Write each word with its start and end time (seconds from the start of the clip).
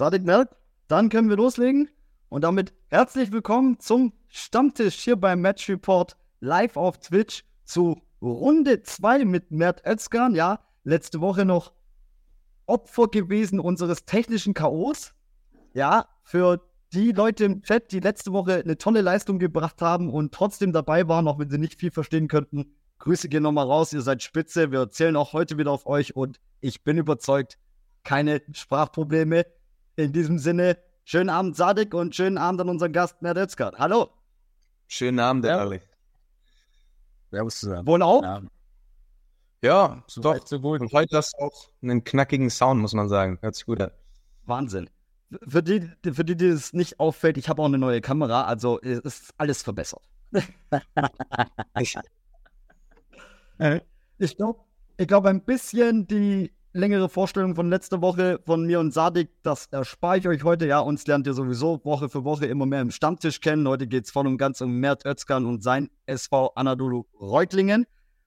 Sadik 0.00 0.24
Merk, 0.24 0.56
dann 0.88 1.10
können 1.10 1.28
wir 1.28 1.36
loslegen. 1.36 1.90
Und 2.30 2.42
damit 2.42 2.72
herzlich 2.88 3.32
willkommen 3.32 3.80
zum 3.80 4.14
Stammtisch 4.28 4.94
hier 4.94 5.16
beim 5.16 5.42
Match 5.42 5.68
Report 5.68 6.16
live 6.40 6.78
auf 6.78 7.00
Twitch 7.00 7.44
zu 7.66 8.00
Runde 8.22 8.82
2 8.82 9.26
mit 9.26 9.50
Mert 9.50 9.84
Özkan. 9.86 10.34
Ja, 10.34 10.60
letzte 10.84 11.20
Woche 11.20 11.44
noch 11.44 11.74
Opfer 12.64 13.08
gewesen 13.08 13.60
unseres 13.60 14.06
technischen 14.06 14.54
Chaos. 14.54 15.12
Ja, 15.74 16.08
für 16.22 16.66
die 16.94 17.12
Leute 17.12 17.44
im 17.44 17.62
Chat, 17.62 17.92
die 17.92 18.00
letzte 18.00 18.32
Woche 18.32 18.54
eine 18.54 18.78
tolle 18.78 19.02
Leistung 19.02 19.38
gebracht 19.38 19.82
haben 19.82 20.08
und 20.08 20.32
trotzdem 20.32 20.72
dabei 20.72 21.08
waren, 21.08 21.28
auch 21.28 21.38
wenn 21.38 21.50
sie 21.50 21.58
nicht 21.58 21.78
viel 21.78 21.90
verstehen 21.90 22.26
könnten. 22.26 22.74
Grüße 23.00 23.28
gehen 23.28 23.42
nochmal 23.42 23.66
raus, 23.66 23.92
ihr 23.92 24.00
seid 24.00 24.22
spitze. 24.22 24.72
Wir 24.72 24.90
zählen 24.90 25.16
auch 25.16 25.34
heute 25.34 25.58
wieder 25.58 25.72
auf 25.72 25.84
euch 25.84 26.16
und 26.16 26.40
ich 26.62 26.84
bin 26.84 26.96
überzeugt, 26.96 27.58
keine 28.02 28.40
Sprachprobleme. 28.50 29.44
In 29.96 30.12
diesem 30.12 30.38
Sinne, 30.38 30.78
schönen 31.04 31.28
Abend, 31.30 31.56
Sadik, 31.56 31.94
und 31.94 32.14
schönen 32.14 32.38
Abend 32.38 32.60
an 32.60 32.68
unseren 32.68 32.92
Gast, 32.92 33.20
Mert 33.22 33.36
Özkan. 33.36 33.74
Hallo. 33.78 34.10
Schönen 34.86 35.18
Abend, 35.18 35.44
ja. 35.44 35.58
Ali. 35.58 35.80
Servus 37.30 37.60
zusammen. 37.60 37.86
Wohl 37.86 38.02
auch? 38.02 38.22
Ja, 38.22 38.42
ja 39.62 40.04
so 40.06 40.20
doch. 40.20 40.46
So 40.46 40.60
gut. 40.60 40.80
Und 40.80 40.92
heute 40.92 41.16
hast 41.16 41.34
du 41.38 41.44
auch 41.44 41.68
einen 41.82 42.02
knackigen 42.04 42.50
Sound, 42.50 42.80
muss 42.80 42.92
man 42.92 43.08
sagen. 43.08 43.38
Hört 43.40 43.54
sich 43.54 43.66
gut 43.66 43.80
an. 43.80 43.90
Wahnsinn. 44.44 44.90
Für 45.46 45.62
die, 45.62 45.88
für 46.12 46.24
die, 46.24 46.36
die 46.36 46.46
es 46.46 46.72
nicht 46.72 46.98
auffällt, 46.98 47.38
ich 47.38 47.48
habe 47.48 47.62
auch 47.62 47.66
eine 47.66 47.78
neue 47.78 48.00
Kamera, 48.00 48.44
also 48.44 48.78
ist 48.78 49.32
alles 49.38 49.62
verbessert. 49.62 50.02
ich 54.18 54.36
glaube, 54.36 54.60
ich 54.96 55.06
glaube, 55.06 55.28
ein 55.28 55.42
bisschen 55.42 56.06
die 56.08 56.52
längere 56.72 57.08
Vorstellung 57.08 57.54
von 57.54 57.68
letzter 57.68 58.00
Woche 58.00 58.40
von 58.44 58.66
mir 58.66 58.80
und 58.80 58.92
Sadik, 58.92 59.30
das 59.42 59.66
erspare 59.66 60.18
ich 60.18 60.28
euch 60.28 60.44
heute. 60.44 60.66
Ja, 60.66 60.80
uns 60.80 61.06
lernt 61.06 61.26
ihr 61.26 61.34
sowieso 61.34 61.80
Woche 61.84 62.08
für 62.08 62.24
Woche 62.24 62.46
immer 62.46 62.66
mehr 62.66 62.80
im 62.80 62.90
Stammtisch 62.90 63.40
kennen. 63.40 63.66
Heute 63.66 63.86
geht 63.86 64.04
es 64.04 64.10
voll 64.10 64.26
und 64.26 64.38
ganz 64.38 64.60
um 64.60 64.78
Mert 64.78 65.04
Özkan 65.04 65.46
und 65.46 65.62
sein 65.62 65.90
SV 66.06 66.52
Anadolu 66.54 67.06
Reutlingen. 67.20 67.86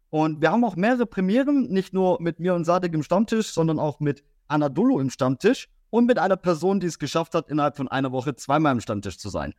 Und 0.09 0.41
wir 0.41 0.51
haben 0.51 0.63
auch 0.63 0.75
mehrere 0.75 1.05
Premieren, 1.05 1.69
nicht 1.69 1.93
nur 1.93 2.21
mit 2.21 2.39
mir 2.39 2.53
und 2.53 2.65
Sadik 2.65 2.93
im 2.93 3.03
Stammtisch, 3.03 3.51
sondern 3.51 3.79
auch 3.79 3.99
mit 3.99 4.23
Anadolu 4.47 4.99
im 4.99 5.09
Stammtisch 5.09 5.69
und 5.89 6.05
mit 6.05 6.19
einer 6.19 6.37
Person, 6.37 6.79
die 6.79 6.87
es 6.87 6.99
geschafft 6.99 7.33
hat, 7.33 7.49
innerhalb 7.49 7.77
von 7.77 7.87
einer 7.87 8.11
Woche 8.11 8.35
zweimal 8.35 8.73
im 8.73 8.81
Stammtisch 8.81 9.17
zu 9.17 9.29
sein. 9.29 9.53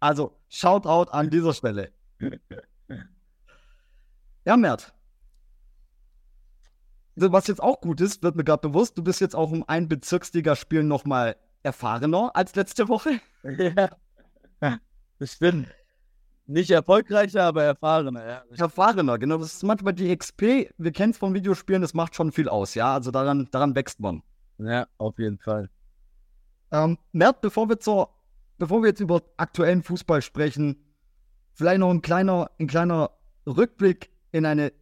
Also, 0.00 0.36
Shoutout 0.48 1.10
an 1.10 1.30
dieser 1.30 1.54
Stelle. 1.54 1.92
Ja, 4.44 4.56
Mert, 4.56 4.92
was 7.16 7.46
jetzt 7.46 7.62
auch 7.62 7.80
gut 7.80 8.00
ist, 8.00 8.22
wird 8.22 8.36
mir 8.36 8.44
gerade 8.44 8.68
bewusst, 8.68 8.96
du 8.96 9.02
bist 9.02 9.20
jetzt 9.20 9.36
auch 9.36 9.50
um 9.50 9.64
ein 9.66 9.88
Bezirksligaspiel 9.88 10.82
nochmal 10.82 11.36
erfahrener 11.62 12.30
als 12.34 12.54
letzte 12.54 12.88
Woche. 12.88 13.20
Ja, 14.62 14.78
ich 15.18 15.38
bin 15.38 15.66
nicht 16.46 16.70
erfolgreicher, 16.70 17.44
aber 17.44 17.64
erfahrener. 17.64 18.26
Ja. 18.26 18.42
Erfahrener, 18.56 19.18
genau. 19.18 19.38
Das 19.38 19.54
ist 19.54 19.62
manchmal 19.62 19.92
die 19.92 20.16
XP, 20.16 20.70
wir 20.76 20.92
kennen 20.92 21.10
es 21.12 21.18
von 21.18 21.34
Videospielen, 21.34 21.82
das 21.82 21.94
macht 21.94 22.14
schon 22.14 22.32
viel 22.32 22.48
aus, 22.48 22.74
ja. 22.74 22.94
Also 22.94 23.10
daran, 23.10 23.48
daran 23.50 23.74
wächst 23.74 24.00
man. 24.00 24.22
Ja, 24.58 24.86
auf 24.98 25.18
jeden 25.18 25.38
Fall. 25.38 25.70
Ähm, 26.70 26.98
Mert, 27.12 27.40
bevor 27.40 27.68
wir 27.68 27.78
zur, 27.78 28.10
bevor 28.58 28.82
wir 28.82 28.88
jetzt 28.88 29.00
über 29.00 29.22
aktuellen 29.36 29.82
Fußball 29.82 30.22
sprechen, 30.22 30.84
vielleicht 31.54 31.80
noch 31.80 31.90
ein 31.90 32.02
kleiner, 32.02 32.50
ein 32.58 32.66
kleiner 32.66 33.10
Rückblick 33.46 34.10
in 34.30 34.46
eine 34.46 34.72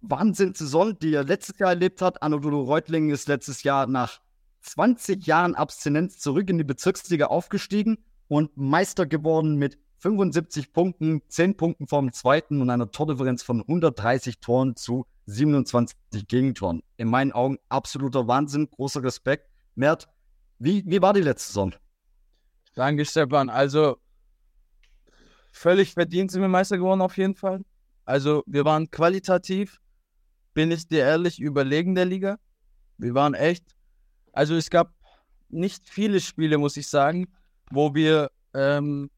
Wahnsinnssaison, 0.00 0.98
die 0.98 1.14
er 1.14 1.24
letztes 1.24 1.58
Jahr 1.58 1.70
erlebt 1.70 2.02
hat. 2.02 2.22
Anadolu 2.22 2.62
Reutlingen 2.62 3.10
ist 3.10 3.28
letztes 3.28 3.62
Jahr 3.62 3.86
nach 3.86 4.20
20 4.62 5.26
Jahren 5.26 5.54
Abstinenz 5.54 6.18
zurück 6.18 6.50
in 6.50 6.58
die 6.58 6.64
Bezirksliga 6.64 7.26
aufgestiegen 7.26 7.98
und 8.28 8.56
Meister 8.56 9.06
geworden 9.06 9.56
mit 9.56 9.78
75 9.98 10.72
Punkten, 10.72 11.22
10 11.28 11.56
Punkten 11.56 11.86
vom 11.86 12.12
zweiten 12.12 12.60
und 12.60 12.70
einer 12.70 12.90
Tordifferenz 12.90 13.42
von 13.42 13.60
130 13.60 14.40
Toren 14.40 14.76
zu 14.76 15.06
27 15.26 15.96
Gegentoren. 16.28 16.82
In 16.96 17.08
meinen 17.08 17.32
Augen 17.32 17.58
absoluter 17.68 18.28
Wahnsinn, 18.28 18.68
großer 18.70 19.02
Respekt. 19.02 19.48
Mert, 19.74 20.08
wie, 20.58 20.84
wie 20.86 21.02
war 21.02 21.12
die 21.12 21.22
letzte 21.22 21.48
Saison? 21.48 21.74
Danke, 22.74 23.04
Stefan. 23.04 23.48
Also 23.48 23.96
völlig 25.50 25.94
verdient 25.94 26.30
sind 26.30 26.42
wir 26.42 26.48
Meister 26.48 26.76
geworden 26.76 27.00
auf 27.00 27.16
jeden 27.16 27.34
Fall. 27.34 27.64
Also 28.04 28.44
wir 28.46 28.64
waren 28.64 28.90
qualitativ 28.90 29.80
bin 30.56 30.70
ich 30.70 30.88
dir 30.88 31.00
ehrlich, 31.00 31.38
überlegen 31.38 31.94
der 31.94 32.06
Liga. 32.06 32.38
Wir 32.96 33.12
waren 33.12 33.34
echt, 33.34 33.62
also 34.32 34.54
es 34.54 34.70
gab 34.70 34.90
nicht 35.50 35.86
viele 35.86 36.18
Spiele, 36.18 36.56
muss 36.56 36.78
ich 36.78 36.88
sagen, 36.88 37.26
wo 37.70 37.94
wir 37.94 38.30
ähm, 38.54 39.10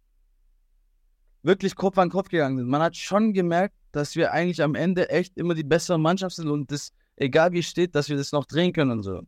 wirklich 1.44 1.76
Kopf 1.76 1.96
an 1.96 2.10
Kopf 2.10 2.28
gegangen 2.28 2.58
sind. 2.58 2.66
Man 2.66 2.82
hat 2.82 2.96
schon 2.96 3.32
gemerkt, 3.32 3.76
dass 3.92 4.16
wir 4.16 4.32
eigentlich 4.32 4.60
am 4.60 4.74
Ende 4.74 5.10
echt 5.10 5.36
immer 5.36 5.54
die 5.54 5.62
bessere 5.62 5.96
Mannschaft 5.96 6.34
sind 6.34 6.48
und 6.48 6.72
das, 6.72 6.90
egal 7.14 7.52
wie 7.52 7.62
steht, 7.62 7.94
dass 7.94 8.08
wir 8.08 8.16
das 8.16 8.32
noch 8.32 8.44
drehen 8.44 8.72
können 8.72 8.90
und 8.90 9.04
so. 9.04 9.22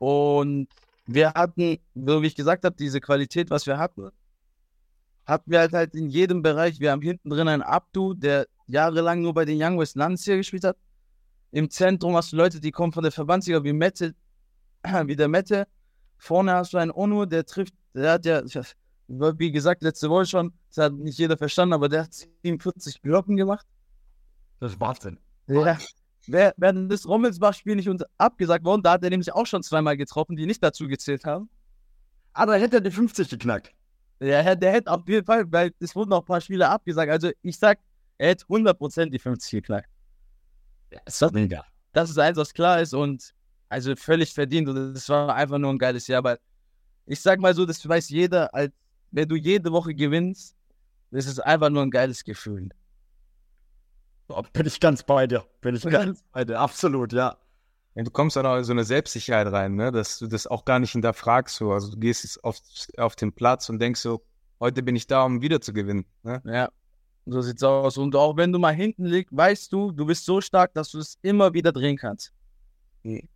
Und 0.00 0.66
wir 1.06 1.32
hatten, 1.32 1.78
wie 1.94 2.26
ich 2.26 2.34
gesagt 2.34 2.64
habe, 2.64 2.74
diese 2.74 3.00
Qualität, 3.00 3.50
was 3.50 3.68
wir 3.68 3.78
hatten, 3.78 4.10
hatten 5.26 5.48
wir 5.48 5.60
halt, 5.60 5.74
halt 5.74 5.94
in 5.94 6.08
jedem 6.08 6.42
Bereich. 6.42 6.80
Wir 6.80 6.90
haben 6.90 7.02
hinten 7.02 7.30
drin 7.30 7.46
einen 7.46 7.62
Abdu, 7.62 8.14
der 8.14 8.48
jahrelang 8.66 9.20
nur 9.22 9.34
bei 9.34 9.44
den 9.44 9.62
Young 9.62 9.78
West 9.78 9.98
hier 10.24 10.36
gespielt 10.36 10.64
hat. 10.64 10.76
Im 11.50 11.70
Zentrum 11.70 12.16
hast 12.16 12.32
du 12.32 12.36
Leute, 12.36 12.60
die 12.60 12.70
kommen 12.70 12.92
von 12.92 13.02
der 13.02 13.12
Verbandsliga 13.12 13.62
wie 13.62 13.72
Mette, 13.72 14.14
wie 15.06 15.16
der 15.16 15.28
Mette. 15.28 15.66
Vorne 16.16 16.52
hast 16.52 16.72
du 16.72 16.78
einen 16.78 16.90
Onu, 16.90 17.26
der 17.26 17.44
trifft, 17.44 17.74
der 17.94 18.12
hat 18.12 18.24
ja, 18.24 18.42
wie 19.08 19.52
gesagt, 19.52 19.82
letzte 19.82 20.08
Woche 20.08 20.26
schon, 20.26 20.52
das 20.68 20.84
hat 20.84 20.92
nicht 20.94 21.18
jeder 21.18 21.36
verstanden, 21.36 21.74
aber 21.74 21.88
der 21.88 22.04
hat 22.04 22.14
47 22.14 23.02
Glocken 23.02 23.36
gemacht. 23.36 23.66
Das 24.60 24.72
ist 24.72 24.80
Wahnsinn. 24.80 25.18
Ja. 25.48 25.76
Wäre 26.28 26.54
wär 26.56 26.72
das 26.72 27.06
Rommelsbach-Spiel 27.06 27.74
nicht 27.74 27.90
abgesagt 28.16 28.64
worden, 28.64 28.82
da 28.82 28.92
hat 28.92 29.02
er 29.02 29.10
nämlich 29.10 29.32
auch 29.32 29.46
schon 29.46 29.62
zweimal 29.62 29.96
getroffen, 29.96 30.36
die 30.36 30.46
nicht 30.46 30.62
dazu 30.62 30.86
gezählt 30.86 31.24
haben. 31.24 31.50
Ah, 32.32 32.46
da 32.46 32.54
hätte 32.54 32.76
er 32.76 32.80
die 32.80 32.90
50 32.90 33.28
geknackt. 33.28 33.72
Ja, 34.20 34.54
der 34.54 34.72
hätte 34.72 34.90
auf 34.90 35.06
jeden 35.08 35.26
Fall, 35.26 35.50
weil 35.50 35.72
es 35.80 35.96
wurden 35.96 36.10
noch 36.10 36.20
ein 36.20 36.24
paar 36.24 36.40
Spiele 36.40 36.68
abgesagt. 36.68 37.10
Also 37.10 37.30
ich 37.42 37.58
sag, 37.58 37.80
er 38.22 38.28
hätte 38.28 38.44
100% 38.44 39.10
die 39.10 39.18
50 39.18 39.50
geknackt. 39.50 39.90
Ja, 40.92 41.00
ist 41.06 41.20
doch 41.20 41.32
mega. 41.32 41.64
Das 41.92 42.08
ist 42.08 42.18
eins, 42.18 42.38
was 42.38 42.54
klar 42.54 42.80
ist 42.80 42.94
und 42.94 43.34
also 43.68 43.96
völlig 43.96 44.32
verdient. 44.32 44.68
Und 44.68 44.76
es 44.96 45.08
war 45.08 45.34
einfach 45.34 45.58
nur 45.58 45.70
ein 45.70 45.78
geiles 45.78 46.06
Jahr. 46.06 46.18
Aber 46.18 46.38
ich 47.04 47.20
sag 47.20 47.40
mal 47.40 47.52
so, 47.52 47.66
das 47.66 47.86
weiß 47.86 48.10
jeder, 48.10 48.54
als 48.54 48.72
wenn 49.10 49.28
du 49.28 49.34
jede 49.34 49.72
Woche 49.72 49.92
gewinnst, 49.92 50.54
das 51.10 51.26
ist 51.26 51.40
einfach 51.40 51.68
nur 51.68 51.82
ein 51.82 51.90
geiles 51.90 52.22
Gefühl. 52.22 52.68
Oh, 54.28 54.42
bin 54.52 54.66
ich 54.66 54.78
ganz 54.78 55.02
bei 55.02 55.26
dir. 55.26 55.44
Bin 55.60 55.74
ich 55.74 55.82
ganz 55.82 56.22
bei 56.32 56.44
dir. 56.44 56.60
Absolut, 56.60 57.12
ja. 57.12 57.36
ja. 57.96 58.02
Du 58.04 58.10
kommst 58.12 58.36
dann 58.36 58.46
auch 58.46 58.56
in 58.56 58.64
so 58.64 58.72
eine 58.72 58.84
Selbstsicherheit 58.84 59.48
rein, 59.48 59.74
ne? 59.74 59.90
dass 59.90 60.20
du 60.20 60.28
das 60.28 60.46
auch 60.46 60.64
gar 60.64 60.78
nicht 60.78 60.92
hinterfragst. 60.92 61.56
So. 61.56 61.72
Also 61.72 61.90
du 61.90 61.98
gehst 61.98 62.22
jetzt 62.22 62.44
auf, 62.44 62.58
auf 62.98 63.16
den 63.16 63.32
Platz 63.32 63.68
und 63.68 63.80
denkst 63.80 64.00
so, 64.00 64.24
heute 64.60 64.84
bin 64.84 64.94
ich 64.94 65.08
da, 65.08 65.24
um 65.24 65.42
wieder 65.42 65.60
zu 65.60 65.72
gewinnen. 65.72 66.06
Ne? 66.22 66.40
Ja. 66.44 66.70
So 67.26 67.40
sieht's 67.40 67.62
aus. 67.62 67.98
Und 67.98 68.16
auch 68.16 68.36
wenn 68.36 68.52
du 68.52 68.58
mal 68.58 68.74
hinten 68.74 69.06
liegst, 69.06 69.36
weißt 69.36 69.72
du, 69.72 69.92
du 69.92 70.06
bist 70.06 70.24
so 70.24 70.40
stark, 70.40 70.74
dass 70.74 70.90
du 70.90 70.98
es 70.98 71.18
immer 71.22 71.54
wieder 71.54 71.72
drehen 71.72 71.96
kannst. 71.96 72.32
Mhm. 73.02 73.28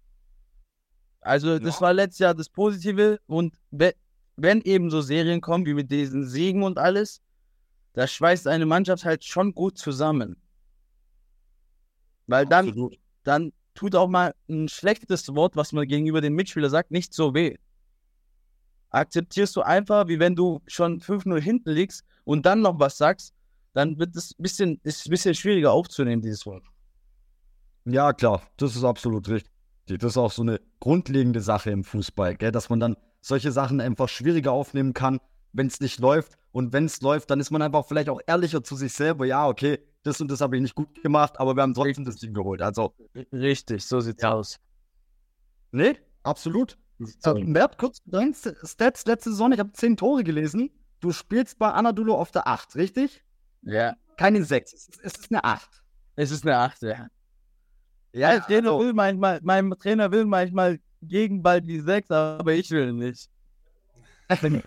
Also, 1.20 1.58
das 1.58 1.76
ja. 1.76 1.80
war 1.80 1.92
letztes 1.92 2.20
Jahr 2.20 2.34
das 2.34 2.48
Positive. 2.48 3.18
Und 3.26 3.58
wenn 3.70 4.60
eben 4.62 4.90
so 4.90 5.00
Serien 5.00 5.40
kommen, 5.40 5.66
wie 5.66 5.74
mit 5.74 5.90
diesen 5.90 6.24
Siegen 6.24 6.62
und 6.62 6.78
alles, 6.78 7.20
da 7.94 8.06
schweißt 8.06 8.46
eine 8.46 8.66
Mannschaft 8.66 9.04
halt 9.04 9.24
schon 9.24 9.54
gut 9.54 9.78
zusammen. 9.78 10.36
Weil 12.26 12.46
dann, 12.46 12.90
dann 13.22 13.52
tut 13.74 13.94
auch 13.94 14.08
mal 14.08 14.34
ein 14.48 14.68
schlechtes 14.68 15.34
Wort, 15.34 15.56
was 15.56 15.72
man 15.72 15.86
gegenüber 15.86 16.20
den 16.20 16.34
Mitspielern 16.34 16.70
sagt, 16.70 16.90
nicht 16.90 17.14
so 17.14 17.34
weh. 17.34 17.56
Akzeptierst 18.90 19.54
du 19.56 19.62
einfach, 19.62 20.08
wie 20.08 20.18
wenn 20.18 20.34
du 20.34 20.60
schon 20.66 21.00
5-0 21.00 21.40
hinten 21.40 21.70
liegst 21.70 22.04
und 22.24 22.46
dann 22.46 22.62
noch 22.62 22.78
was 22.78 22.98
sagst, 22.98 23.34
dann 23.76 23.98
wird 23.98 24.16
es 24.16 24.30
ein 24.30 24.42
bisschen, 24.42 24.80
ist 24.84 25.06
ein 25.06 25.10
bisschen 25.10 25.34
schwieriger 25.34 25.70
aufzunehmen, 25.70 26.22
dieses 26.22 26.46
Wort. 26.46 26.64
Ja, 27.84 28.14
klar, 28.14 28.42
das 28.56 28.74
ist 28.74 28.84
absolut 28.84 29.28
richtig. 29.28 29.52
Das 29.86 30.12
ist 30.12 30.16
auch 30.16 30.32
so 30.32 30.40
eine 30.40 30.62
grundlegende 30.80 31.42
Sache 31.42 31.70
im 31.70 31.84
Fußball, 31.84 32.36
gell? 32.36 32.52
dass 32.52 32.70
man 32.70 32.80
dann 32.80 32.96
solche 33.20 33.52
Sachen 33.52 33.82
einfach 33.82 34.08
schwieriger 34.08 34.52
aufnehmen 34.52 34.94
kann, 34.94 35.20
wenn 35.52 35.66
es 35.66 35.80
nicht 35.80 36.00
läuft. 36.00 36.38
Und 36.52 36.72
wenn 36.72 36.86
es 36.86 37.02
läuft, 37.02 37.30
dann 37.30 37.38
ist 37.38 37.50
man 37.50 37.60
einfach 37.60 37.86
vielleicht 37.86 38.08
auch 38.08 38.18
ehrlicher 38.26 38.64
zu 38.64 38.76
sich 38.76 38.94
selber. 38.94 39.26
Ja, 39.26 39.46
okay, 39.46 39.78
das 40.04 40.22
und 40.22 40.30
das 40.30 40.40
habe 40.40 40.56
ich 40.56 40.62
nicht 40.62 40.74
gut 40.74 41.02
gemacht, 41.02 41.38
aber 41.38 41.54
wir 41.54 41.62
haben 41.62 41.74
trotzdem 41.74 42.06
das 42.06 42.16
Ding 42.16 42.32
geholt. 42.32 42.62
Also. 42.62 42.94
Richtig, 43.30 43.84
so 43.84 44.00
sieht's 44.00 44.22
ja. 44.22 44.32
aus. 44.32 44.58
Nee, 45.70 45.98
absolut. 46.22 46.78
Äh, 47.24 47.44
Mert, 47.44 47.76
kurz 47.76 48.00
dein 48.06 48.34
Stats 48.34 49.04
letzte 49.04 49.30
Saison. 49.32 49.52
Ich 49.52 49.58
habe 49.58 49.72
zehn 49.72 49.98
Tore 49.98 50.24
gelesen. 50.24 50.70
Du 51.00 51.12
spielst 51.12 51.58
bei 51.58 51.70
Anadolu 51.70 52.14
auf 52.14 52.30
der 52.30 52.48
8, 52.48 52.74
richtig? 52.76 53.25
Ja. 53.66 53.96
Keine 54.16 54.42
6, 54.44 54.72
es 54.72 54.88
ist 55.18 55.30
eine 55.30 55.44
8. 55.44 55.82
Es 56.14 56.30
ist 56.30 56.46
eine 56.46 56.56
8, 56.56 56.82
ja. 56.82 57.08
Ja, 58.12 58.30
der 58.30 58.42
Trainer 58.42 58.70
so. 58.70 58.78
will 58.80 58.94
manchmal, 58.94 59.40
mein 59.42 59.70
Trainer 59.72 60.10
will 60.10 60.24
manchmal 60.24 60.78
gegen 61.02 61.42
bald 61.42 61.66
die 61.66 61.80
6, 61.80 62.10
aber 62.10 62.54
ich 62.54 62.70
will 62.70 62.92
nicht. 62.92 63.28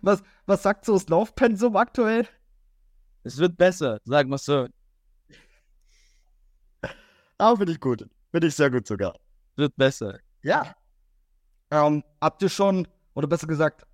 was, 0.00 0.22
was 0.46 0.62
sagt 0.62 0.86
so 0.86 0.94
das 0.94 1.08
Laufpensum 1.08 1.76
aktuell? 1.76 2.26
Es 3.24 3.36
wird 3.38 3.56
besser, 3.56 4.00
sagen 4.04 4.30
wir 4.30 4.38
so. 4.38 4.68
Ah, 7.38 7.54
finde 7.56 7.72
ich 7.72 7.80
gut. 7.80 8.08
Finde 8.30 8.46
ich 8.46 8.54
sehr 8.54 8.70
gut 8.70 8.86
sogar. 8.86 9.14
Wird 9.56 9.76
besser. 9.76 10.18
Ja. 10.42 10.74
Ähm, 11.70 12.02
habt 12.20 12.40
ihr 12.42 12.48
schon, 12.48 12.88
oder 13.14 13.26
besser 13.26 13.46
gesagt, 13.46 13.84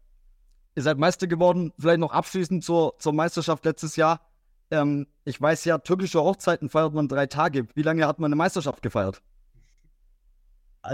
ihr 0.74 0.82
seid 0.82 0.98
Meister 0.98 1.26
geworden, 1.26 1.72
vielleicht 1.78 2.00
noch 2.00 2.12
abschließend 2.12 2.64
zur, 2.64 2.94
zur 2.98 3.12
Meisterschaft 3.12 3.64
letztes 3.64 3.96
Jahr. 3.96 4.20
Ähm, 4.70 5.06
ich 5.24 5.40
weiß 5.40 5.64
ja, 5.64 5.78
türkische 5.78 6.22
Hochzeiten 6.22 6.68
feiert 6.68 6.94
man 6.94 7.08
drei 7.08 7.26
Tage. 7.26 7.68
Wie 7.74 7.82
lange 7.82 8.06
hat 8.06 8.18
man 8.18 8.28
eine 8.28 8.36
Meisterschaft 8.36 8.82
gefeiert? 8.82 9.22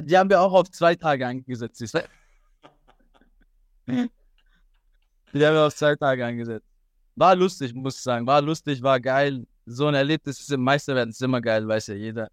Die 0.02 0.18
haben 0.18 0.28
wir 0.28 0.40
auch 0.40 0.52
auf 0.52 0.70
zwei 0.70 0.94
Tage 0.94 1.26
angesetzt. 1.26 1.80
Die 1.80 1.88
haben 3.86 4.10
wir 5.32 5.66
auf 5.66 5.74
zwei 5.74 5.96
Tage 5.96 6.26
angesetzt. 6.26 6.66
War 7.16 7.34
lustig, 7.34 7.74
muss 7.74 7.96
ich 7.96 8.02
sagen. 8.02 8.26
War 8.26 8.42
lustig, 8.42 8.82
war 8.82 9.00
geil. 9.00 9.46
So 9.64 9.86
ein 9.86 9.94
Erlebnis 9.94 10.40
ist 10.40 10.52
im 10.52 10.62
Meisterwerden 10.62 11.10
ist 11.10 11.22
immer 11.22 11.40
geil, 11.40 11.66
weiß 11.66 11.88
ja 11.88 11.94
jeder. 11.94 12.28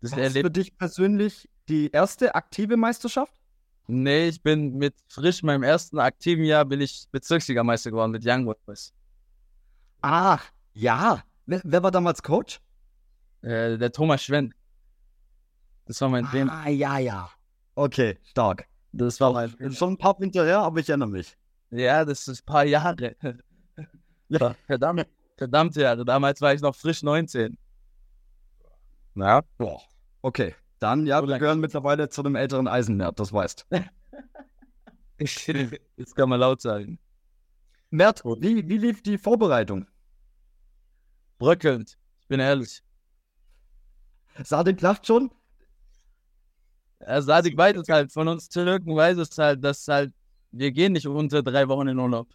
Das 0.00 0.12
ist 0.12 0.38
für 0.38 0.50
dich 0.50 0.76
persönlich 0.76 1.48
die 1.68 1.90
erste 1.90 2.34
aktive 2.34 2.76
Meisterschaft? 2.76 3.39
Nee, 3.90 4.28
ich 4.28 4.40
bin 4.40 4.76
mit 4.78 4.94
frisch 5.08 5.42
meinem 5.42 5.64
ersten 5.64 5.98
aktiven 5.98 6.44
Jahr 6.44 6.64
bin 6.64 6.80
ich 6.80 7.08
Bezirksligameister 7.10 7.90
geworden 7.90 8.12
mit 8.12 8.24
Young 8.24 8.44
Boys. 8.64 8.92
Ach, 10.00 10.44
ja. 10.72 11.24
Wer, 11.46 11.60
wer 11.64 11.82
war 11.82 11.90
damals 11.90 12.22
Coach? 12.22 12.60
Äh, 13.42 13.76
der 13.78 13.90
Thomas 13.90 14.22
Schwenn. 14.22 14.54
Das 15.86 16.00
war 16.00 16.08
mein 16.08 16.24
Trainer. 16.26 16.52
Ah, 16.52 16.68
ja, 16.68 16.98
ja. 16.98 17.30
Okay, 17.74 18.16
stark. 18.22 18.68
Das 18.92 19.18
war 19.20 19.32
mein. 19.32 19.72
Schon 19.72 19.94
ein 19.94 19.98
paar 19.98 20.18
Winter 20.20 20.44
her, 20.44 20.60
aber 20.60 20.78
ich 20.78 20.88
erinnere 20.88 21.08
mich. 21.08 21.36
Ja, 21.70 22.04
das 22.04 22.28
ist 22.28 22.42
ein 22.42 22.46
paar 22.46 22.64
Jahre. 22.64 23.16
ja. 24.28 24.54
Verdammt, 24.66 25.06
verdammt 25.36 25.74
Jahre. 25.74 26.04
Damals 26.04 26.40
war 26.40 26.54
ich 26.54 26.60
noch 26.60 26.76
frisch 26.76 27.02
19. 27.02 27.58
Ja. 29.16 29.42
Boah. 29.58 29.82
Okay. 30.22 30.54
Dann, 30.80 31.06
ja, 31.06 31.26
wir 31.26 31.38
gehören 31.38 31.60
mittlerweile 31.60 32.08
zu 32.08 32.22
einem 32.22 32.34
älteren 32.36 32.66
Eisennerd, 32.66 33.20
das 33.20 33.32
weißt. 33.32 33.66
Jetzt 35.18 36.16
kann 36.16 36.28
man 36.30 36.40
laut 36.40 36.62
sagen. 36.62 36.98
Mert, 37.90 38.24
wie, 38.24 38.66
wie 38.66 38.78
lief 38.78 39.02
die 39.02 39.18
Vorbereitung? 39.18 39.86
Bröckelnd, 41.38 41.98
ich 42.20 42.28
bin 42.28 42.40
ehrlich. 42.40 42.82
Sadik 44.42 44.80
lacht 44.80 45.06
schon. 45.06 45.30
Ja, 47.00 47.20
Sadik 47.20 47.56
weiß 47.58 47.76
es 47.76 47.88
halt, 47.88 48.10
von 48.12 48.28
uns 48.28 48.48
Türken 48.48 48.96
weiß 48.96 49.18
es 49.18 49.36
halt, 49.36 49.62
dass 49.62 49.86
halt, 49.86 50.14
wir 50.50 50.72
gehen 50.72 50.92
nicht 50.92 51.06
unter 51.06 51.42
drei 51.42 51.68
Wochen 51.68 51.88
in 51.88 51.98
Urlaub. 51.98 52.28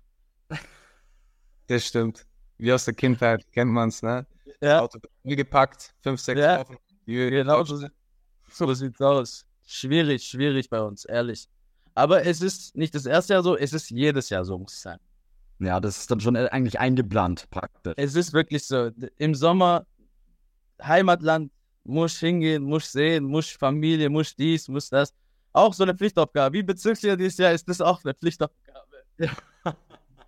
Das 1.68 1.86
stimmt. 1.86 2.28
Wie 2.58 2.72
aus 2.72 2.86
der 2.86 2.94
Kindheit 2.94 3.52
kennt 3.52 3.72
man 3.72 3.90
es, 3.90 4.04
ne? 4.04 4.28
Ja. 4.62 4.82
Auto 4.82 5.00
gepackt, 5.24 5.96
fünf, 6.02 6.20
sechs 6.22 6.40
Ja. 6.40 6.60
Wochen. 6.60 6.78
Genau 7.06 7.64
so, 7.64 7.88
so 8.56 8.74
sieht's 8.74 9.02
aus. 9.02 9.46
Schwierig, 9.68 10.24
schwierig 10.24 10.70
bei 10.70 10.82
uns, 10.82 11.06
ehrlich. 11.06 11.48
Aber 11.94 12.26
es 12.26 12.42
ist 12.42 12.76
nicht 12.76 12.94
das 12.94 13.06
erste 13.06 13.34
Jahr 13.34 13.44
so, 13.44 13.56
es 13.58 13.74
ist 13.74 13.90
jedes 13.90 14.30
Jahr 14.30 14.46
so, 14.46 14.58
muss 14.58 14.74
ich 14.74 14.80
sagen. 14.80 15.02
Ja, 15.60 15.80
das 15.80 15.98
ist 15.98 16.12
dann 16.12 16.20
schon 16.20 16.36
eigentlich 16.36 16.80
eingeplant, 16.80 17.50
praktisch. 17.50 17.94
Es 17.98 18.16
ist 18.16 18.34
wirklich 18.34 18.66
so. 18.66 18.92
Im 19.18 19.34
Sommer 19.34 19.86
Heimatland, 20.82 21.52
muss 21.86 22.20
hingehen, 22.20 22.64
muss 22.64 22.92
sehen, 22.92 23.24
muss 23.24 23.52
Familie, 23.52 24.10
muss 24.10 24.36
dies, 24.36 24.68
muss 24.68 24.90
das. 24.90 25.14
Auch 25.54 25.74
so 25.74 25.84
eine 25.84 25.96
Pflichtaufgabe. 25.96 26.54
Wie 26.54 26.64
Bezirksliga 26.64 27.16
dieses 27.16 27.38
Jahr 27.38 27.54
ist 27.54 27.70
das 27.70 27.80
auch 27.80 28.04
eine 28.04 28.14
Pflichtaufgabe. 28.14 29.06
Das 29.18 29.30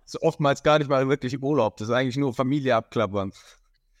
ist 0.06 0.22
oftmals 0.22 0.62
gar 0.62 0.78
nicht 0.78 0.88
mal 0.88 1.06
wirklich 1.08 1.42
Urlaub. 1.42 1.76
Das 1.76 1.88
ist 1.88 1.94
eigentlich 1.94 2.16
nur 2.16 2.32
Familie 2.32 2.76
abklappern. 2.76 3.32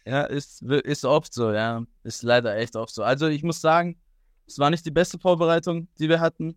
Ja, 0.06 0.22
ist, 0.22 0.62
ist 0.62 1.04
oft 1.04 1.34
so, 1.34 1.52
ja. 1.52 1.84
Ist 2.04 2.22
leider 2.22 2.56
echt 2.56 2.76
oft 2.76 2.94
so. 2.94 3.02
Also 3.02 3.26
ich 3.26 3.42
muss 3.42 3.60
sagen, 3.60 4.00
es 4.48 4.58
war 4.58 4.70
nicht 4.70 4.86
die 4.86 4.90
beste 4.90 5.18
Vorbereitung, 5.18 5.88
die 5.98 6.08
wir 6.08 6.20
hatten. 6.20 6.56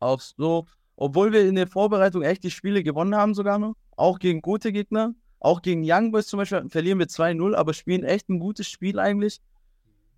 Auch 0.00 0.20
so, 0.20 0.66
obwohl 0.96 1.32
wir 1.32 1.46
in 1.46 1.54
der 1.54 1.66
Vorbereitung 1.66 2.22
echt 2.22 2.42
die 2.42 2.50
Spiele 2.50 2.82
gewonnen 2.82 3.14
haben 3.14 3.34
sogar 3.34 3.58
noch. 3.58 3.74
Auch 3.96 4.18
gegen 4.18 4.40
gute 4.40 4.72
Gegner. 4.72 5.14
Auch 5.40 5.62
gegen 5.62 5.82
Young 5.84 6.10
Boys 6.10 6.26
zum 6.26 6.38
Beispiel 6.38 6.68
verlieren 6.68 6.98
wir 6.98 7.06
2-0, 7.06 7.54
aber 7.54 7.74
spielen 7.74 8.02
echt 8.02 8.28
ein 8.28 8.40
gutes 8.40 8.68
Spiel 8.68 8.98
eigentlich. 8.98 9.40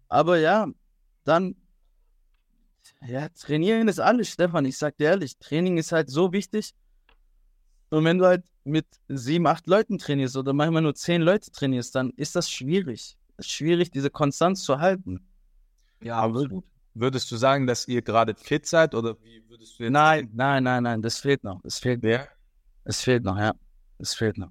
Aber 0.08 0.38
ja, 0.38 0.68
dann, 1.24 1.56
ja, 3.06 3.28
trainieren 3.30 3.88
ist 3.88 4.00
alles, 4.00 4.28
Stefan. 4.28 4.64
Ich 4.64 4.78
sag 4.78 4.96
dir 4.96 5.08
ehrlich, 5.08 5.36
Training 5.38 5.78
ist 5.78 5.92
halt 5.92 6.08
so 6.08 6.32
wichtig. 6.32 6.74
Und 7.90 8.04
wenn 8.04 8.18
du 8.18 8.26
halt 8.26 8.44
mit 8.64 8.86
sieben, 9.08 9.46
acht 9.46 9.66
Leuten 9.66 9.98
trainierst 9.98 10.36
oder 10.36 10.52
manchmal 10.52 10.82
nur 10.82 10.94
zehn 10.94 11.22
Leute 11.22 11.50
trainierst, 11.50 11.94
dann 11.94 12.10
ist 12.10 12.36
das 12.36 12.50
schwierig. 12.50 13.18
Es 13.36 13.46
ist 13.46 13.52
schwierig, 13.52 13.90
diese 13.90 14.10
Konstanz 14.10 14.62
zu 14.62 14.78
halten. 14.78 15.26
Ja, 16.02 16.16
Aber 16.16 16.46
würdest 16.94 17.30
du 17.30 17.36
sagen, 17.36 17.66
dass 17.66 17.86
ihr 17.88 18.02
gerade 18.02 18.34
fit 18.34 18.66
seid 18.66 18.94
oder 18.94 19.16
wie 19.22 19.42
würdest 19.48 19.78
du 19.78 19.84
jetzt 19.84 19.92
Nein, 19.92 20.30
nein, 20.34 20.64
nein, 20.64 20.82
nein, 20.82 21.02
das 21.02 21.18
fehlt 21.18 21.44
noch. 21.44 21.60
Es 21.64 21.78
fehlt, 21.78 22.02
Ja. 22.04 22.26
es 22.84 23.00
fehlt 23.02 23.24
noch, 23.24 23.38
ja. 23.38 23.52
Es 23.98 24.14
fehlt 24.14 24.38
noch. 24.38 24.50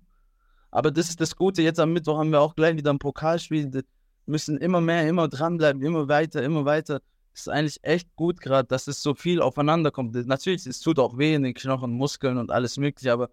Aber 0.71 0.91
das 0.91 1.09
ist 1.09 1.19
das 1.19 1.35
Gute. 1.35 1.61
Jetzt 1.63 1.79
am 1.79 1.93
Mittwoch 1.93 2.19
haben 2.19 2.31
wir 2.31 2.39
auch 2.41 2.55
gleich 2.55 2.75
wieder 2.75 2.91
ein 2.91 2.99
Pokalspiel. 2.99 3.73
Wir 3.73 3.83
müssen 4.27 4.57
immer 4.57 4.81
mehr, 4.81 5.07
immer 5.07 5.27
dranbleiben, 5.27 5.81
immer 5.81 6.07
weiter, 6.07 6.43
immer 6.43 6.65
weiter. 6.65 7.01
Es 7.33 7.41
ist 7.41 7.49
eigentlich 7.49 7.79
echt 7.83 8.15
gut 8.15 8.39
gerade, 8.39 8.67
dass 8.67 8.87
es 8.87 9.01
so 9.01 9.15
viel 9.15 9.41
aufeinander 9.41 9.91
kommt. 9.91 10.13
Natürlich, 10.27 10.67
es 10.67 10.79
tut 10.79 10.99
auch 10.99 11.17
weh 11.17 11.33
in 11.33 11.43
den 11.43 11.53
Knochen, 11.55 11.91
Muskeln 11.93 12.37
und 12.37 12.51
alles 12.51 12.77
mögliche, 12.77 13.11
aber 13.11 13.29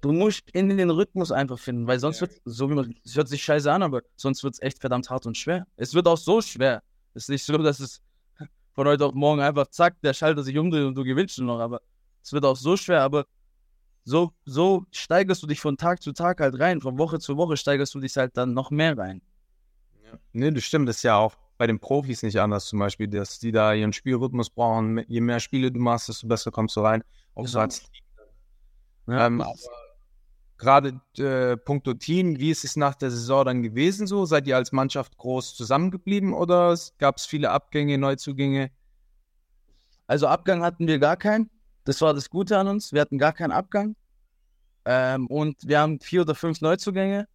du 0.00 0.12
musst 0.12 0.48
in 0.52 0.68
den 0.76 0.90
Rhythmus 0.90 1.32
einfach 1.32 1.58
finden, 1.58 1.86
weil 1.86 1.98
sonst 1.98 2.20
Ja. 2.20 2.28
wird 2.28 2.40
so 2.44 2.70
wie 2.70 2.74
man, 2.74 2.94
es 3.04 3.16
hört 3.16 3.28
sich 3.28 3.42
scheiße 3.42 3.70
an, 3.72 3.82
aber 3.82 4.02
sonst 4.16 4.42
wird 4.44 4.54
es 4.54 4.62
echt 4.62 4.80
verdammt 4.80 5.10
hart 5.10 5.26
und 5.26 5.36
schwer. 5.36 5.66
Es 5.76 5.94
wird 5.94 6.06
auch 6.06 6.18
so 6.18 6.40
schwer. 6.40 6.82
Es 7.14 7.24
ist 7.24 7.28
nicht 7.30 7.44
so, 7.44 7.56
dass 7.58 7.80
es 7.80 8.00
von 8.74 8.86
heute 8.86 9.06
auf 9.06 9.14
morgen 9.14 9.40
einfach 9.40 9.66
zack, 9.68 10.00
der 10.02 10.14
Schalter 10.14 10.42
sich 10.42 10.56
umdreht 10.56 10.84
und 10.84 10.94
du 10.94 11.02
gewinnst 11.02 11.38
nur 11.38 11.48
noch, 11.56 11.60
aber 11.60 11.80
es 12.22 12.32
wird 12.32 12.44
auch 12.44 12.56
so 12.56 12.76
schwer, 12.76 13.02
aber 13.02 13.24
so, 14.04 14.32
so 14.44 14.84
steigerst 14.92 15.42
du 15.42 15.46
dich 15.46 15.60
von 15.60 15.76
Tag 15.76 16.02
zu 16.02 16.12
Tag 16.12 16.40
halt 16.40 16.58
rein, 16.58 16.80
von 16.80 16.96
Woche 16.96 17.18
zu 17.18 17.36
Woche 17.36 17.56
steigerst 17.56 17.94
du 17.94 18.00
dich 18.00 18.16
halt 18.16 18.36
dann 18.36 18.54
noch 18.54 18.70
mehr 18.70 18.96
rein. 18.96 19.20
Nee, 20.32 20.50
das 20.50 20.64
stimmt. 20.64 20.88
Das 20.88 20.98
ist 20.98 21.02
ja 21.02 21.16
auch 21.16 21.36
bei 21.58 21.66
den 21.66 21.78
Profis 21.78 22.22
nicht 22.22 22.40
anders 22.40 22.66
zum 22.66 22.78
Beispiel, 22.78 23.08
dass 23.08 23.38
die 23.38 23.52
da 23.52 23.74
ihren 23.74 23.92
Spielrhythmus 23.92 24.48
brauchen. 24.48 25.04
Je 25.08 25.20
mehr 25.20 25.40
Spiele 25.40 25.70
du 25.70 25.80
machst, 25.80 26.08
desto 26.08 26.26
besser 26.26 26.50
kommst 26.50 26.76
du 26.76 26.80
rein. 26.80 27.02
Auch 27.34 27.46
so 27.46 27.58
als 27.58 27.80
Team. 27.80 28.02
Ja. 29.08 29.26
Ähm, 29.26 29.40
aber 29.40 29.54
gerade 30.58 31.00
äh, 31.16 31.56
puncto 31.56 31.94
Team, 31.94 32.38
wie 32.38 32.50
ist 32.50 32.64
es 32.64 32.76
nach 32.76 32.94
der 32.94 33.10
Saison 33.10 33.44
dann 33.46 33.62
gewesen 33.62 34.06
so? 34.06 34.24
Seid 34.26 34.46
ihr 34.46 34.56
als 34.56 34.72
Mannschaft 34.72 35.16
groß 35.16 35.54
zusammengeblieben 35.54 36.34
oder 36.34 36.76
gab 36.98 37.16
es 37.16 37.26
viele 37.26 37.50
Abgänge, 37.50 37.96
Neuzugänge? 37.96 38.70
Also 40.06 40.26
Abgang 40.26 40.62
hatten 40.62 40.86
wir 40.86 40.98
gar 40.98 41.16
keinen. 41.16 41.50
Das 41.84 42.00
war 42.00 42.12
das 42.12 42.28
Gute 42.28 42.58
an 42.58 42.68
uns. 42.68 42.92
Wir 42.92 43.00
hatten 43.00 43.18
gar 43.18 43.32
keinen 43.32 43.52
Abgang. 43.52 43.94
Ähm, 44.84 45.26
und 45.28 45.56
wir 45.66 45.80
haben 45.80 46.00
vier 46.00 46.22
oder 46.22 46.34
fünf 46.34 46.60
Neuzugänge. 46.60 47.28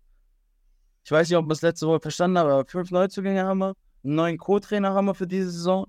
Ich 1.06 1.12
weiß 1.12 1.30
nicht, 1.30 1.38
ob 1.38 1.48
wir 1.48 1.54
es 1.54 1.62
letzte 1.62 1.88
Woche 1.88 2.00
verstanden 2.02 2.38
haben, 2.38 2.50
aber 2.50 2.66
fünf 2.66 2.92
Neuzugänge 2.92 3.44
haben 3.44 3.60
wir. 3.60 3.74
Einen 4.04 4.16
neuen 4.16 4.38
Co-Trainer 4.38 4.94
haben 4.94 5.06
wir 5.06 5.16
für 5.16 5.28
diese 5.28 5.52
Saison. 5.52 5.88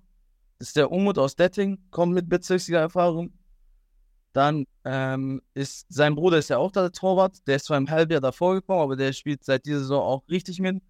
Das 0.59 0.69
ist 0.69 0.76
der 0.76 0.91
Umut 0.93 1.19
aus 1.19 1.37
Detting, 1.37 1.79
kommt 1.91 2.14
mit 2.14 2.29
Bezirksliga-Erfahrung. 2.29 3.33
Dann 4.35 4.67
ähm, 4.85 5.41
ist 5.55 5.87
sein 5.88 6.17
Bruder 6.17 6.38
ist 6.38 6.50
ja 6.50 6.59
auch 6.59 6.73
der 6.73 6.93
Torwart. 6.93 7.38
Der 7.47 7.57
ist 7.57 7.67
zwar 7.67 7.79
im 7.79 7.88
Halbjahr 7.88 8.21
davor 8.21 8.55
gekommen, 8.55 8.83
aber 8.83 8.97
der 8.97 9.12
spielt 9.12 9.45
seit 9.45 9.64
dieser 9.64 9.79
Saison 9.79 10.03
auch 10.03 10.29
richtig 10.29 10.61
mit. 10.61 10.83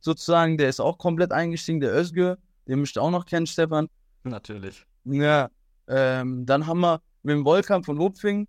Sozusagen, 0.00 0.58
der 0.58 0.68
ist 0.68 0.80
auch 0.80 0.98
komplett 0.98 1.32
eingestiegen, 1.32 1.80
der 1.80 1.94
Özgür. 1.94 2.38
Den 2.66 2.80
müsst 2.80 2.96
ihr 2.96 3.02
auch 3.02 3.10
noch 3.10 3.24
kennen, 3.24 3.46
Stefan. 3.46 3.88
Natürlich. 4.24 4.84
Ja, 5.04 5.48
ähm, 5.86 6.44
dann 6.44 6.66
haben 6.66 6.80
wir 6.80 7.00
mit 7.22 7.34
dem 7.34 7.44
Wolfgang 7.44 7.86
von 7.86 8.00
Upfing 8.00 8.46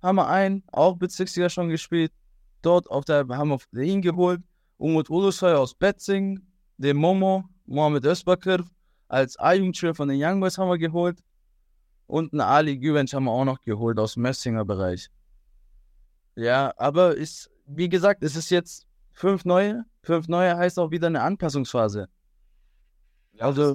haben 0.00 0.16
wir 0.16 0.28
einen, 0.28 0.62
auch 0.72 0.96
Bezirksliga 0.96 1.48
schon 1.48 1.68
gespielt. 1.68 2.12
Dort 2.62 2.90
auf 2.90 3.04
der, 3.04 3.26
haben 3.28 3.56
wir 3.72 3.82
ihn 3.82 4.02
geholt. 4.02 4.40
Umut 4.78 5.10
Ulusoy 5.10 5.54
aus 5.54 5.74
Betzing, 5.74 6.40
den 6.76 6.96
Momo, 6.96 7.44
Mohamed 7.66 8.04
Özbakir 8.04 8.64
als 9.08 9.38
A-Jugendspieler 9.38 9.94
von 9.94 10.08
den 10.08 10.22
Young 10.22 10.40
Boys 10.40 10.58
haben 10.58 10.70
wir 10.70 10.78
geholt. 10.78 11.20
Und 12.12 12.34
einen 12.34 12.42
Ali 12.42 12.76
Güvenç 12.76 13.14
haben 13.14 13.24
wir 13.24 13.30
auch 13.30 13.46
noch 13.46 13.62
geholt 13.62 13.98
aus 13.98 14.14
dem 14.14 14.24
Messinger 14.24 14.66
Bereich. 14.66 15.08
Ja, 16.36 16.74
aber 16.76 17.16
ist, 17.16 17.50
wie 17.64 17.88
gesagt, 17.88 18.22
es 18.22 18.36
ist 18.36 18.50
jetzt 18.50 18.86
fünf 19.12 19.46
neue. 19.46 19.86
Fünf 20.02 20.28
neue 20.28 20.54
heißt 20.54 20.78
auch 20.78 20.90
wieder 20.90 21.06
eine 21.06 21.22
Anpassungsphase. 21.22 22.10
Ja, 23.32 23.46
Also- 23.46 23.74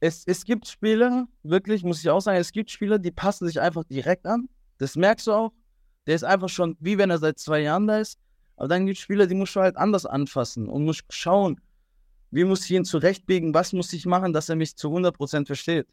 es, 0.00 0.22
es 0.24 0.46
gibt 0.46 0.66
Spieler, 0.66 1.26
wirklich, 1.42 1.84
muss 1.84 2.00
ich 2.00 2.08
auch 2.08 2.20
sagen, 2.20 2.38
es 2.38 2.52
gibt 2.52 2.70
Spieler, 2.70 2.98
die 2.98 3.10
passen 3.10 3.46
sich 3.46 3.60
einfach 3.60 3.84
direkt 3.84 4.24
an. 4.24 4.48
Das 4.78 4.96
merkst 4.96 5.26
du 5.26 5.32
auch. 5.32 5.52
Der 6.06 6.14
ist 6.14 6.24
einfach 6.24 6.48
schon, 6.48 6.74
wie 6.80 6.96
wenn 6.96 7.10
er 7.10 7.18
seit 7.18 7.38
zwei 7.38 7.60
Jahren 7.60 7.86
da 7.86 7.98
ist. 7.98 8.18
Aber 8.56 8.68
dann 8.68 8.86
gibt 8.86 8.96
es 8.96 9.02
Spieler, 9.02 9.26
die 9.26 9.34
musst 9.34 9.54
du 9.54 9.60
halt 9.60 9.76
anders 9.76 10.06
anfassen 10.06 10.70
und 10.70 10.86
musst 10.86 11.04
schauen, 11.10 11.60
Wie 12.30 12.44
muss 12.44 12.64
ich 12.64 12.70
ihn 12.70 12.86
zurechtbiegen? 12.86 13.52
Was 13.52 13.74
muss 13.74 13.92
ich 13.92 14.06
machen, 14.06 14.32
dass 14.32 14.48
er 14.48 14.56
mich 14.56 14.74
zu 14.74 14.88
100% 14.88 15.46
versteht? 15.46 15.86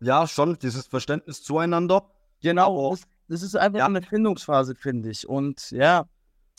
Ja, 0.00 0.26
schon, 0.26 0.58
dieses 0.58 0.86
Verständnis 0.86 1.42
zueinander. 1.42 2.10
Genau, 2.42 2.90
das, 2.90 3.02
das 3.28 3.42
ist 3.42 3.56
einfach 3.56 3.78
ja. 3.78 3.86
eine 3.86 4.02
Findungsphase, 4.02 4.74
finde 4.74 5.10
ich. 5.10 5.28
Und 5.28 5.70
ja, 5.70 6.06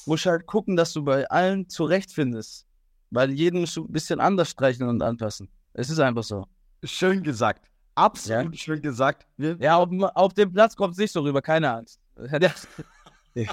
musst 0.06 0.26
halt 0.26 0.46
gucken, 0.46 0.76
dass 0.76 0.94
du 0.94 1.04
bei 1.04 1.30
allen 1.30 1.70
zurechtfindest. 1.70 2.66
Weil 3.10 3.32
jeden 3.32 3.62
musst 3.62 3.78
du 3.78 3.86
ein 3.86 3.92
bisschen 3.92 4.20
anders 4.20 4.50
streichen 4.50 4.88
und 4.88 5.02
anpassen. 5.02 5.50
Es 5.74 5.90
ist 5.90 6.00
einfach 6.00 6.24
so. 6.24 6.46
Schön 6.84 7.24
gesagt. 7.24 7.70
Absolut 7.96 8.54
ja. 8.54 8.60
schön 8.60 8.82
gesagt. 8.82 9.26
Wir 9.38 9.58
ja, 9.60 9.78
auf, 9.78 9.90
auf, 10.16 10.34
dem 10.34 10.54
Platz 10.54 10.76
kommt 10.76 10.94
es 10.94 11.00
nicht 11.00 11.12
so 11.12 11.22
rüber, 11.22 11.42
keine 11.42 11.74
Angst. 11.74 12.00
ich, 13.34 13.48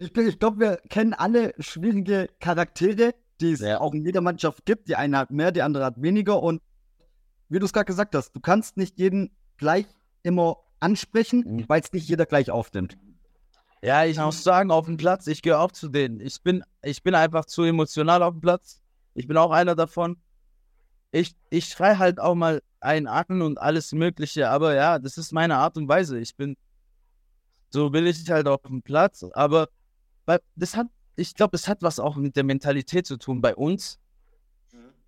ich 0.00 0.38
glaube, 0.38 0.58
wir 0.58 0.76
kennen 0.88 1.14
alle 1.14 1.54
schwierige 1.58 2.28
Charaktere, 2.40 3.14
die 3.40 3.52
es 3.52 3.60
ja. 3.60 3.80
auch 3.80 3.94
in 3.94 4.04
jeder 4.04 4.20
Mannschaft 4.20 4.64
gibt. 4.64 4.88
Die 4.88 4.96
eine 4.96 5.18
hat 5.18 5.30
mehr, 5.30 5.52
die 5.52 5.62
andere 5.62 5.84
hat 5.84 6.00
weniger. 6.02 6.42
Und 6.42 6.60
wie 7.52 7.58
du 7.58 7.64
es 7.64 7.72
gerade 7.72 7.86
gesagt 7.86 8.14
hast, 8.14 8.32
du 8.32 8.40
kannst 8.40 8.76
nicht 8.76 8.98
jeden 8.98 9.30
gleich 9.56 9.86
immer 10.22 10.56
ansprechen, 10.80 11.44
mhm. 11.46 11.68
weil 11.68 11.80
es 11.80 11.92
nicht 11.92 12.08
jeder 12.08 12.26
gleich 12.26 12.50
aufnimmt. 12.50 12.96
Ja, 13.82 14.04
ich 14.04 14.16
muss 14.16 14.44
sagen, 14.44 14.70
auf 14.70 14.86
dem 14.86 14.96
Platz, 14.96 15.26
ich 15.26 15.42
gehöre 15.42 15.60
auch 15.60 15.72
zu 15.72 15.88
denen. 15.88 16.20
Ich 16.20 16.40
bin, 16.42 16.62
ich 16.82 17.02
bin 17.02 17.14
einfach 17.16 17.44
zu 17.46 17.64
emotional 17.64 18.22
auf 18.22 18.34
dem 18.34 18.40
Platz. 18.40 18.80
Ich 19.14 19.26
bin 19.26 19.36
auch 19.36 19.50
einer 19.50 19.74
davon 19.74 20.16
ich, 21.12 21.36
ich 21.50 21.66
schrei 21.66 21.96
halt 21.96 22.18
auch 22.18 22.34
mal 22.34 22.62
einen 22.80 23.06
an 23.06 23.42
und 23.42 23.60
alles 23.60 23.92
Mögliche, 23.92 24.48
aber 24.48 24.74
ja, 24.74 24.98
das 24.98 25.18
ist 25.18 25.32
meine 25.32 25.56
Art 25.56 25.76
und 25.76 25.86
Weise. 25.88 26.18
Ich 26.18 26.34
bin, 26.34 26.56
so 27.70 27.92
will 27.92 28.06
ich 28.06 28.28
halt 28.28 28.48
auf 28.48 28.62
dem 28.62 28.82
Platz, 28.82 29.24
aber 29.34 29.68
das 30.56 30.74
hat, 30.74 30.88
ich 31.14 31.34
glaube, 31.34 31.56
es 31.56 31.68
hat 31.68 31.82
was 31.82 32.00
auch 32.00 32.16
mit 32.16 32.34
der 32.34 32.44
Mentalität 32.44 33.06
zu 33.06 33.18
tun 33.18 33.40
bei 33.40 33.54
uns. 33.54 34.00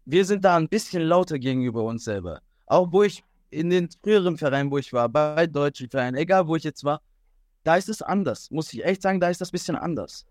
Wir 0.04 0.24
sind 0.24 0.44
da 0.44 0.56
ein 0.56 0.68
bisschen 0.68 1.02
lauter 1.02 1.38
gegenüber 1.38 1.82
uns 1.84 2.04
selber. 2.04 2.40
Auch 2.66 2.92
wo 2.92 3.02
ich 3.02 3.24
in 3.50 3.70
den 3.70 3.88
früheren 4.02 4.36
Vereinen, 4.36 4.70
wo 4.70 4.78
ich 4.78 4.92
war, 4.92 5.08
bei 5.08 5.46
deutschen 5.46 5.88
Vereinen, 5.88 6.16
egal 6.16 6.46
wo 6.46 6.56
ich 6.56 6.64
jetzt 6.64 6.84
war, 6.84 7.00
da 7.62 7.76
ist 7.76 7.88
es 7.88 8.02
anders. 8.02 8.50
Muss 8.50 8.72
ich 8.72 8.84
echt 8.84 9.02
sagen, 9.02 9.20
da 9.20 9.30
ist 9.30 9.40
das 9.40 9.48
ein 9.48 9.52
bisschen 9.52 9.76
anders. 9.76 10.26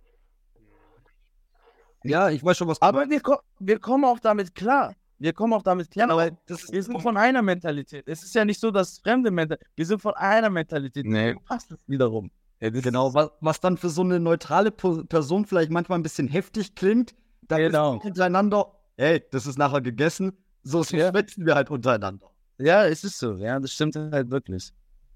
Ja, 2.03 2.29
ich 2.29 2.43
weiß 2.43 2.57
schon, 2.57 2.67
was. 2.67 2.81
Aber 2.81 3.09
wir, 3.09 3.21
wir 3.59 3.79
kommen 3.79 4.05
auch 4.05 4.19
damit 4.19 4.53
klar. 4.53 4.93
Wir 5.19 5.31
kommen 5.31 5.53
auch 5.53 5.61
damit 5.61 5.89
klar, 5.89 6.07
ja, 6.09 6.13
aber 6.13 6.37
wir 6.47 6.83
sind 6.83 7.01
von 7.01 7.15
einer 7.15 7.41
Mentalität. 7.41 8.05
Es 8.09 8.23
ist 8.23 8.35
ja 8.35 8.43
nicht 8.43 8.59
so, 8.59 8.71
dass 8.71 8.99
fremde 8.99 9.31
Mentalität, 9.31 9.69
wir 9.75 9.85
sind 9.85 10.01
von 10.01 10.13
einer 10.15 10.49
Mentalität. 10.49 11.05
Nee. 11.05 11.35
Passt 11.45 11.71
es 11.71 11.79
wiederum. 11.87 12.29
Ja, 12.59 12.69
genau, 12.69 13.13
was, 13.13 13.29
was, 13.39 13.61
dann 13.61 13.77
für 13.77 13.89
so 13.89 14.01
eine 14.01 14.19
neutrale 14.19 14.71
Person 14.71 15.45
vielleicht 15.45 15.71
manchmal 15.71 15.99
ein 15.99 16.03
bisschen 16.03 16.27
heftig 16.27 16.75
klingt, 16.75 17.15
da 17.47 17.57
genau. 17.57 18.01
untereinander, 18.03 18.73
ey, 18.97 19.23
das 19.31 19.45
ist 19.45 19.57
nachher 19.57 19.81
gegessen, 19.81 20.37
so 20.63 20.83
ja. 20.83 21.09
schwätzen 21.09 21.45
wir 21.45 21.55
halt 21.55 21.69
untereinander. 21.69 22.29
Ja, 22.57 22.85
es 22.85 23.03
ist 23.03 23.19
so, 23.19 23.35
ja, 23.35 23.59
das 23.59 23.73
stimmt 23.73 23.95
halt 23.95 24.29
wirklich. 24.29 24.71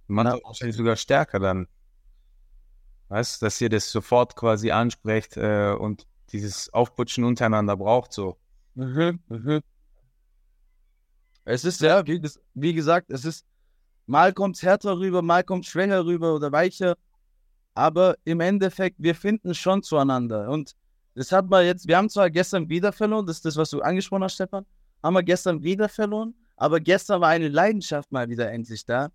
Man 0.07 0.27
hat 0.27 0.41
wahrscheinlich 0.43 0.75
sogar 0.75 0.95
stärker 0.95 1.39
dann. 1.39 1.67
Weißt 3.09 3.41
du, 3.41 3.45
dass 3.45 3.61
ihr 3.61 3.69
das 3.69 3.89
sofort 3.89 4.35
quasi 4.35 4.71
ansprecht 4.71 5.37
äh, 5.37 5.71
und 5.71 6.07
dieses 6.31 6.73
Aufputschen 6.73 7.23
untereinander 7.23 7.77
braucht 7.77 8.11
so. 8.11 8.37
Mhm, 8.75 9.19
mhm. 9.29 9.61
Es 11.45 11.63
ist 11.63 11.79
ja, 11.79 12.05
wie, 12.05 12.21
wie 12.55 12.73
gesagt, 12.73 13.09
es 13.09 13.23
ist, 13.23 13.45
mal 14.05 14.33
kommt 14.33 14.57
es 14.57 14.63
härter 14.63 14.97
rüber, 14.97 15.21
mal 15.21 15.43
kommt 15.43 15.63
es 15.63 15.71
schwächer 15.71 16.05
rüber 16.05 16.35
oder 16.35 16.51
weicher. 16.51 16.97
Aber 17.73 18.17
im 18.25 18.41
Endeffekt, 18.41 18.97
wir 18.99 19.15
finden 19.15 19.53
schon 19.53 19.83
zueinander. 19.83 20.49
Und 20.49 20.75
das 21.17 21.31
hat 21.31 21.49
man 21.49 21.65
jetzt, 21.65 21.87
wir 21.87 21.97
haben 21.97 22.09
zwar 22.09 22.29
gestern 22.29 22.69
wieder 22.69 22.91
verloren, 22.91 23.25
das 23.25 23.37
ist 23.37 23.45
das, 23.45 23.57
was 23.57 23.71
du 23.71 23.81
angesprochen 23.81 24.23
hast, 24.23 24.35
Stefan, 24.35 24.65
haben 25.01 25.15
wir 25.15 25.23
gestern 25.23 25.63
wieder 25.63 25.89
verloren, 25.89 26.35
aber 26.57 26.79
gestern 26.79 27.21
war 27.21 27.29
eine 27.29 27.47
Leidenschaft 27.47 28.11
mal 28.11 28.29
wieder 28.29 28.51
endlich 28.51 28.85
da, 28.85 29.09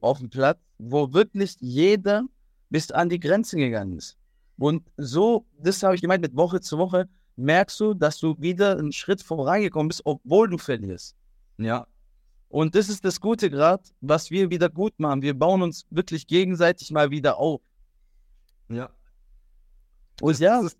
auf 0.00 0.18
dem 0.18 0.28
Platz, 0.28 0.58
wo 0.76 1.10
wirklich 1.12 1.56
jeder 1.58 2.24
bis 2.68 2.90
an 2.90 3.08
die 3.08 3.18
Grenzen 3.18 3.60
gegangen 3.60 3.96
ist. 3.96 4.16
Und 4.58 4.82
so, 4.98 5.46
das 5.58 5.82
habe 5.82 5.94
ich 5.94 6.02
gemeint, 6.02 6.20
mit 6.20 6.36
Woche 6.36 6.60
zu 6.60 6.76
Woche 6.76 7.08
merkst 7.36 7.80
du, 7.80 7.94
dass 7.94 8.18
du 8.18 8.36
wieder 8.38 8.76
einen 8.76 8.92
Schritt 8.92 9.22
vorangekommen 9.22 9.88
bist, 9.88 10.02
obwohl 10.04 10.50
du 10.50 10.58
verlierst. 10.58 11.16
Ja. 11.56 11.86
Und 12.50 12.74
das 12.74 12.90
ist 12.90 13.04
das 13.04 13.20
Gute 13.20 13.48
gerade, 13.48 13.82
was 14.00 14.30
wir 14.30 14.50
wieder 14.50 14.68
gut 14.68 14.98
machen. 14.98 15.22
Wir 15.22 15.38
bauen 15.38 15.62
uns 15.62 15.86
wirklich 15.90 16.26
gegenseitig 16.26 16.90
mal 16.90 17.10
wieder 17.10 17.38
auf. 17.38 17.60
Ja. 18.68 18.90
Und 20.20 20.32
das, 20.32 20.40
ja. 20.40 20.60
Ist, 20.60 20.76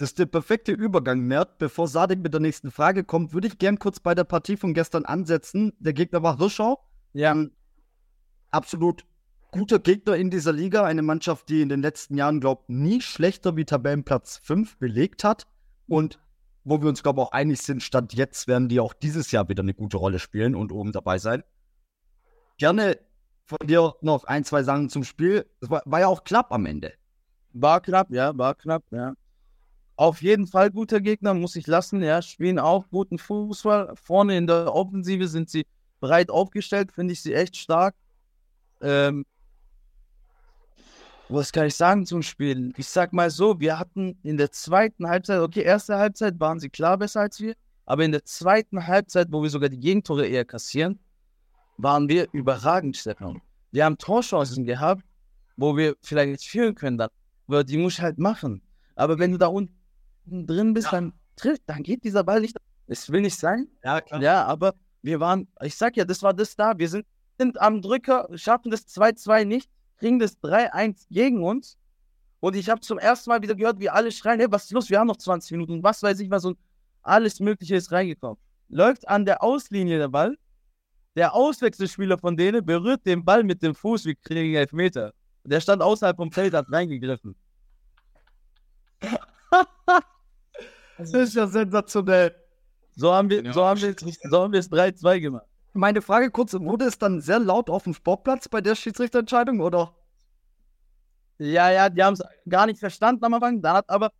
das 0.00 0.12
ist 0.12 0.18
der 0.18 0.24
perfekte 0.24 0.72
Übergang, 0.72 1.20
Mert. 1.20 1.58
Bevor 1.58 1.86
Sadek 1.86 2.20
mit 2.20 2.32
der 2.32 2.40
nächsten 2.40 2.70
Frage 2.70 3.04
kommt, 3.04 3.34
würde 3.34 3.48
ich 3.48 3.58
gern 3.58 3.78
kurz 3.78 4.00
bei 4.00 4.14
der 4.14 4.24
Partie 4.24 4.56
von 4.56 4.72
gestern 4.72 5.04
ansetzen. 5.04 5.74
Der 5.78 5.92
Gegner 5.92 6.22
war 6.22 6.38
Hirschau. 6.38 6.82
Ja. 7.12 7.32
Ein 7.32 7.50
absolut 8.50 9.04
guter 9.50 9.78
Gegner 9.78 10.16
in 10.16 10.30
dieser 10.30 10.54
Liga. 10.54 10.84
Eine 10.84 11.02
Mannschaft, 11.02 11.50
die 11.50 11.60
in 11.60 11.68
den 11.68 11.82
letzten 11.82 12.16
Jahren, 12.16 12.40
glaube 12.40 12.62
ich, 12.62 12.74
nie 12.74 13.00
schlechter 13.02 13.56
wie 13.56 13.66
Tabellenplatz 13.66 14.40
5 14.42 14.78
belegt 14.78 15.22
hat. 15.22 15.46
Und 15.86 16.18
wo 16.64 16.80
wir 16.80 16.88
uns, 16.88 17.02
glaube 17.02 17.20
ich, 17.20 17.26
auch 17.26 17.32
einig 17.32 17.60
sind, 17.60 17.82
Stand 17.82 18.14
jetzt 18.14 18.48
werden 18.48 18.70
die 18.70 18.80
auch 18.80 18.94
dieses 18.94 19.30
Jahr 19.32 19.50
wieder 19.50 19.62
eine 19.62 19.74
gute 19.74 19.98
Rolle 19.98 20.18
spielen 20.18 20.54
und 20.54 20.72
oben 20.72 20.92
dabei 20.92 21.18
sein. 21.18 21.44
Gerne 22.56 22.98
von 23.44 23.58
dir 23.66 23.96
noch 24.00 24.24
ein, 24.24 24.44
zwei 24.44 24.62
Sachen 24.62 24.88
zum 24.88 25.04
Spiel. 25.04 25.44
Das 25.60 25.68
war, 25.68 25.82
war 25.84 26.00
ja 26.00 26.06
auch 26.06 26.24
knapp 26.24 26.52
am 26.52 26.64
Ende. 26.64 26.94
War 27.52 27.82
knapp, 27.82 28.10
ja, 28.10 28.38
war 28.38 28.54
knapp, 28.54 28.84
ja. 28.92 29.12
Auf 30.00 30.22
jeden 30.22 30.46
Fall 30.46 30.70
guter 30.70 30.98
Gegner, 30.98 31.34
muss 31.34 31.56
ich 31.56 31.66
lassen, 31.66 32.02
ja. 32.02 32.22
Spielen 32.22 32.58
auch 32.58 32.88
guten 32.88 33.18
Fußball. 33.18 33.92
Vorne 33.96 34.34
in 34.38 34.46
der 34.46 34.74
Offensive 34.74 35.28
sind 35.28 35.50
sie 35.50 35.66
breit 36.00 36.30
aufgestellt, 36.30 36.90
finde 36.90 37.12
ich 37.12 37.20
sie 37.20 37.34
echt 37.34 37.54
stark. 37.54 37.94
Ähm, 38.80 39.26
was 41.28 41.52
kann 41.52 41.66
ich 41.66 41.74
sagen 41.74 42.06
zum 42.06 42.22
Spiel? 42.22 42.72
Ich 42.78 42.88
sag 42.88 43.12
mal 43.12 43.28
so, 43.28 43.60
wir 43.60 43.78
hatten 43.78 44.18
in 44.22 44.38
der 44.38 44.50
zweiten 44.52 45.06
Halbzeit, 45.06 45.42
okay, 45.42 45.64
erste 45.64 45.98
Halbzeit 45.98 46.40
waren 46.40 46.60
sie 46.60 46.70
klar 46.70 46.96
besser 46.96 47.20
als 47.20 47.38
wir, 47.38 47.54
aber 47.84 48.02
in 48.02 48.12
der 48.12 48.24
zweiten 48.24 48.86
Halbzeit, 48.86 49.28
wo 49.30 49.42
wir 49.42 49.50
sogar 49.50 49.68
die 49.68 49.80
Gegentore 49.80 50.26
eher 50.26 50.46
kassieren, 50.46 50.98
waren 51.76 52.08
wir 52.08 52.26
überragend, 52.32 52.96
Stefan. 52.96 53.42
Wir 53.70 53.84
haben 53.84 53.98
Torchancen 53.98 54.64
gehabt, 54.64 55.04
wo 55.58 55.76
wir 55.76 55.94
vielleicht 56.00 56.46
führen 56.46 56.74
können, 56.74 56.96
dann, 56.96 57.10
aber 57.46 57.64
die 57.64 57.76
muss 57.76 57.98
ich 57.98 58.00
halt 58.00 58.16
machen. 58.16 58.62
Aber 58.96 59.18
wenn 59.18 59.32
du 59.32 59.36
da 59.36 59.48
unten 59.48 59.79
drin 60.26 60.74
bist, 60.74 60.86
ja. 60.86 60.92
dann 60.92 61.12
trifft, 61.36 61.62
dann 61.66 61.82
geht 61.82 62.04
dieser 62.04 62.24
Ball 62.24 62.40
nicht. 62.40 62.56
Es 62.86 63.10
will 63.10 63.20
nicht 63.20 63.38
sein. 63.38 63.68
Ja, 63.84 64.00
klar. 64.00 64.20
Ja, 64.20 64.44
aber 64.44 64.74
wir 65.02 65.20
waren, 65.20 65.48
ich 65.62 65.76
sag 65.76 65.96
ja, 65.96 66.04
das 66.04 66.22
war 66.22 66.34
das 66.34 66.56
da. 66.56 66.76
Wir 66.76 66.88
sind, 66.88 67.06
sind 67.38 67.60
am 67.60 67.80
Drücker, 67.80 68.28
schaffen 68.34 68.70
das 68.70 68.86
2-2 68.86 69.44
nicht 69.44 69.70
kriegen 70.00 70.18
das 70.18 70.42
3-1 70.42 71.06
gegen 71.10 71.44
uns. 71.44 71.78
Und 72.40 72.56
ich 72.56 72.68
habe 72.68 72.80
zum 72.80 72.98
ersten 72.98 73.30
Mal 73.30 73.42
wieder 73.42 73.54
gehört, 73.54 73.78
wie 73.78 73.90
alle 73.90 74.10
schreien, 74.10 74.40
hey, 74.40 74.50
was 74.50 74.64
ist 74.64 74.72
los? 74.72 74.90
Wir 74.90 74.98
haben 74.98 75.06
noch 75.06 75.18
20 75.18 75.52
Minuten. 75.52 75.82
Was 75.82 76.02
weiß 76.02 76.18
ich 76.20 76.30
was 76.30 76.44
und 76.44 76.58
alles 77.02 77.38
Mögliche 77.38 77.76
ist 77.76 77.92
reingekommen. 77.92 78.38
Läuft 78.68 79.06
an 79.06 79.24
der 79.26 79.42
Auslinie 79.42 79.98
der 79.98 80.08
Ball. 80.08 80.36
Der 81.16 81.34
Auswechselspieler 81.34 82.18
von 82.18 82.36
denen 82.36 82.64
berührt 82.64 83.04
den 83.04 83.24
Ball 83.24 83.44
mit 83.44 83.62
dem 83.62 83.74
Fuß, 83.74 84.06
wir 84.06 84.14
kriegen 84.14 84.54
Elfmeter. 84.54 85.12
Der 85.44 85.60
stand 85.60 85.82
außerhalb 85.82 86.16
vom 86.16 86.32
Feld, 86.32 86.54
hat 86.54 86.70
reingegriffen. 86.70 87.34
Das 91.00 91.12
ist 91.12 91.34
ja 91.34 91.46
sensationell. 91.46 92.34
So 92.96 93.12
haben 93.12 93.30
wir, 93.30 93.52
so 93.52 93.64
haben 93.64 93.80
wir, 93.80 93.94
so 93.98 94.42
haben 94.42 94.52
wir 94.52 94.60
es 94.60 94.70
3-2 94.70 95.20
gemacht. 95.20 95.46
Meine 95.72 96.02
Frage 96.02 96.30
kurz, 96.30 96.52
wurde 96.54 96.86
es 96.86 96.98
dann 96.98 97.20
sehr 97.20 97.38
laut 97.38 97.70
auf 97.70 97.84
dem 97.84 97.94
Sportplatz 97.94 98.48
bei 98.48 98.60
der 98.60 98.74
Schiedsrichterentscheidung, 98.74 99.60
oder? 99.60 99.94
Ja, 101.38 101.70
ja, 101.70 101.88
die 101.88 102.02
haben 102.02 102.14
es 102.14 102.22
gar 102.48 102.66
nicht 102.66 102.80
verstanden 102.80 103.24
am 103.24 103.34
Anfang. 103.34 103.62
Dann 103.62 103.76
hat 103.76 103.88
aber, 103.88 104.10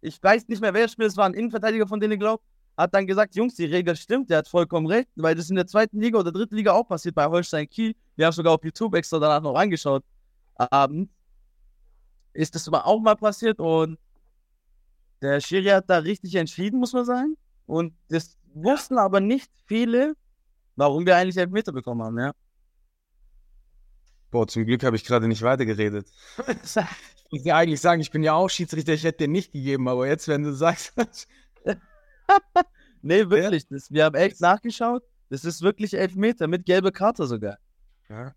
ich 0.00 0.22
weiß 0.22 0.46
nicht 0.48 0.60
mehr, 0.60 0.74
wer 0.74 0.86
spielt, 0.88 1.10
es 1.10 1.16
war 1.16 1.26
ein 1.26 1.34
Innenverteidiger 1.34 1.86
von 1.88 1.98
denen, 1.98 2.18
glaubt, 2.18 2.44
hat 2.76 2.94
dann 2.94 3.06
gesagt, 3.06 3.34
Jungs, 3.34 3.56
die 3.56 3.64
Regel 3.64 3.96
stimmt, 3.96 4.30
der 4.30 4.38
hat 4.38 4.48
vollkommen 4.48 4.86
recht, 4.86 5.08
weil 5.16 5.34
das 5.34 5.50
in 5.50 5.56
der 5.56 5.66
zweiten 5.66 6.00
Liga 6.00 6.18
oder 6.18 6.30
dritten 6.30 6.54
Liga 6.54 6.72
auch 6.72 6.86
passiert 6.86 7.16
bei 7.16 7.26
Holstein 7.26 7.68
Kiel. 7.68 7.96
Wir 8.14 8.26
haben 8.26 8.32
sogar 8.32 8.54
auf 8.54 8.62
YouTube 8.62 8.94
extra 8.94 9.18
danach 9.18 9.42
noch 9.42 9.56
angeschaut. 9.56 10.04
Abend 10.54 11.10
ist 12.32 12.54
das 12.54 12.68
auch 12.68 13.00
mal 13.00 13.16
passiert 13.16 13.58
und 13.58 13.98
der 15.20 15.40
Schiri 15.40 15.68
hat 15.68 15.88
da 15.88 15.98
richtig 15.98 16.34
entschieden, 16.34 16.78
muss 16.78 16.92
man 16.92 17.04
sagen. 17.04 17.36
Und 17.66 17.94
das 18.08 18.36
wussten 18.54 18.98
aber 18.98 19.20
nicht 19.20 19.50
viele, 19.66 20.14
warum 20.76 21.06
wir 21.06 21.16
eigentlich 21.16 21.36
Elfmeter 21.36 21.72
bekommen 21.72 22.02
haben, 22.02 22.18
ja. 22.18 22.32
Boah, 24.30 24.46
zum 24.46 24.64
Glück 24.64 24.82
habe 24.84 24.96
ich 24.96 25.04
gerade 25.04 25.26
nicht 25.26 25.42
weitergeredet. 25.42 26.08
ich 26.48 27.30
muss 27.30 27.44
ja 27.44 27.56
eigentlich 27.56 27.80
sagen, 27.80 28.00
ich 28.00 28.10
bin 28.10 28.22
ja 28.22 28.34
auch 28.34 28.48
Schiedsrichter, 28.48 28.92
ich 28.92 29.04
hätte 29.04 29.24
den 29.24 29.32
nicht 29.32 29.52
gegeben, 29.52 29.88
aber 29.88 30.06
jetzt, 30.06 30.28
wenn 30.28 30.42
du 30.42 30.52
sagst. 30.52 30.94
nee, 33.02 33.28
wirklich. 33.30 33.62
Ja. 33.64 33.68
Das, 33.70 33.90
wir 33.90 34.04
haben 34.04 34.14
echt 34.14 34.40
nachgeschaut. 34.40 35.02
Das 35.30 35.44
ist 35.44 35.62
wirklich 35.62 35.94
Elfmeter 35.94 36.46
mit 36.46 36.66
gelber 36.66 36.92
Karte 36.92 37.26
sogar. 37.26 37.58
Ja. 38.08 38.34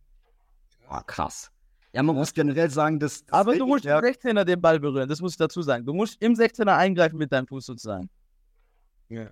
Oh, 0.90 1.00
krass. 1.06 1.52
Ja, 1.93 2.03
man 2.03 2.15
muss 2.15 2.33
generell 2.33 2.69
sagen, 2.69 3.00
dass. 3.00 3.25
das 3.25 3.33
Aber 3.33 3.55
du 3.55 3.65
musst 3.67 3.86
im 3.86 3.91
Regelwerk- 3.91 4.21
16er 4.24 4.43
den 4.45 4.62
Ball 4.62 4.79
berühren, 4.79 5.10
das 5.10 5.19
muss 5.21 5.33
ich 5.33 5.38
dazu 5.38 5.62
sagen. 5.62 5.86
Du 5.86 5.93
musst 5.93 6.21
im 6.21 6.33
16er 6.33 6.77
eingreifen 6.77 7.17
mit 7.17 7.31
deinem 7.31 7.48
Fuß 7.48 7.65
sozusagen. 7.65 8.10
Ja. 9.10 9.29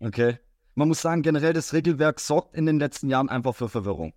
Okay. 0.00 0.38
Man 0.74 0.88
muss 0.88 1.02
sagen, 1.02 1.20
generell 1.22 1.52
das 1.52 1.72
Regelwerk 1.74 2.18
sorgt 2.18 2.56
in 2.56 2.64
den 2.64 2.78
letzten 2.78 3.10
Jahren 3.10 3.28
einfach 3.28 3.54
für 3.54 3.68
Verwirrung. 3.68 4.14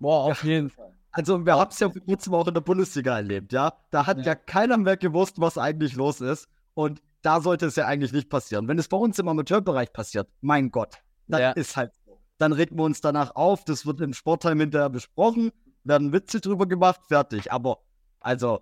Boah, 0.00 0.24
auf 0.24 0.42
jeden 0.42 0.68
Fall. 0.70 0.92
Also, 1.12 1.44
wir 1.46 1.54
haben 1.56 1.70
es 1.70 1.78
ja 1.78 1.90
vor 1.90 2.00
kurzem 2.02 2.34
auch 2.34 2.48
in 2.48 2.54
der 2.54 2.60
Bundesliga 2.62 3.16
erlebt, 3.16 3.52
ja. 3.52 3.72
Da 3.90 4.06
hat 4.06 4.18
ja. 4.18 4.24
Ja. 4.24 4.34
keiner 4.34 4.78
mehr 4.78 4.96
gewusst, 4.96 5.40
was 5.40 5.58
eigentlich 5.58 5.94
los 5.94 6.20
ist. 6.20 6.48
Und 6.74 7.02
da 7.20 7.40
sollte 7.40 7.66
es 7.66 7.76
ja 7.76 7.86
eigentlich 7.86 8.12
nicht 8.12 8.28
passieren. 8.30 8.66
Wenn 8.66 8.78
es 8.78 8.88
bei 8.88 8.96
uns 8.96 9.18
im 9.20 9.28
Amateurbereich 9.28 9.92
passiert, 9.92 10.28
mein 10.40 10.70
Gott, 10.70 10.96
dann 11.28 11.40
Ja. 11.40 11.50
ist 11.52 11.76
halt 11.76 11.92
so. 12.04 12.18
Dann 12.38 12.52
regen 12.52 12.76
wir 12.76 12.82
uns 12.82 13.00
danach 13.00 13.36
auf, 13.36 13.64
das 13.64 13.86
wird 13.86 14.00
im 14.00 14.12
Sportheim 14.14 14.58
hinterher 14.58 14.88
besprochen, 14.90 15.52
werden 15.84 16.12
Witze 16.12 16.40
drüber 16.40 16.66
gemacht, 16.66 17.00
fertig. 17.08 17.52
Aber, 17.52 17.78
also, 18.20 18.60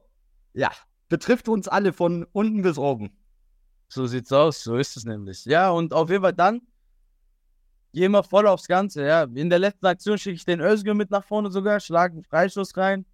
ja, 0.54 0.70
betrifft 1.08 1.48
uns 1.48 1.68
alle 1.68 1.92
von 1.92 2.26
unten 2.32 2.62
bis 2.62 2.78
oben. 2.78 3.16
So 3.88 4.06
sieht's 4.06 4.32
aus, 4.32 4.62
so 4.62 4.76
ist 4.76 4.96
es 4.96 5.04
nämlich. 5.04 5.44
Ja, 5.44 5.70
und 5.70 5.92
auf 5.92 6.10
jeden 6.10 6.22
Fall 6.22 6.32
dann 6.32 6.62
gehen 7.92 8.12
wir 8.12 8.22
voll 8.22 8.46
aufs 8.46 8.68
Ganze, 8.68 9.04
ja. 9.04 9.24
In 9.24 9.50
der 9.50 9.58
letzten 9.58 9.86
Aktion 9.86 10.16
schicke 10.16 10.36
ich 10.36 10.44
den 10.44 10.60
Özgür 10.60 10.94
mit 10.94 11.10
nach 11.10 11.24
vorne 11.24 11.50
sogar, 11.50 11.80
schlage 11.80 12.14
einen 12.14 12.24
Freistoß 12.24 12.76
rein. 12.76 13.04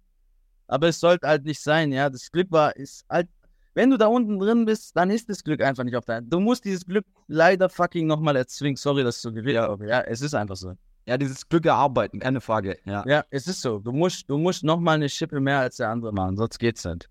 Aber 0.67 0.87
es 0.89 0.99
sollte 0.99 1.27
halt 1.27 1.45
nicht 1.45 1.61
sein, 1.61 1.91
ja. 1.91 2.09
Das 2.09 2.31
Glück 2.31 2.51
war, 2.51 2.75
ist 2.75 3.05
halt, 3.09 3.27
wenn 3.73 3.89
du 3.89 3.97
da 3.97 4.07
unten 4.07 4.39
drin 4.39 4.65
bist, 4.65 4.95
dann 4.95 5.09
ist 5.09 5.29
das 5.29 5.43
Glück 5.43 5.61
einfach 5.61 5.83
nicht 5.83 5.95
auf 5.95 6.05
deinem. 6.05 6.29
Du 6.29 6.39
musst 6.39 6.65
dieses 6.65 6.85
Glück 6.85 7.05
leider 7.27 7.69
fucking 7.69 8.07
nochmal 8.07 8.35
erzwingen. 8.35 8.75
Sorry, 8.75 9.03
dass 9.03 9.17
ich 9.17 9.21
so 9.21 9.31
geredet 9.31 9.61
habe. 9.61 9.87
Ja, 9.87 10.01
es 10.01 10.21
ist 10.21 10.33
einfach 10.33 10.55
so. 10.55 10.73
Ja, 11.07 11.17
dieses 11.17 11.47
Glück 11.47 11.65
erarbeiten, 11.65 12.19
keine 12.19 12.41
Frage. 12.41 12.77
Ja. 12.83 13.05
Ja, 13.07 13.25
es 13.29 13.47
ist 13.47 13.61
so. 13.61 13.79
Du 13.79 13.93
musst, 13.93 14.29
du 14.29 14.37
musst 14.37 14.63
nochmal 14.65 14.95
eine 14.95 15.07
Schippe 15.07 15.39
mehr 15.39 15.59
als 15.59 15.77
der 15.77 15.89
andere 15.89 16.11
machen, 16.11 16.35
sonst 16.35 16.59
geht's 16.59 16.83
nicht. 16.83 17.09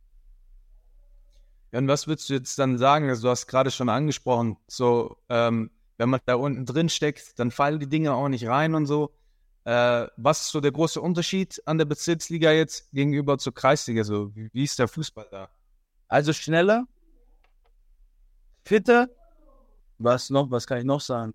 Ja, 1.73 1.79
und 1.79 1.89
was 1.89 2.07
würdest 2.07 2.29
du 2.29 2.35
jetzt 2.35 2.59
dann 2.59 2.77
sagen? 2.77 3.09
Also, 3.09 3.23
du 3.23 3.31
hast 3.31 3.47
gerade 3.47 3.71
schon 3.71 3.89
angesprochen, 3.89 4.59
so, 4.67 5.17
ähm, 5.31 5.71
wenn 5.97 6.11
man 6.11 6.21
da 6.27 6.35
unten 6.35 6.67
drin 6.67 6.91
steckt, 6.91 7.39
dann 7.39 7.51
fallen 7.51 7.81
die 7.81 7.89
Dinge 7.89 8.13
auch 8.13 8.29
nicht 8.29 8.47
rein 8.47 8.75
und 8.75 8.85
so. 8.85 9.15
Äh, 9.65 10.07
was 10.19 10.43
ist 10.43 10.49
so 10.49 10.61
der 10.61 10.73
große 10.73 11.01
Unterschied 11.01 11.63
an 11.65 11.79
der 11.79 11.87
Bezirksliga 11.87 12.53
jetzt 12.53 12.93
gegenüber 12.93 13.39
zur 13.39 13.55
Kreisliga? 13.55 14.05
So, 14.05 14.37
wie, 14.37 14.51
wie 14.53 14.65
ist 14.65 14.79
der 14.79 14.89
Fußball 14.89 15.27
da? 15.31 15.49
Also 16.07 16.35
schneller, 16.35 16.87
fitter. 18.63 19.09
Was 19.99 20.29
noch? 20.29 20.51
Was 20.51 20.67
kann 20.67 20.79
ich 20.79 20.85
noch 20.85 21.01
sagen? 21.01 21.33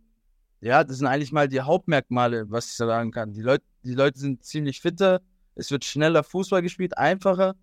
Ja, 0.62 0.84
das 0.84 0.98
sind 0.98 1.08
eigentlich 1.08 1.32
mal 1.32 1.48
die 1.48 1.62
Hauptmerkmale, 1.62 2.50
was 2.50 2.68
ich 2.68 2.74
sagen 2.74 3.12
kann. 3.12 3.34
Die 3.34 3.42
Leute, 3.42 3.64
die 3.84 3.96
Leute 3.96 4.20
sind 4.20 4.44
ziemlich 4.44 4.80
fitter. 4.80 5.22
Es 5.56 5.72
wird 5.72 5.84
schneller 5.84 6.24
Fußball 6.24 6.62
gespielt, 6.62 6.98
einfacher. 6.98 7.56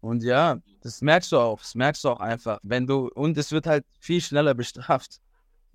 Und 0.00 0.22
ja, 0.22 0.58
das 0.80 1.02
merkst 1.02 1.32
du 1.32 1.38
auch. 1.38 1.60
Das 1.60 1.74
merkst 1.74 2.04
du 2.04 2.10
auch 2.10 2.20
einfach. 2.20 2.58
Wenn 2.62 2.86
du, 2.86 3.08
und 3.08 3.36
es 3.36 3.50
wird 3.52 3.66
halt 3.66 3.84
viel 3.98 4.20
schneller 4.20 4.54
bestraft. 4.54 5.20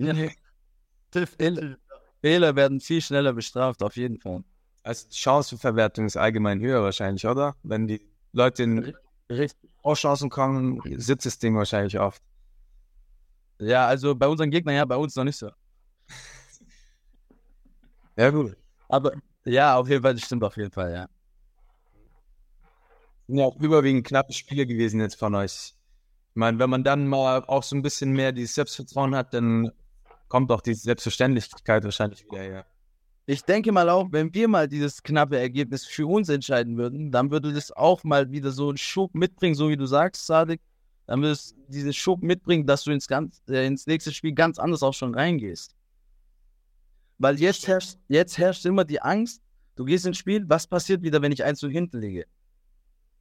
Definitiv. 1.13 1.77
Fehler 2.22 2.56
werden 2.56 2.80
viel 2.80 3.01
schneller 3.01 3.34
bestraft, 3.34 3.84
auf 3.84 3.98
jeden 3.98 4.20
Fall. 4.20 4.44
Also, 4.84 5.08
die 5.10 5.15
Chancenverwertung 5.15 6.06
ist 6.06 6.18
allgemein 6.18 6.60
höher 6.60 6.82
wahrscheinlich, 6.82 7.25
oder? 7.27 7.56
Wenn 7.62 7.88
die 7.88 8.01
Leute 8.32 8.63
in 8.63 8.96
Richtig. 9.30 9.70
Vorchancen 9.82 10.30
kommen, 10.30 10.82
sitzt 10.98 11.25
das 11.25 11.39
Ding 11.39 11.56
wahrscheinlich 11.56 12.00
oft. 12.00 12.22
Ja, 13.60 13.88
also 13.88 14.16
bei 14.16 14.28
unseren 14.28 14.52
Gegnern, 14.52 14.76
ja, 14.76 14.86
bei 14.86 14.98
uns 14.98 15.16
noch 15.16 15.24
nicht 15.24 15.38
so. 15.38 15.50
Ja, 18.18 18.30
gut. 18.30 18.56
Aber 18.88 19.12
ja, 19.44 19.76
auf 19.76 19.90
jeden 19.90 20.02
Fall, 20.02 20.14
das 20.14 20.24
stimmt 20.24 20.44
auf 20.44 20.56
jeden 20.56 20.72
Fall, 20.72 20.94
ja. 20.94 21.10
sind 23.28 23.38
ja 23.38 23.46
auch 23.46 23.60
überwiegend 23.60 24.06
knappe 24.08 24.34
Spiele 24.34 24.66
gewesen 24.66 25.00
jetzt 25.00 25.16
von 25.16 25.36
euch. 25.36 25.52
Ich 25.52 26.36
meine, 26.36 26.60
wenn 26.60 26.70
man 26.70 26.84
dann 26.84 27.08
mal 27.08 27.44
auch 27.46 27.64
so 27.64 27.76
ein 27.76 27.82
bisschen 27.82 28.12
mehr 28.12 28.32
dieses 28.32 28.56
Selbstvertrauen 28.56 29.16
hat, 29.16 29.34
dann 29.34 29.72
kommt 30.28 30.52
auch 30.52 30.62
die 30.62 30.74
Selbstverständlichkeit 30.74 31.84
wahrscheinlich 31.84 32.26
wieder 32.26 32.42
her. 32.42 32.66
Ich 33.28 33.44
denke 33.44 33.72
mal 33.72 33.90
auch, 33.90 34.12
wenn 34.12 34.34
wir 34.34 34.48
mal 34.48 34.68
dieses 34.68 35.01
knappe 35.01 35.40
Ergebnis 35.40 35.86
für 35.86 36.08
uns 36.08 36.29
entscheiden 36.29 36.77
würden, 36.77 37.12
dann 37.12 37.32
würde 37.32 37.53
das 37.53 37.72
auch 37.72 38.03
mal 38.03 38.32
wieder 38.32 38.51
so 38.51 38.70
einen 38.70 38.77
Schub 38.77 39.16
mitbringen, 39.16 39.56
so 39.56 39.70
wie 39.70 39.77
du 39.77 39.88
sagst, 39.88 40.27
Sadik. 40.27 40.62
Dann 41.07 41.22
würde 41.22 41.33
es 41.33 41.55
diesen 41.68 41.94
Schub 41.94 42.24
mitbringen, 42.24 42.65
dass 42.65 42.83
du 42.83 42.91
ins, 42.91 43.07
ganz, 43.07 43.41
äh, 43.48 43.65
ins 43.65 43.85
nächste 43.87 44.11
Spiel 44.11 44.33
ganz 44.33 44.57
anders 44.59 44.81
auch 44.83 44.94
schon 44.94 45.13
reingehst. 45.13 45.75
Weil 47.18 47.39
jetzt 47.39 47.68
herrscht, 47.68 47.98
jetzt 48.07 48.37
herrscht 48.37 48.65
immer 48.65 48.83
die 48.83 49.01
Angst, 49.01 49.41
du 49.75 49.85
gehst 49.85 50.05
ins 50.05 50.18
Spiel, 50.18 50.44
was 50.48 50.68
passiert 50.68 51.01
wieder, 51.01 51.22
wenn 51.22 51.31
ich 51.31 51.44
eins 51.44 51.59
zu 51.59 51.70
hinten 51.70 52.00
liege? 52.00 52.25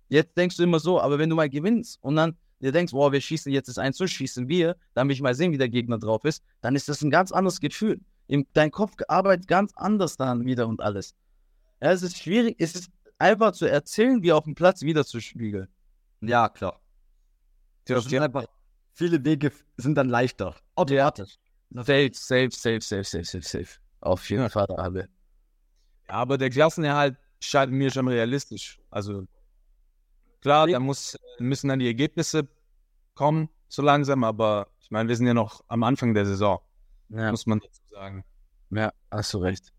Jetzt 0.08 0.36
denkst 0.36 0.56
du 0.56 0.62
immer 0.62 0.80
so, 0.80 1.00
aber 1.00 1.18
wenn 1.18 1.30
du 1.30 1.36
mal 1.36 1.48
gewinnst 1.48 1.98
und 2.02 2.16
dann 2.16 2.36
dir 2.60 2.72
denkst, 2.72 2.92
boah, 2.92 3.12
wir 3.12 3.20
schießen 3.20 3.52
jetzt 3.52 3.68
das 3.68 3.78
1 3.78 3.96
zu, 3.96 4.06
schießen 4.06 4.48
wir, 4.48 4.76
dann 4.94 5.08
will 5.08 5.14
ich 5.14 5.20
mal 5.20 5.34
sehen, 5.34 5.52
wie 5.52 5.58
der 5.58 5.68
Gegner 5.68 5.98
drauf 5.98 6.24
ist, 6.24 6.42
dann 6.60 6.74
ist 6.74 6.88
das 6.88 7.02
ein 7.02 7.10
ganz 7.10 7.32
anderes 7.32 7.60
Gefühl. 7.60 8.00
Im, 8.26 8.46
dein 8.54 8.70
Kopf 8.70 8.94
arbeitet 9.08 9.48
ganz 9.48 9.72
anders 9.76 10.16
dann 10.16 10.44
wieder 10.44 10.66
und 10.66 10.80
alles. 10.80 11.14
Ja, 11.82 11.92
es 11.92 12.02
ist 12.02 12.18
schwierig, 12.18 12.56
es 12.58 12.74
ist 12.74 12.90
einfach 13.18 13.52
zu 13.52 13.66
erzählen, 13.66 14.22
wie 14.22 14.32
auf 14.32 14.44
dem 14.44 14.54
Platz 14.54 14.82
wieder 14.82 15.04
zu 15.04 15.20
spiegeln. 15.20 15.68
Ja, 16.20 16.48
klar. 16.48 16.80
Ja, 17.88 17.96
Das 17.96 18.04
sind 18.04 18.22
einfach, 18.22 18.44
viele 18.92 19.24
Wege 19.24 19.52
sind 19.76 19.94
dann 19.96 20.08
leichter. 20.08 20.54
Automatisch. 20.74 21.36
Safe, 21.74 22.10
safe, 22.12 22.50
safe, 22.50 22.80
safe, 22.80 23.04
safe, 23.04 23.24
safe, 23.24 23.42
safe. 23.42 23.78
Auf 24.00 24.28
jeden 24.30 24.48
Fall. 24.48 24.66
Ja, 26.08 26.14
aber 26.14 26.38
der 26.38 26.50
Klassenerhalt 26.50 27.16
scheint 27.40 27.72
mir 27.72 27.90
schon 27.90 28.08
realistisch. 28.08 28.78
Also 28.90 29.26
klar, 30.40 30.66
da 30.66 30.78
muss, 30.80 31.16
müssen 31.38 31.68
dann 31.68 31.78
die 31.78 31.86
Ergebnisse 31.86 32.48
kommen, 33.14 33.48
so 33.68 33.82
langsam, 33.82 34.24
aber 34.24 34.68
ich 34.80 34.90
meine, 34.90 35.08
wir 35.08 35.16
sind 35.16 35.26
ja 35.26 35.34
noch 35.34 35.64
am 35.68 35.82
Anfang 35.82 36.14
der 36.14 36.26
Saison, 36.26 36.60
Ja, 37.08 37.30
muss 37.30 37.46
man 37.46 37.60
dazu 37.60 37.80
sagen. 37.90 38.24
ja, 38.70 38.92
hast 39.10 39.34
du 39.34 39.38
recht. 39.38 39.72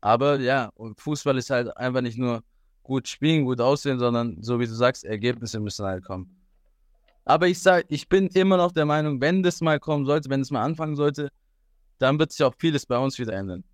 Aber 0.00 0.38
ja, 0.38 0.70
und 0.74 1.00
Fußball 1.00 1.36
ist 1.38 1.50
halt 1.50 1.76
einfach 1.76 2.02
nicht 2.02 2.18
nur 2.18 2.42
gut 2.82 3.08
spielen, 3.08 3.44
gut 3.44 3.60
aussehen, 3.60 3.98
sondern 3.98 4.42
so 4.42 4.60
wie 4.60 4.66
du 4.66 4.74
sagst, 4.74 5.04
Ergebnisse 5.04 5.60
müssen 5.60 5.86
halt 5.86 6.04
kommen. 6.04 6.43
Aber 7.24 7.48
ich 7.48 7.60
sag, 7.60 7.86
ich 7.88 8.08
bin 8.08 8.28
immer 8.28 8.56
noch 8.56 8.72
der 8.72 8.84
Meinung, 8.84 9.20
wenn 9.20 9.42
das 9.42 9.60
mal 9.60 9.80
kommen 9.80 10.04
sollte, 10.04 10.28
wenn 10.30 10.42
es 10.42 10.50
mal 10.50 10.62
anfangen 10.62 10.96
sollte, 10.96 11.30
dann 11.98 12.18
wird 12.18 12.32
sich 12.32 12.42
auch 12.44 12.54
vieles 12.58 12.84
bei 12.86 12.98
uns 12.98 13.18
wieder 13.18 13.32
ändern. 13.32 13.64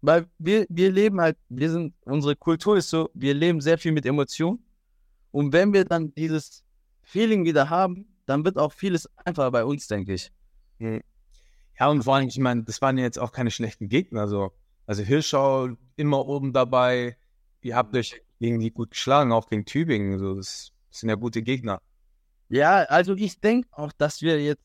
Weil 0.00 0.26
wir, 0.38 0.66
wir 0.68 0.90
leben 0.90 1.20
halt, 1.20 1.36
wir 1.48 1.70
sind, 1.70 1.94
unsere 2.04 2.34
Kultur 2.34 2.76
ist 2.76 2.90
so, 2.90 3.10
wir 3.14 3.34
leben 3.34 3.60
sehr 3.60 3.78
viel 3.78 3.92
mit 3.92 4.06
Emotionen. 4.06 4.64
Und 5.30 5.52
wenn 5.52 5.72
wir 5.72 5.84
dann 5.84 6.14
dieses 6.14 6.64
Feeling 7.02 7.44
wieder 7.44 7.70
haben, 7.70 8.06
dann 8.26 8.44
wird 8.44 8.56
auch 8.56 8.72
vieles 8.72 9.08
einfacher 9.24 9.50
bei 9.50 9.64
uns, 9.64 9.86
denke 9.86 10.14
ich. 10.14 10.32
Ja, 11.78 11.88
und 11.88 12.02
vor 12.02 12.16
allem, 12.16 12.28
ich 12.28 12.38
meine, 12.38 12.64
das 12.64 12.80
waren 12.82 12.98
jetzt 12.98 13.18
auch 13.18 13.32
keine 13.32 13.50
schlechten 13.50 13.88
Gegner. 13.88 14.28
So. 14.28 14.52
Also 14.86 15.02
Hirschau 15.02 15.70
immer 15.96 16.26
oben 16.26 16.52
dabei. 16.52 17.16
Ihr 17.60 17.76
habt 17.76 17.94
euch 17.96 18.20
gegen 18.40 18.58
die 18.60 18.70
gut 18.72 18.90
geschlagen, 18.90 19.32
auch 19.32 19.48
gegen 19.48 19.64
Tübingen. 19.64 20.18
So, 20.18 20.34
das 20.34 20.72
sind 20.90 21.08
ja 21.08 21.14
gute 21.14 21.42
Gegner. 21.42 21.80
Ja, 22.52 22.82
also 22.82 23.14
ich 23.14 23.40
denke 23.40 23.66
auch, 23.72 23.92
dass 23.92 24.20
wir 24.20 24.38
jetzt, 24.38 24.62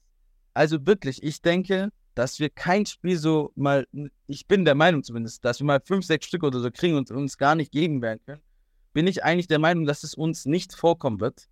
also 0.54 0.86
wirklich, 0.86 1.23
ich 1.23 1.41
denke, 1.41 1.89
dass 2.15 2.38
wir 2.38 2.50
kein 2.50 2.86
Spiel 2.86 3.17
so 3.17 3.54
mal, 3.56 3.88
ich 4.28 4.45
bin 4.45 4.65
der 4.65 4.76
Meinung 4.76 5.04
zumindest, 5.04 5.45
dass 5.45 5.62
wir 5.62 5.65
mal 5.67 5.80
fünf, 5.80 6.06
sechs 6.06 6.26
Stück 6.26 6.43
oder 6.43 6.60
so 6.60 6.69
kriegen 6.69 6.97
und 6.97 7.10
uns 7.12 7.38
gar 7.38 7.56
nicht 7.56 7.71
gegen 7.71 8.02
werden 8.02 8.19
können. 8.26 8.41
Bin 8.91 9.08
ich 9.08 9.23
eigentlich 9.23 9.47
der 9.47 9.60
Meinung, 9.60 9.86
dass 9.86 10.04
es 10.04 10.15
uns 10.15 10.45
nicht 10.45 10.76
vorkommen 10.76 11.21
wird. 11.21 11.47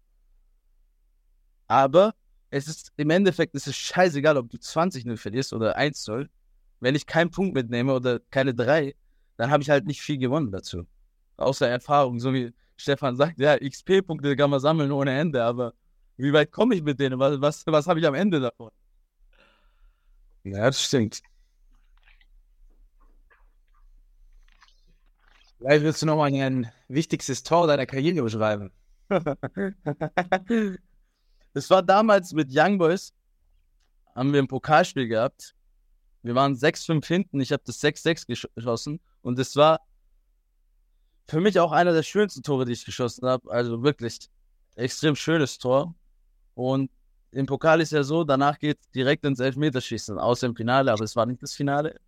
Aber 1.68 2.14
es 2.50 2.68
ist 2.68 2.92
im 2.98 3.12
Endeffekt, 3.12 3.56
es 3.56 3.68
ist 3.68 3.78
scheißegal, 3.78 4.36
ob 4.36 4.50
du 4.50 4.58
20-0 4.58 5.16
verlierst 5.16 5.54
oder 5.54 5.78
1-0. 5.78 6.28
Wenn 6.82 6.96
ich 6.96 7.06
keinen 7.06 7.32
Punkt 7.32 7.56
mitnehme 7.56 7.94
oder 7.94 8.20
keine 8.30 8.54
drei, 8.54 8.94
dann 9.38 9.52
habe 9.52 9.64
ich 9.64 9.70
halt 9.70 9.86
nicht 9.86 10.02
viel 10.02 10.18
gewonnen 10.18 10.52
dazu. 10.52 10.86
Außer 11.38 11.70
Erfahrung, 11.70 12.20
so 12.20 12.34
wie 12.34 12.52
Stefan 12.76 13.16
sagt, 13.16 13.40
ja, 13.40 13.58
XP-Punkte 13.58 14.36
kann 14.36 14.50
man 14.50 14.60
sammeln 14.60 14.92
ohne 14.92 15.18
Ende, 15.18 15.42
aber 15.42 15.74
wie 16.18 16.34
weit 16.34 16.52
komme 16.52 16.76
ich 16.76 16.84
mit 16.84 17.00
denen? 17.00 17.20
Was, 17.20 17.42
was, 17.42 17.66
was 17.68 17.88
habe 17.88 18.00
ich 18.00 18.06
am 18.06 18.14
Ende 18.16 18.40
davon? 18.40 18.72
Ja, 20.44 20.66
das 20.66 20.82
stimmt. 20.82 21.22
Vielleicht 25.58 25.84
willst 25.84 26.02
du 26.02 26.06
nochmal 26.06 26.32
ein 26.34 26.72
wichtigstes 26.88 27.44
Tor 27.44 27.68
deiner 27.68 27.86
Karriere 27.86 28.24
beschreiben. 28.24 28.72
Das 31.54 31.70
war 31.70 31.82
damals 31.82 32.34
mit 32.34 32.50
Young 32.52 32.78
Boys, 32.78 33.14
haben 34.14 34.34
wir 34.34 34.42
ein 34.42 34.48
Pokalspiel 34.50 35.08
gehabt. 35.08 35.56
Wir 36.22 36.36
waren 36.36 36.54
6-5 36.54 37.08
hinten, 37.08 37.40
ich 37.40 37.54
habe 37.54 37.64
das 37.66 37.82
6-6 37.82 38.28
gesch- 38.28 38.50
geschossen 38.56 39.00
und 39.22 39.40
es 39.40 39.56
war 39.56 39.80
für 41.30 41.40
mich 41.40 41.58
auch 41.58 41.72
einer 41.72 41.94
der 41.94 42.04
schönsten 42.04 42.44
Tore, 42.44 42.66
die 42.66 42.74
ich 42.74 42.84
geschossen 42.84 43.26
habe. 43.26 43.50
Also 43.50 43.84
wirklich 43.84 44.30
extrem 44.76 45.16
schönes 45.16 45.58
Tor. 45.58 45.96
Und 46.56 46.90
im 47.32 47.46
Pokal 47.46 47.82
ist 47.82 47.92
ja 47.92 48.04
so, 48.04 48.24
danach 48.24 48.58
geht 48.60 48.80
es 48.80 48.90
direkt 48.92 49.26
ins 49.26 49.40
Elfmeterschießen, 49.40 50.18
außer 50.18 50.48
im 50.48 50.56
Finale, 50.56 50.92
aber 50.92 51.04
es 51.04 51.16
war 51.16 51.26
nicht 51.26 51.44
das 51.44 51.54
Finale. 51.54 52.00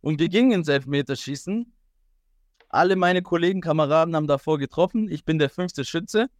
Und 0.00 0.18
wir 0.20 0.28
gingen 0.28 0.52
ins 0.52 0.68
Elfmeterschießen 0.68 1.72
Alle 2.68 2.96
meine 2.96 3.22
Kollegen, 3.22 3.60
Kameraden 3.60 4.14
haben 4.16 4.28
davor 4.28 4.58
getroffen. 4.58 5.10
Ich 5.10 5.24
bin 5.24 5.38
der 5.38 5.50
fünfte 5.50 5.84
Schütze. 5.84 6.30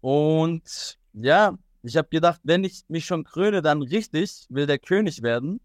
Und 0.00 0.98
ja, 1.12 1.56
ich 1.82 1.96
habe 1.96 2.08
gedacht, 2.08 2.40
wenn 2.42 2.64
ich 2.64 2.84
mich 2.88 3.06
schon 3.06 3.24
kröne, 3.24 3.62
dann 3.62 3.82
richtig, 3.82 4.46
will 4.48 4.66
der 4.66 4.78
König 4.80 5.22
werden. 5.22 5.60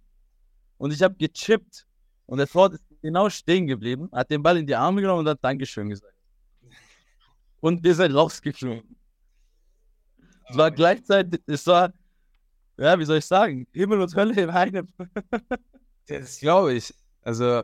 Und 0.77 0.93
ich 0.93 1.01
habe 1.01 1.15
gechippt. 1.15 1.87
Und 2.27 2.37
der 2.37 2.47
Ford 2.47 2.73
ist 2.75 2.83
genau 3.01 3.29
stehen 3.29 3.67
geblieben, 3.67 4.09
hat 4.11 4.29
den 4.29 4.43
Ball 4.43 4.57
in 4.57 4.67
die 4.67 4.75
Arme 4.75 5.01
genommen 5.01 5.21
und 5.21 5.29
hat 5.29 5.43
Dankeschön 5.43 5.89
gesagt. 5.89 6.13
Und 7.59 7.83
wir 7.83 7.95
sind 7.95 8.13
rausgeflogen. 8.13 8.95
Es 10.49 10.57
war 10.57 10.71
gleichzeitig, 10.71 11.41
es 11.45 11.65
war, 11.67 11.93
ja, 12.77 12.97
wie 12.99 13.05
soll 13.05 13.17
ich 13.17 13.25
sagen, 13.25 13.67
Himmel 13.73 14.01
und 14.01 14.15
Hölle 14.15 14.41
in 14.41 14.49
einem. 14.49 14.87
Das 16.05 16.37
glaube 16.37 16.73
ich. 16.73 16.93
Also, 17.21 17.63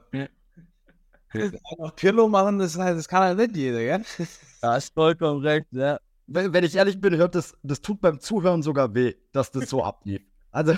noch 1.77 1.95
Kilo 1.97 2.29
machen, 2.29 2.57
das, 2.57 2.73
das 2.73 3.05
kann 3.05 3.23
halt 3.23 3.37
nicht 3.37 3.57
jeder, 3.57 3.79
gell? 3.79 4.05
Ja, 4.61 4.77
ist 4.77 4.93
vollkommen 4.93 5.45
recht, 5.45 5.67
ja. 5.71 5.99
Wenn, 6.25 6.53
wenn 6.53 6.63
ich 6.63 6.75
ehrlich 6.75 7.01
bin, 7.01 7.17
hört 7.17 7.35
das, 7.35 7.57
das 7.63 7.81
tut 7.81 7.99
beim 7.99 8.21
Zuhören 8.21 8.63
sogar 8.63 8.95
weh, 8.95 9.13
dass 9.33 9.51
das 9.51 9.69
so 9.69 9.83
ablief. 9.83 10.21
Also, 10.51 10.73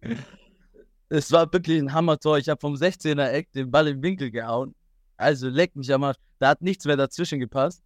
Es 1.08 1.30
war 1.30 1.52
wirklich 1.52 1.80
ein 1.80 1.92
Hammertor. 1.92 2.38
Ich 2.38 2.48
habe 2.48 2.60
vom 2.60 2.74
16er 2.74 3.30
Eck 3.30 3.52
den 3.52 3.70
Ball 3.70 3.86
im 3.88 4.02
Winkel 4.02 4.30
gehauen. 4.30 4.74
Also 5.16 5.48
leck 5.48 5.76
mich 5.76 5.92
am 5.92 6.04
Arsch. 6.04 6.16
Da 6.38 6.48
hat 6.48 6.62
nichts 6.62 6.84
mehr 6.84 6.96
dazwischen 6.96 7.38
gepasst. 7.38 7.82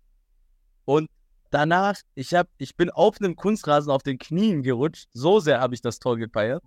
Und 0.84 1.08
danach, 1.50 1.96
ich, 2.14 2.34
hab, 2.34 2.48
ich 2.58 2.76
bin 2.76 2.90
auf 2.90 3.20
einem 3.20 3.36
Kunstrasen 3.36 3.90
auf 3.90 4.02
den 4.02 4.18
Knien 4.18 4.62
gerutscht. 4.62 5.08
So 5.12 5.40
sehr 5.40 5.60
habe 5.60 5.74
ich 5.74 5.82
das 5.82 5.98
Tor 5.98 6.16
gefeiert. 6.16 6.62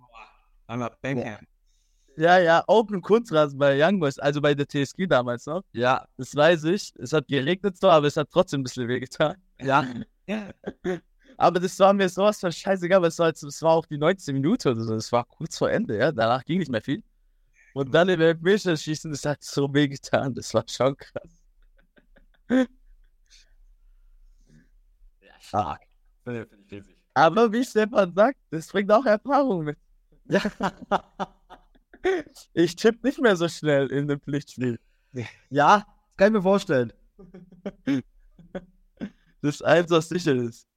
Einmal 0.66 0.94
Backhand. 1.02 1.46
Ja, 2.16 2.38
ja, 2.38 2.62
auf 2.68 2.88
einem 2.88 3.02
Kunstrasen 3.02 3.58
bei 3.58 3.76
Young 3.76 3.98
Boys, 3.98 4.18
also 4.20 4.40
bei 4.40 4.54
der 4.54 4.66
TSG 4.68 5.06
damals 5.08 5.46
noch. 5.46 5.62
ja, 5.72 6.06
Das 6.16 6.34
weiß 6.34 6.64
ich. 6.64 6.92
Es 6.98 7.12
hat 7.12 7.26
geregnet 7.26 7.76
zwar, 7.76 7.92
aber 7.92 8.06
es 8.06 8.16
hat 8.16 8.30
trotzdem 8.30 8.60
ein 8.60 8.64
bisschen 8.64 8.86
wehgetan. 8.88 9.36
ja. 9.60 9.84
Ja. 10.26 10.50
Aber 11.36 11.58
das 11.58 11.76
war 11.80 11.92
mir 11.92 12.08
sowas 12.08 12.38
von 12.38 12.52
scheißegal, 12.52 12.98
aber 12.98 13.08
es 13.08 13.18
war, 13.18 13.28
es 13.28 13.60
war 13.60 13.72
auch 13.72 13.86
die 13.86 13.98
19 13.98 14.34
Minuten 14.34 14.68
oder 14.68 14.84
so. 14.84 14.94
Es 14.94 15.10
war 15.10 15.24
kurz 15.24 15.58
vor 15.58 15.68
Ende, 15.68 15.98
ja. 15.98 16.12
Danach 16.12 16.44
ging 16.44 16.60
nicht 16.60 16.70
mehr 16.70 16.80
viel. 16.80 17.02
Und 17.72 17.92
dann 17.92 18.08
im 18.08 18.20
Elfmeterschießen, 18.20 19.10
das 19.10 19.24
hat 19.24 19.42
so 19.42 19.74
wehgetan. 19.74 20.32
Das 20.32 20.54
war 20.54 20.64
schon 20.68 20.96
krass. 20.96 21.42
Stark. 25.44 25.82
Finde 26.24 26.48
ich 26.66 26.72
riesig. 26.72 26.96
Aber 27.14 27.52
wie 27.52 27.64
Stefan 27.64 28.12
sagt, 28.14 28.38
das 28.50 28.68
bringt 28.68 28.90
auch 28.90 29.04
Erfahrung 29.06 29.64
mit. 29.64 29.78
Ja. 30.26 30.40
Ich 32.52 32.76
tippe 32.76 33.06
nicht 33.06 33.18
mehr 33.18 33.34
so 33.34 33.48
schnell 33.48 33.90
in 33.90 34.06
dem 34.06 34.20
Pflichtspiel. 34.20 34.78
ja, 35.48 35.78
das 35.78 36.16
kann 36.18 36.26
ich 36.28 36.32
mir 36.34 36.42
vorstellen. 36.42 36.92
Das 39.40 39.54
ist 39.54 39.64
eins, 39.64 39.90
was 39.90 40.10
sicher 40.10 40.34
ist. 40.34 40.68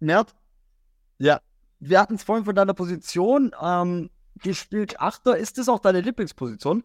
Mert, 0.00 0.34
Ja, 1.18 1.40
wir 1.78 2.00
hatten 2.00 2.14
es 2.14 2.24
vorhin 2.24 2.44
von 2.44 2.56
deiner 2.56 2.74
Position. 2.74 3.52
Ähm, 3.62 4.10
gespielt 4.42 4.98
Achter. 4.98 5.36
Ist 5.36 5.58
das 5.58 5.68
auch 5.68 5.78
deine 5.78 6.00
Lieblingsposition? 6.00 6.82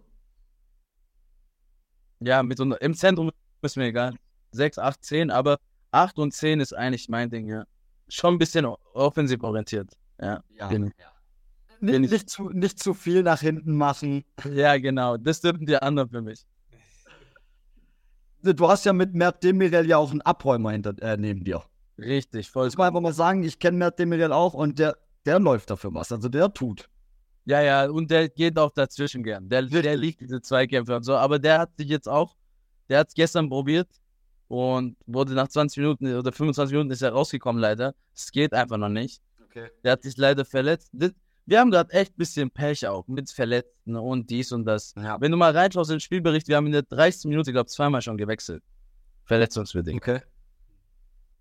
ja, 2.20 2.44
mit 2.44 2.60
so, 2.60 2.76
im 2.76 2.94
Zentrum 2.94 3.32
ist 3.64 3.76
mir 3.76 3.86
egal. 3.86 4.16
6, 4.52 4.78
8, 4.78 5.04
10, 5.04 5.32
aber 5.32 5.58
8 5.96 6.20
und 6.20 6.34
10 6.34 6.60
ist 6.60 6.74
eigentlich 6.74 7.10
mein 7.10 7.30
Ding, 7.30 7.48
ja. 7.48 7.66
Schon 8.08 8.36
ein 8.36 8.38
bisschen 8.38 8.66
offensiv 8.94 9.42
orientiert. 9.44 9.92
Ja, 10.22 10.42
Ja. 10.58 10.68
Bin- 10.68 10.84
Nicht, 11.82 11.92
bin 11.94 12.04
ich- 12.06 12.12
nicht, 12.12 12.30
zu, 12.30 12.50
nicht 12.50 12.80
zu 12.80 12.94
viel 12.94 13.24
nach 13.24 13.42
hinten 13.42 13.76
machen. 13.76 14.24
ja 14.54 14.78
genau. 14.78 15.18
Das 15.18 15.42
dürfen 15.42 15.66
die 15.66 15.76
anderen 15.78 16.10
für 16.10 16.22
mich. 16.22 16.46
Du 18.44 18.68
hast 18.70 18.86
ja 18.86 18.94
mit 18.94 19.14
Mert 19.16 19.44
Demirel 19.44 19.88
ja 19.88 19.98
auch 19.98 20.12
einen 20.12 20.22
Abräumer 20.22 20.72
hinter, 20.72 20.94
äh, 21.02 21.18
neben 21.18 21.44
dir. 21.44 21.64
Richtig, 21.98 22.52
voll. 22.52 22.66
Muss 22.66 22.78
man 22.78 22.88
einfach 22.88 23.02
mal 23.02 23.14
sagen, 23.14 23.44
ich 23.44 23.58
kenne 23.58 23.78
Mert 23.78 23.98
Demirel 23.98 24.32
auch 24.32 24.54
und 24.54 24.78
der, 24.78 24.98
der 25.26 25.40
läuft 25.40 25.70
dafür 25.72 25.94
was. 25.94 26.12
Also 26.12 26.30
der 26.30 26.54
tut. 26.54 26.88
Ja, 27.46 27.62
ja, 27.62 27.90
und 27.90 28.10
der 28.12 28.30
geht 28.30 28.58
auch 28.60 28.72
dazwischen 28.72 29.24
gern. 29.24 29.50
Der, 29.50 29.64
der 29.64 29.98
liegt 29.98 30.22
diese 30.22 30.42
Zweikämpfe 30.42 30.96
und 30.96 31.04
so. 31.04 31.16
Aber 31.16 31.40
der 31.40 31.60
hat 31.60 31.76
sich 31.78 31.88
jetzt 31.88 32.08
auch, 32.08 32.36
der 32.90 33.00
hat 33.00 33.08
es 33.10 33.14
gestern 33.16 33.50
probiert 33.50 33.88
und 34.48 34.96
wurde 35.06 35.34
nach 35.34 35.48
20 35.48 35.78
Minuten 35.78 36.16
oder 36.16 36.32
25 36.32 36.74
Minuten 36.74 36.92
ist 36.92 37.02
er 37.02 37.12
rausgekommen, 37.12 37.62
leider. 37.62 37.96
Es 38.14 38.32
geht 38.32 38.54
einfach 38.54 38.78
noch 38.78 38.90
nicht. 38.90 39.22
Okay. 39.44 39.70
Der 39.84 39.94
hat 39.94 40.04
sich 40.04 40.18
leider 40.18 40.46
verletzt. 40.46 40.90
Wir 41.46 41.60
haben 41.60 41.72
gerade 41.72 41.92
echt 41.94 42.14
ein 42.14 42.18
bisschen 42.18 42.52
Pech 42.52 42.88
auch 42.88 43.08
mit 43.08 43.30
Verletzten 43.30 43.96
und 43.96 44.30
dies 44.30 44.52
und 44.52 44.66
das. 44.66 44.94
Ja. 44.98 45.20
Wenn 45.22 45.32
du 45.32 45.38
mal 45.38 45.56
reinschaust 45.56 45.90
in 45.92 45.96
den 45.96 46.02
Spielbericht, 46.02 46.48
wir 46.48 46.58
haben 46.58 46.66
in 46.66 46.74
der 46.74 46.84
30. 46.84 47.30
Minute, 47.30 47.52
glaube 47.52 47.68
ich, 47.68 47.74
zweimal 47.74 48.02
schon 48.02 48.18
gewechselt. 48.18 48.64
Verletzungsbedingt. 49.26 50.02
Okay. 50.02 50.22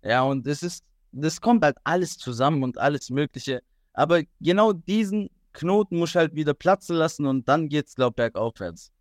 Ja, 0.03 0.23
und 0.23 0.45
es 0.47 0.63
ist, 0.63 0.83
das 1.11 1.41
kommt 1.41 1.63
halt 1.63 1.77
alles 1.83 2.17
zusammen 2.17 2.63
und 2.63 2.77
alles 2.77 3.09
Mögliche. 3.09 3.61
Aber 3.93 4.21
genau 4.39 4.73
diesen 4.73 5.29
Knoten 5.53 5.97
muss 5.97 6.09
ich 6.11 6.15
halt 6.15 6.35
wieder 6.35 6.53
platzen 6.53 6.95
lassen 6.95 7.25
und 7.25 7.47
dann 7.47 7.69
geht's, 7.69 7.95
glaub 7.95 8.15
bergaufwärts. 8.15 8.91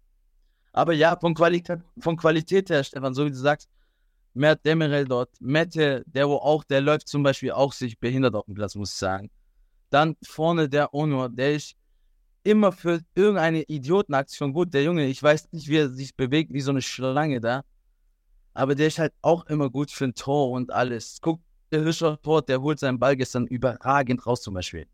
Aber 0.72 0.92
ja, 0.92 1.16
von 1.16 1.34
Qualität, 1.34 1.80
von 1.98 2.16
Qualität 2.16 2.70
her, 2.70 2.82
Stefan, 2.82 3.14
so 3.14 3.24
wie 3.26 3.30
du 3.30 3.36
sagst, 3.36 3.68
Mert 4.34 4.64
Demirel 4.66 5.04
dort, 5.04 5.30
Mette, 5.40 6.04
der 6.06 6.28
wo 6.28 6.34
auch, 6.34 6.64
der 6.64 6.80
läuft 6.80 7.08
zum 7.08 7.22
Beispiel 7.22 7.52
auch 7.52 7.72
sich 7.72 7.98
behindert 7.98 8.34
auf 8.34 8.44
dem 8.46 8.54
Platz, 8.54 8.74
muss 8.74 8.90
ich 8.90 8.96
sagen. 8.96 9.30
Dann 9.90 10.16
vorne 10.22 10.68
der 10.68 10.92
Onur, 10.92 11.28
der 11.28 11.54
ist 11.54 11.76
immer 12.42 12.72
für 12.72 13.00
irgendeine 13.14 13.62
Idiotenaktion 13.62 14.52
gut. 14.52 14.74
Der 14.74 14.82
Junge, 14.82 15.06
ich 15.06 15.22
weiß 15.22 15.52
nicht, 15.52 15.68
wie 15.68 15.78
er 15.78 15.88
sich 15.88 16.14
bewegt, 16.14 16.52
wie 16.52 16.60
so 16.60 16.72
eine 16.72 16.82
Schlange 16.82 17.40
da. 17.40 17.62
Aber 18.52 18.74
der 18.74 18.88
ist 18.88 18.98
halt 18.98 19.12
auch 19.22 19.46
immer 19.46 19.70
gut 19.70 19.90
für 19.90 20.04
ein 20.04 20.14
Tor 20.14 20.50
und 20.50 20.72
alles. 20.72 21.18
Guck, 21.20 21.40
der 21.72 21.90
Tor, 22.22 22.42
der 22.42 22.60
holt 22.60 22.78
seinen 22.78 22.98
Ball 22.98 23.16
gestern 23.16 23.46
überragend 23.46 24.26
raus 24.26 24.42
zum 24.42 24.54
Beispiel. 24.54 24.86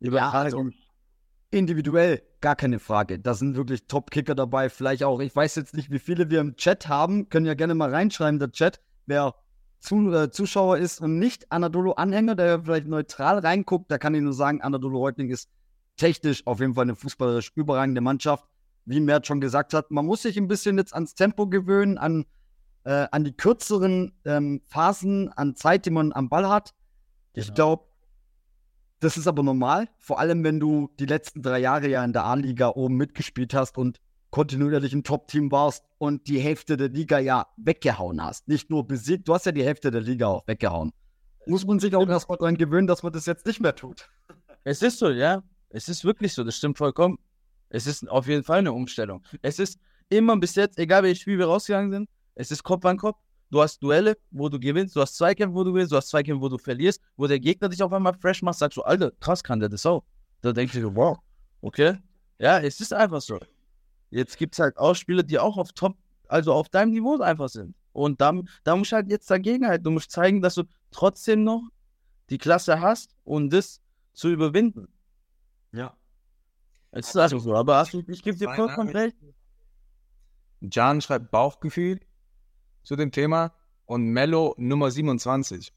Überragend. 0.00 0.54
also 0.54 0.70
individuell 1.54 2.22
gar 2.40 2.56
keine 2.56 2.78
Frage. 2.78 3.18
Da 3.18 3.34
sind 3.34 3.56
wirklich 3.56 3.86
Top-Kicker 3.86 4.34
dabei. 4.34 4.68
Vielleicht 4.68 5.04
auch, 5.04 5.20
ich 5.20 5.34
weiß 5.34 5.54
jetzt 5.56 5.74
nicht, 5.74 5.90
wie 5.90 5.98
viele 5.98 6.30
wir 6.30 6.40
im 6.40 6.56
Chat 6.56 6.88
haben. 6.88 7.28
Können 7.28 7.46
ja 7.46 7.54
gerne 7.54 7.74
mal 7.74 7.90
reinschreiben, 7.90 8.38
der 8.38 8.52
Chat. 8.52 8.80
Wer 9.06 9.34
zu, 9.80 10.12
äh, 10.12 10.30
Zuschauer 10.30 10.78
ist 10.78 11.00
und 11.00 11.18
nicht 11.18 11.50
Anadolu-Anhänger, 11.52 12.34
der 12.34 12.62
vielleicht 12.62 12.86
neutral 12.86 13.38
reinguckt, 13.38 13.90
da 13.90 13.98
kann 13.98 14.14
ich 14.14 14.22
nur 14.22 14.32
sagen, 14.32 14.60
Anadolu 14.62 14.98
Reutling 14.98 15.30
ist 15.30 15.50
technisch 15.96 16.46
auf 16.46 16.60
jeden 16.60 16.74
Fall 16.74 16.82
eine 16.82 16.96
fußballerisch 16.96 17.52
überragende 17.54 18.00
Mannschaft. 18.00 18.46
Wie 18.86 19.00
Mert 19.00 19.26
schon 19.26 19.40
gesagt 19.40 19.72
hat, 19.74 19.90
man 19.90 20.04
muss 20.06 20.22
sich 20.22 20.36
ein 20.36 20.48
bisschen 20.48 20.76
jetzt 20.78 20.94
ans 20.94 21.14
Tempo 21.14 21.46
gewöhnen, 21.48 21.98
an, 21.98 22.24
äh, 22.84 23.06
an 23.10 23.24
die 23.24 23.32
kürzeren 23.32 24.12
ähm, 24.24 24.60
Phasen, 24.66 25.32
an 25.32 25.54
Zeit, 25.54 25.86
die 25.86 25.90
man 25.90 26.12
am 26.12 26.28
Ball 26.28 26.48
hat. 26.48 26.74
Ich 27.34 27.46
Genau. 27.46 27.54
glaube, 27.54 27.84
das 29.00 29.16
ist 29.16 29.26
aber 29.26 29.42
normal, 29.42 29.88
vor 29.98 30.18
allem 30.18 30.44
wenn 30.44 30.60
du 30.60 30.90
die 30.98 31.06
letzten 31.06 31.42
drei 31.42 31.58
Jahre 31.58 31.88
ja 31.88 32.04
in 32.04 32.12
der 32.12 32.24
A-Liga 32.24 32.70
oben 32.70 32.96
mitgespielt 32.96 33.54
hast 33.54 33.76
und 33.76 34.00
kontinuierlich 34.30 34.92
ein 34.92 35.04
Top-Team 35.04 35.52
warst 35.52 35.84
und 35.98 36.26
die 36.26 36.40
Hälfte 36.40 36.76
der 36.76 36.88
Liga 36.88 37.18
ja 37.18 37.46
weggehauen 37.56 38.22
hast. 38.22 38.48
Nicht 38.48 38.70
nur 38.70 38.86
besiegt, 38.86 39.28
du 39.28 39.34
hast 39.34 39.46
ja 39.46 39.52
die 39.52 39.62
Hälfte 39.62 39.90
der 39.90 40.00
Liga 40.00 40.26
auch 40.26 40.46
weggehauen. 40.48 40.92
Muss 41.46 41.64
man 41.66 41.78
sich 41.78 41.94
auch 41.94 42.08
erstmal 42.08 42.38
daran 42.38 42.56
gewöhnen, 42.56 42.86
dass 42.86 43.02
man 43.02 43.12
das 43.12 43.26
jetzt 43.26 43.46
nicht 43.46 43.60
mehr 43.60 43.74
tut. 43.74 44.08
Es 44.64 44.82
ist 44.82 44.98
so, 44.98 45.10
ja. 45.10 45.42
Es 45.68 45.88
ist 45.88 46.04
wirklich 46.04 46.32
so, 46.32 46.42
das 46.42 46.56
stimmt 46.56 46.78
vollkommen. 46.78 47.18
Es 47.68 47.86
ist 47.86 48.08
auf 48.08 48.26
jeden 48.26 48.44
Fall 48.44 48.58
eine 48.58 48.72
Umstellung. 48.72 49.22
Es 49.42 49.58
ist 49.58 49.78
immer 50.08 50.36
bis 50.36 50.54
jetzt, 50.54 50.78
egal 50.78 51.02
welches 51.02 51.20
Spiel 51.20 51.38
wir 51.38 51.46
rausgegangen 51.46 51.90
sind, 51.90 52.08
es 52.34 52.50
ist 52.50 52.62
Kopf 52.62 52.84
an 52.84 52.96
Kopf. 52.96 53.18
Du 53.54 53.62
hast 53.62 53.80
Duelle, 53.80 54.18
wo 54.32 54.48
du 54.48 54.58
gewinnst, 54.58 54.96
du 54.96 55.00
hast 55.00 55.14
Zweikämpfe, 55.14 55.54
wo 55.54 55.62
du 55.62 55.72
gewinnst, 55.72 55.92
du 55.92 55.96
hast 55.96 56.08
Zweikämpfe, 56.08 56.42
wo 56.42 56.48
du 56.48 56.58
verlierst, 56.58 57.00
wo 57.16 57.28
der 57.28 57.38
Gegner 57.38 57.68
dich 57.68 57.80
auf 57.84 57.92
einmal 57.92 58.12
fresh 58.14 58.42
macht, 58.42 58.58
sagst 58.58 58.76
du, 58.76 58.82
Alter, 58.82 59.12
krass 59.20 59.44
kann 59.44 59.60
der 59.60 59.68
das 59.68 59.86
auch. 59.86 60.02
Da 60.40 60.52
denkst 60.52 60.74
du, 60.74 60.96
wow, 60.96 61.18
okay. 61.60 61.98
Ja, 62.40 62.58
es 62.58 62.80
ist 62.80 62.92
einfach 62.92 63.20
so. 63.20 63.38
Jetzt 64.10 64.38
gibt 64.38 64.56
es 64.56 64.58
halt 64.58 64.76
auch 64.76 64.94
Spieler, 64.94 65.22
die 65.22 65.38
auch 65.38 65.56
auf 65.56 65.72
Top, 65.72 65.96
also 66.26 66.52
auf 66.52 66.68
deinem 66.68 66.90
Niveau 66.90 67.20
einfach 67.20 67.48
sind. 67.48 67.76
Und 67.92 68.20
da, 68.20 68.32
da 68.64 68.74
musst 68.74 68.90
du 68.90 68.96
halt 68.96 69.08
jetzt 69.08 69.30
dagegen 69.30 69.68
halten. 69.68 69.84
Du 69.84 69.92
musst 69.92 70.10
zeigen, 70.10 70.42
dass 70.42 70.56
du 70.56 70.64
trotzdem 70.90 71.44
noch 71.44 71.62
die 72.30 72.38
Klasse 72.38 72.80
hast 72.80 73.14
und 73.22 73.52
das 73.52 73.80
zu 74.14 74.30
überwinden. 74.30 74.88
Ja. 75.70 75.96
Es 76.90 77.10
ist 77.10 77.16
also 77.16 77.38
so, 77.38 77.54
aber 77.54 77.86
du, 77.88 78.02
ich 78.08 78.24
gebe 78.24 78.36
dir 78.36 78.52
vollkommen 78.52 78.88
recht. 78.88 79.16
Jan 80.60 81.00
schreibt 81.00 81.30
Bauchgefühl 81.30 82.00
zu 82.84 82.94
dem 82.96 83.10
Thema 83.10 83.52
und 83.86 84.04
Mello 84.06 84.54
Nummer 84.56 84.90
27. 84.90 85.72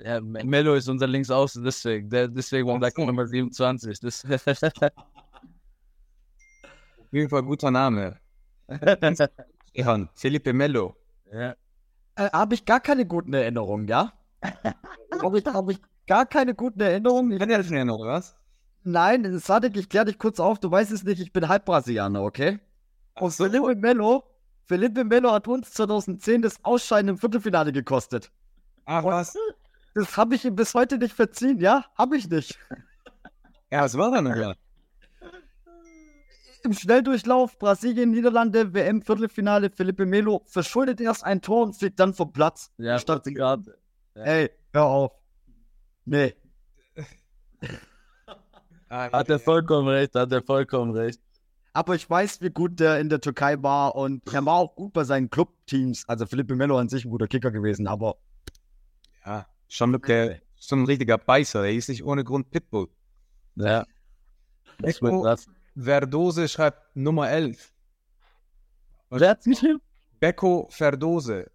Ja, 0.00 0.20
Me- 0.20 0.44
Mello 0.44 0.74
ist 0.74 0.88
unser 0.88 1.06
Linksaußen, 1.06 1.62
deswegen, 1.64 2.10
der, 2.10 2.28
deswegen 2.28 2.66
war 2.68 2.78
der 2.78 2.92
Nummer 3.06 3.26
27. 3.26 4.00
Das 4.00 4.24
Auf 4.24 4.30
jeden 7.12 7.28
Fall 7.30 7.42
guter 7.42 7.70
Name. 7.70 8.18
Stefan, 9.70 10.08
Felipe 10.14 10.52
Mello. 10.52 10.96
ja. 11.32 11.54
Äh, 12.16 12.30
Habe 12.32 12.54
ich 12.54 12.64
gar 12.64 12.80
keine 12.80 13.06
guten 13.06 13.32
Erinnerungen, 13.34 13.88
ja? 13.88 14.12
Habe 15.22 15.38
ich, 15.38 15.44
hab 15.46 15.68
ich 15.70 15.80
gar 16.06 16.26
keine 16.26 16.54
guten 16.54 16.80
Erinnerungen. 16.80 17.32
Ich, 17.32 17.38
Kann 17.38 17.50
ja 17.50 17.58
nicht 17.58 17.70
mehr 17.70 17.84
noch, 17.84 17.98
was? 18.04 18.36
Nein, 18.84 19.38
Sadek, 19.38 19.76
ich 19.76 19.88
klär 19.88 20.04
dich 20.04 20.18
kurz 20.18 20.38
auf. 20.38 20.58
Du 20.60 20.70
weißt 20.70 20.92
es 20.92 21.02
nicht, 21.04 21.20
ich 21.20 21.32
bin 21.32 21.48
halb 21.48 21.64
Brasilianer, 21.64 22.22
okay? 22.22 22.60
Und 23.18 23.32
so. 23.32 23.44
Felipe 23.44 23.74
Melo, 23.76 24.22
Felipe 24.66 25.04
Melo 25.04 25.32
hat 25.32 25.46
uns 25.46 25.70
2010 25.72 26.42
das 26.42 26.64
Ausscheiden 26.64 27.08
im 27.10 27.18
Viertelfinale 27.18 27.72
gekostet. 27.72 28.30
Ach 28.86 29.04
was? 29.04 29.36
Das 29.94 30.16
habe 30.16 30.34
ich 30.34 30.44
ihm 30.44 30.56
bis 30.56 30.74
heute 30.74 30.98
nicht 30.98 31.14
verziehen, 31.14 31.58
ja? 31.60 31.84
Habe 31.96 32.16
ich 32.16 32.28
nicht. 32.28 32.58
Ja, 33.70 33.82
was 33.82 33.98
war 33.98 34.12
denn 34.12 34.26
da? 34.26 34.54
Im 36.62 36.72
Schnelldurchlauf 36.72 37.58
Brasilien, 37.58 38.12
Niederlande, 38.12 38.72
WM 38.72 39.02
Viertelfinale, 39.02 39.68
Felipe 39.70 40.06
Melo 40.06 40.42
verschuldet 40.46 41.00
erst 41.00 41.24
ein 41.24 41.42
Tor 41.42 41.64
und 41.64 41.74
fliegt 41.74 41.98
dann 41.98 42.14
vom 42.14 42.32
Platz. 42.32 42.70
Ja, 42.78 43.00
Statt 43.00 43.24
gerade. 43.24 43.76
Ey, 44.14 44.50
hör 44.72 44.84
auf. 44.84 45.12
Nee. 46.04 46.34
Hat 48.88 49.28
er 49.28 49.40
vollkommen 49.40 49.88
recht, 49.88 50.14
hat 50.14 50.30
er 50.30 50.42
vollkommen 50.42 50.92
recht. 50.92 51.20
Aber 51.76 51.96
ich 51.96 52.08
weiß, 52.08 52.40
wie 52.40 52.50
gut 52.50 52.78
der 52.78 53.00
in 53.00 53.08
der 53.08 53.20
Türkei 53.20 53.60
war 53.62 53.96
und 53.96 54.22
er 54.32 54.46
war 54.46 54.54
auch 54.54 54.76
gut 54.76 54.92
bei 54.92 55.02
seinen 55.04 55.28
Clubteams. 55.28 56.08
Also 56.08 56.24
Felipe 56.24 56.54
Melo 56.54 56.78
an 56.78 56.88
sich 56.88 57.04
ein 57.04 57.10
guter 57.10 57.26
Kicker 57.26 57.50
gewesen, 57.50 57.88
aber 57.88 58.16
Ja, 59.26 59.46
schon 59.68 59.92
der, 60.00 60.40
schon 60.58 60.82
ein 60.82 60.86
richtiger 60.86 61.18
Beißer. 61.18 61.62
Der 61.62 61.72
hieß 61.72 61.88
nicht 61.88 62.04
ohne 62.04 62.22
Grund 62.22 62.50
Pitbull. 62.50 62.88
Ja. 63.56 63.84
Das 64.78 65.02
wird 65.02 65.12
Echo 65.12 65.22
krass. 65.22 65.46
Verdose 65.76 66.48
schreibt 66.48 66.94
Nummer 66.96 67.28
11. 67.28 67.72
Wer 69.10 69.30
hat's 69.30 69.44
geschrieben? 69.44 69.80
Becco 70.20 70.68
Verdose. 70.70 71.50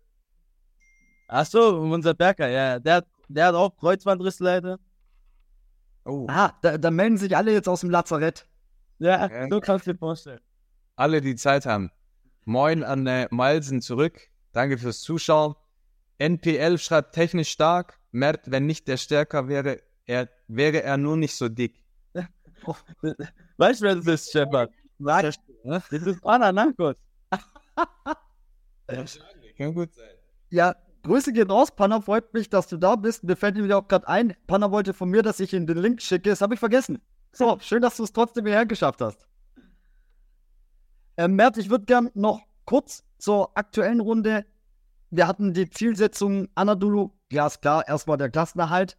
Ach 1.30 1.46
so, 1.46 1.80
unser 1.80 2.14
Berger, 2.14 2.50
ja. 2.50 2.80
Der, 2.80 2.96
hat- 2.96 3.08
der 3.30 3.48
hat 3.48 3.56
auch 3.56 3.76
Kreuzbandriss 3.78 4.40
leider. 4.40 4.80
Oh. 6.04 6.26
ah, 6.30 6.54
da, 6.62 6.78
da 6.78 6.92
melden 6.92 7.18
sich 7.18 7.36
alle 7.38 7.54
jetzt 7.54 7.70
aus 7.70 7.82
dem 7.82 7.90
Lazarett. 7.90 8.48
Ja, 9.00 9.28
Ja. 9.28 9.48
so 9.50 9.60
kannst 9.60 9.88
du 9.88 9.94
dir 9.94 9.98
vorstellen. 9.98 10.40
Alle, 10.96 11.22
die 11.22 11.36
Zeit 11.36 11.66
haben. 11.66 11.92
Moin 12.46 12.84
an 12.84 13.08
äh, 13.08 13.28
Malsen 13.32 13.82
zurück. 13.82 14.20
Danke 14.52 14.78
fürs 14.78 15.02
Zuschauen. 15.02 15.56
NPL 16.18 16.78
schreibt 16.78 17.14
technisch 17.16 17.50
stark. 17.50 18.00
Mert, 18.12 18.52
wenn 18.52 18.66
nicht 18.66 18.88
der 18.88 18.98
stärker 18.98 19.48
wäre, 19.48 19.82
er, 20.06 20.30
wäre 20.48 20.82
er 20.84 20.98
nur 20.98 21.16
nicht 21.16 21.36
so 21.36 21.48
dick. 21.48 21.86
Weißt 23.58 23.82
du, 23.82 23.86
wer 23.86 23.96
das 23.96 24.08
ist, 24.08 24.32
Shepard? 24.32 24.72
Nein. 24.98 25.32
Das 25.64 25.92
ist 25.92 26.26
Ananakos. 26.26 26.96
Kann 29.58 29.74
gut 29.74 29.94
sein. 29.94 30.10
Ja, 30.50 30.76
Grüße 31.04 31.32
gehen 31.32 31.50
raus, 31.50 31.74
Panna. 31.74 32.02
Freut 32.02 32.34
mich, 32.34 32.50
dass 32.50 32.68
du 32.68 32.78
da 32.78 32.96
bist. 32.96 33.24
Mir 33.24 33.36
fällt 33.36 33.56
mir 33.56 33.78
auch 33.78 33.88
gerade 33.88 34.08
ein, 34.08 34.36
Panna 34.48 34.72
wollte 34.72 34.94
von 34.94 35.10
mir, 35.10 35.22
dass 35.22 35.40
ich 35.40 35.54
ihm 35.54 35.68
den 35.68 35.78
Link 35.78 36.02
schicke. 36.02 36.30
Das 36.30 36.42
habe 36.42 36.54
ich 36.56 36.60
vergessen. 36.60 37.02
So, 37.32 37.58
schön, 37.62 37.82
dass 37.82 37.98
du 37.98 38.04
es 38.04 38.12
trotzdem 38.14 38.46
hierher 38.46 38.66
geschafft 38.66 39.02
hast. 39.02 39.26
Ähm, 41.18 41.36
Mert, 41.36 41.58
ich 41.58 41.70
würde 41.70 41.86
gern 41.86 42.10
noch 42.14 42.42
kurz 42.66 43.04
zur 43.18 43.56
aktuellen 43.58 44.00
Runde. 44.00 44.46
Wir 45.10 45.28
hatten 45.28 45.54
die 45.54 45.70
Zielsetzung 45.70 46.48
Anadolu, 46.56 47.12
glasklar, 47.30 47.88
erstmal 47.88 48.18
der 48.18 48.30
Klassenerhalt. 48.30 48.98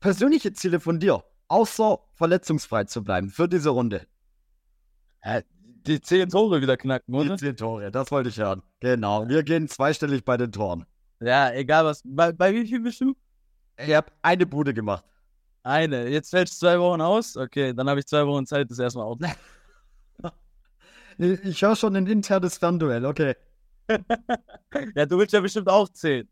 Persönliche 0.00 0.52
Ziele 0.52 0.80
von 0.80 1.00
dir, 1.00 1.24
außer 1.48 1.98
verletzungsfrei 2.14 2.84
zu 2.84 3.02
bleiben 3.02 3.30
für 3.30 3.48
diese 3.48 3.70
Runde. 3.70 4.06
Ja, 5.24 5.40
die 5.86 6.00
zehn 6.00 6.28
Tore 6.28 6.60
wieder 6.60 6.76
knacken, 6.76 7.12
Die 7.12 7.18
oder? 7.20 7.36
zehn 7.36 7.56
Tore, 7.56 7.90
das 7.90 8.10
wollte 8.10 8.28
ich 8.28 8.38
hören. 8.38 8.62
Genau, 8.80 9.28
wir 9.28 9.42
gehen 9.42 9.68
zweistellig 9.68 10.24
bei 10.24 10.36
den 10.36 10.52
Toren. 10.52 10.86
Ja, 11.20 11.52
egal 11.52 11.84
was. 11.84 12.02
Bei, 12.04 12.32
bei 12.32 12.52
wie 12.52 12.66
viel 12.66 12.80
bist 12.80 13.00
du? 13.00 13.14
Ich 13.78 13.94
habe 13.94 14.10
eine 14.22 14.46
Bude 14.46 14.74
gemacht. 14.74 15.04
Eine. 15.66 16.08
Jetzt 16.08 16.30
fällst 16.30 16.54
du 16.54 16.66
zwei 16.66 16.78
Wochen 16.78 17.00
aus. 17.00 17.36
Okay, 17.36 17.74
dann 17.74 17.88
habe 17.90 17.98
ich 17.98 18.06
zwei 18.06 18.24
Wochen 18.24 18.46
Zeit, 18.46 18.70
das 18.70 18.78
erstmal 18.78 19.04
auf. 19.04 19.18
Ich, 21.18 21.62
höre 21.62 21.74
schon 21.74 21.96
ein 21.96 22.06
internes 22.06 22.58
Fernduell, 22.58 23.06
okay. 23.06 23.36
ja, 23.88 25.06
du 25.06 25.16
willst 25.16 25.32
ja 25.32 25.40
bestimmt 25.40 25.66
auch 25.66 25.88
zehn. 25.88 26.28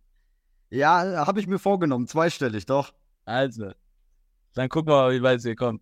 Ja, 0.69 1.27
habe 1.27 1.41
ich 1.41 1.47
mir 1.47 1.59
vorgenommen, 1.59 2.07
zweistellig, 2.07 2.67
doch. 2.67 2.93
Also. 3.25 3.73
Dann 4.53 4.69
gucken 4.69 4.93
wir 4.93 4.97
mal, 4.97 5.13
wie 5.15 5.23
weit 5.23 5.43
wir 5.43 5.57
kommen. 5.57 5.81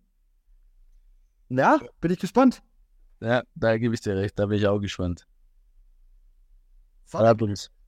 Ja, 1.49 1.81
bin 1.99 2.11
ich 2.11 2.19
gespannt. 2.19 2.63
Ja, 3.19 3.43
da 3.55 3.77
gebe 3.77 3.93
ich 3.93 3.99
dir 3.99 4.15
recht. 4.15 4.39
Da 4.39 4.45
bin 4.45 4.57
ich 4.57 4.67
auch 4.67 4.79
gespannt. 4.79 5.27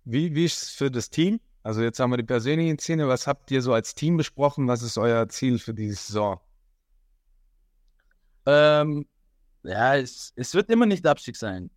Wie, 0.03 0.35
wie 0.35 0.43
ist 0.43 0.63
es 0.63 0.69
für 0.71 0.91
das 0.91 1.09
Team? 1.09 1.39
Also 1.65 1.81
jetzt 1.81 1.99
haben 1.99 2.11
wir 2.11 2.17
die 2.17 2.23
persönlichen 2.23 2.77
Ziele. 2.77 3.07
Was 3.07 3.25
habt 3.25 3.49
ihr 3.49 3.59
so 3.59 3.73
als 3.73 3.95
Team 3.95 4.17
besprochen? 4.17 4.67
Was 4.67 4.83
ist 4.83 4.99
euer 4.99 5.27
Ziel 5.29 5.57
für 5.57 5.73
diese 5.73 5.95
Saison? 5.95 6.39
Ähm, 8.45 9.07
ja, 9.63 9.95
es, 9.97 10.31
es 10.35 10.53
wird 10.53 10.69
immer 10.69 10.85
nicht 10.85 11.07
Abstieg 11.07 11.35
sein. 11.35 11.71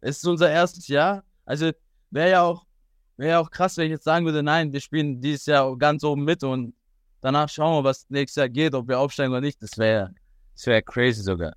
Es 0.00 0.16
ist 0.16 0.26
unser 0.26 0.50
erstes 0.50 0.88
Jahr. 0.88 1.22
Also 1.44 1.70
wäre 2.10 2.30
ja 2.30 2.42
auch 2.42 2.66
wäre 3.18 3.30
ja 3.30 3.38
auch 3.38 3.52
krass, 3.52 3.76
wenn 3.76 3.84
ich 3.84 3.92
jetzt 3.92 4.02
sagen 4.02 4.26
würde, 4.26 4.42
nein, 4.42 4.72
wir 4.72 4.80
spielen 4.80 5.20
dieses 5.20 5.46
Jahr 5.46 5.78
ganz 5.78 6.02
oben 6.02 6.24
mit 6.24 6.42
und 6.42 6.74
danach 7.20 7.48
schauen 7.48 7.84
wir, 7.84 7.88
was 7.88 8.10
nächstes 8.10 8.40
Jahr 8.40 8.48
geht, 8.48 8.74
ob 8.74 8.88
wir 8.88 8.98
aufsteigen 8.98 9.30
oder 9.30 9.42
nicht. 9.42 9.62
Das 9.62 9.78
wäre 9.78 10.12
das 10.54 10.66
wäre 10.66 10.82
crazy 10.82 11.22
sogar. 11.22 11.52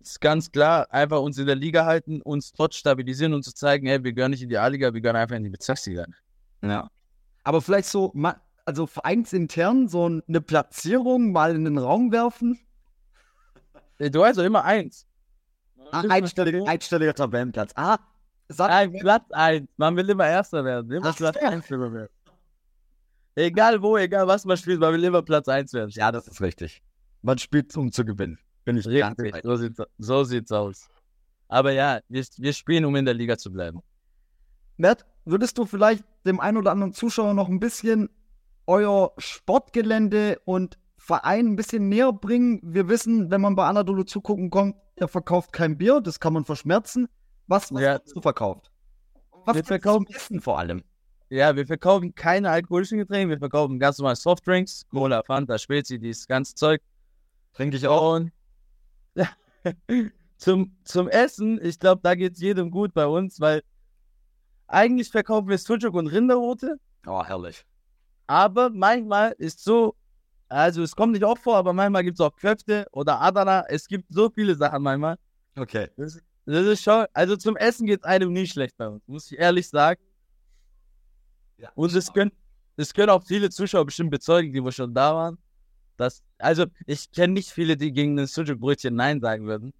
Es 0.00 0.10
ist 0.10 0.20
ganz 0.20 0.50
klar, 0.50 0.92
einfach 0.92 1.20
uns 1.20 1.38
in 1.38 1.46
der 1.46 1.54
Liga 1.54 1.84
halten, 1.84 2.20
uns 2.20 2.50
dort 2.50 2.74
stabilisieren 2.74 3.32
und 3.32 3.44
zu 3.44 3.54
zeigen, 3.54 3.86
hey, 3.86 4.02
wir 4.02 4.12
gehören 4.12 4.32
nicht 4.32 4.42
in 4.42 4.48
die 4.48 4.58
A-Liga, 4.58 4.92
wir 4.92 5.00
gehören 5.00 5.14
einfach 5.14 5.36
in 5.36 5.44
die 5.44 5.50
Bezirksliga. 5.50 6.04
Ja. 6.62 6.90
Aber 7.44 7.62
vielleicht 7.62 7.88
so, 7.88 8.12
also 8.64 8.86
vereinsintern 8.86 9.88
so 9.88 10.04
eine 10.06 10.40
Platzierung 10.40 11.32
mal 11.32 11.54
in 11.54 11.64
den 11.64 11.78
Raum 11.78 12.12
werfen. 12.12 12.58
Du 13.98 14.20
weißt 14.20 14.38
doch 14.38 14.44
immer 14.44 14.64
eins. 14.64 15.06
Ah, 15.90 16.04
einstelliger, 16.08 16.66
einstelliger 16.68 17.14
Tabellenplatz. 17.14 17.72
Ah, 17.74 17.98
sag, 18.48 18.68
Nein, 18.68 18.92
Platz 19.00 19.24
1. 19.30 19.68
Man 19.76 19.96
will 19.96 20.08
immer 20.10 20.26
Erster 20.28 20.64
werden. 20.64 20.90
Immer 20.90 21.06
Ach, 21.06 21.16
Platz 21.16 21.36
ja. 21.40 21.48
1 21.48 21.70
immer 21.70 21.92
werden. 21.92 22.12
Egal 23.34 23.80
wo, 23.80 23.96
egal 23.96 24.26
was 24.26 24.44
man 24.44 24.56
spielt, 24.56 24.80
man 24.80 24.92
will 24.92 25.04
immer 25.04 25.22
Platz 25.22 25.48
1 25.48 25.72
werden. 25.72 25.90
ja, 25.94 26.12
das 26.12 26.28
ist 26.28 26.40
richtig. 26.40 26.82
Man 27.22 27.38
spielt, 27.38 27.76
um 27.76 27.90
zu 27.92 28.04
gewinnen. 28.04 28.38
Bin 28.64 28.76
ich 28.76 28.86
Richtig, 28.86 29.34
so 29.42 29.56
sieht's, 29.56 29.82
so 29.98 30.24
sieht's 30.24 30.52
aus. 30.52 30.88
Aber 31.48 31.72
ja, 31.72 32.00
wir, 32.08 32.24
wir 32.36 32.52
spielen, 32.52 32.84
um 32.84 32.94
in 32.96 33.04
der 33.04 33.14
Liga 33.14 33.38
zu 33.38 33.50
bleiben. 33.50 33.80
Mert, 34.78 35.04
würdest 35.24 35.58
du 35.58 35.66
vielleicht 35.66 36.04
dem 36.24 36.40
einen 36.40 36.56
oder 36.56 36.70
anderen 36.70 36.92
Zuschauer 36.92 37.34
noch 37.34 37.48
ein 37.48 37.60
bisschen 37.60 38.08
euer 38.66 39.12
Sportgelände 39.18 40.40
und 40.44 40.78
Verein 40.96 41.48
ein 41.48 41.56
bisschen 41.56 41.88
näher 41.88 42.12
bringen? 42.12 42.60
Wir 42.62 42.88
wissen, 42.88 43.30
wenn 43.30 43.40
man 43.40 43.54
bei 43.56 43.66
Anadolu 43.66 44.04
zugucken 44.04 44.50
kommt, 44.50 44.76
er 44.96 45.08
verkauft 45.08 45.52
kein 45.52 45.76
Bier, 45.78 46.00
das 46.00 46.20
kann 46.20 46.32
man 46.32 46.44
verschmerzen. 46.44 47.08
Was, 47.46 47.72
was 47.72 47.82
Ja. 47.82 47.98
du 47.98 48.20
verkauft? 48.20 48.70
Was 49.44 49.56
Wir 49.56 49.64
verkaufen- 49.64 50.06
Essen 50.14 50.40
vor 50.40 50.58
allem? 50.58 50.82
Ja, 51.30 51.54
wir 51.56 51.66
verkaufen 51.66 52.14
keine 52.14 52.50
alkoholischen 52.50 52.98
Getränke, 52.98 53.30
wir 53.30 53.38
verkaufen 53.38 53.78
ganz 53.78 53.98
normal 53.98 54.16
Softdrinks, 54.16 54.86
Cola, 54.90 55.22
Fanta, 55.24 55.58
Spezi, 55.58 55.98
dieses 55.98 56.26
ganze 56.26 56.54
Zeug. 56.54 56.80
Trinke 57.52 57.76
ich 57.76 57.86
auch. 57.86 58.14
Und 58.16 58.32
zum, 60.36 60.76
zum 60.84 61.08
Essen, 61.08 61.58
ich 61.62 61.78
glaube, 61.78 62.00
da 62.02 62.14
geht's 62.14 62.40
jedem 62.40 62.70
gut 62.70 62.94
bei 62.94 63.06
uns, 63.06 63.40
weil 63.40 63.62
eigentlich 64.68 65.10
verkaufen 65.10 65.48
wir 65.48 65.58
Sucuk 65.58 65.94
und 65.94 66.06
Rinderrote. 66.06 66.76
Oh, 67.06 67.24
herrlich. 67.24 67.64
Aber 68.26 68.70
manchmal 68.70 69.34
ist 69.38 69.64
so, 69.64 69.96
also 70.48 70.82
es 70.82 70.94
kommt 70.94 71.12
nicht 71.12 71.24
oft 71.24 71.42
vor, 71.42 71.56
aber 71.56 71.72
manchmal 71.72 72.04
gibt 72.04 72.18
es 72.18 72.20
auch 72.20 72.36
Köfte 72.36 72.86
oder 72.92 73.20
Adana. 73.20 73.64
Es 73.68 73.88
gibt 73.88 74.12
so 74.12 74.30
viele 74.30 74.54
Sachen 74.54 74.82
manchmal. 74.82 75.16
Okay. 75.56 75.88
Das, 75.96 76.20
das 76.44 76.66
ist 76.66 76.82
schon, 76.82 77.06
also 77.14 77.36
zum 77.36 77.56
Essen 77.56 77.86
geht 77.86 78.04
einem 78.04 78.32
nie 78.32 78.46
schlecht 78.46 78.76
bei 78.76 78.88
uns, 78.88 79.02
muss 79.06 79.32
ich 79.32 79.38
ehrlich 79.38 79.68
sagen. 79.68 80.00
Ja. 81.56 81.70
Und 81.74 81.94
es 81.94 82.12
können, 82.12 82.32
es 82.76 82.92
können 82.94 83.10
auch 83.10 83.24
viele 83.24 83.50
Zuschauer 83.50 83.86
bestimmt 83.86 84.10
bezeugen, 84.10 84.52
die 84.52 84.62
wohl 84.62 84.72
schon 84.72 84.94
da 84.94 85.14
waren. 85.14 85.38
Dass, 85.96 86.22
also 86.38 86.66
ich 86.86 87.10
kenne 87.10 87.32
nicht 87.32 87.50
viele, 87.50 87.76
die 87.76 87.90
gegen 87.90 88.18
ein 88.18 88.26
Sucuk-Brötchen 88.26 88.94
Nein 88.94 89.20
sagen 89.20 89.46
würden. 89.46 89.72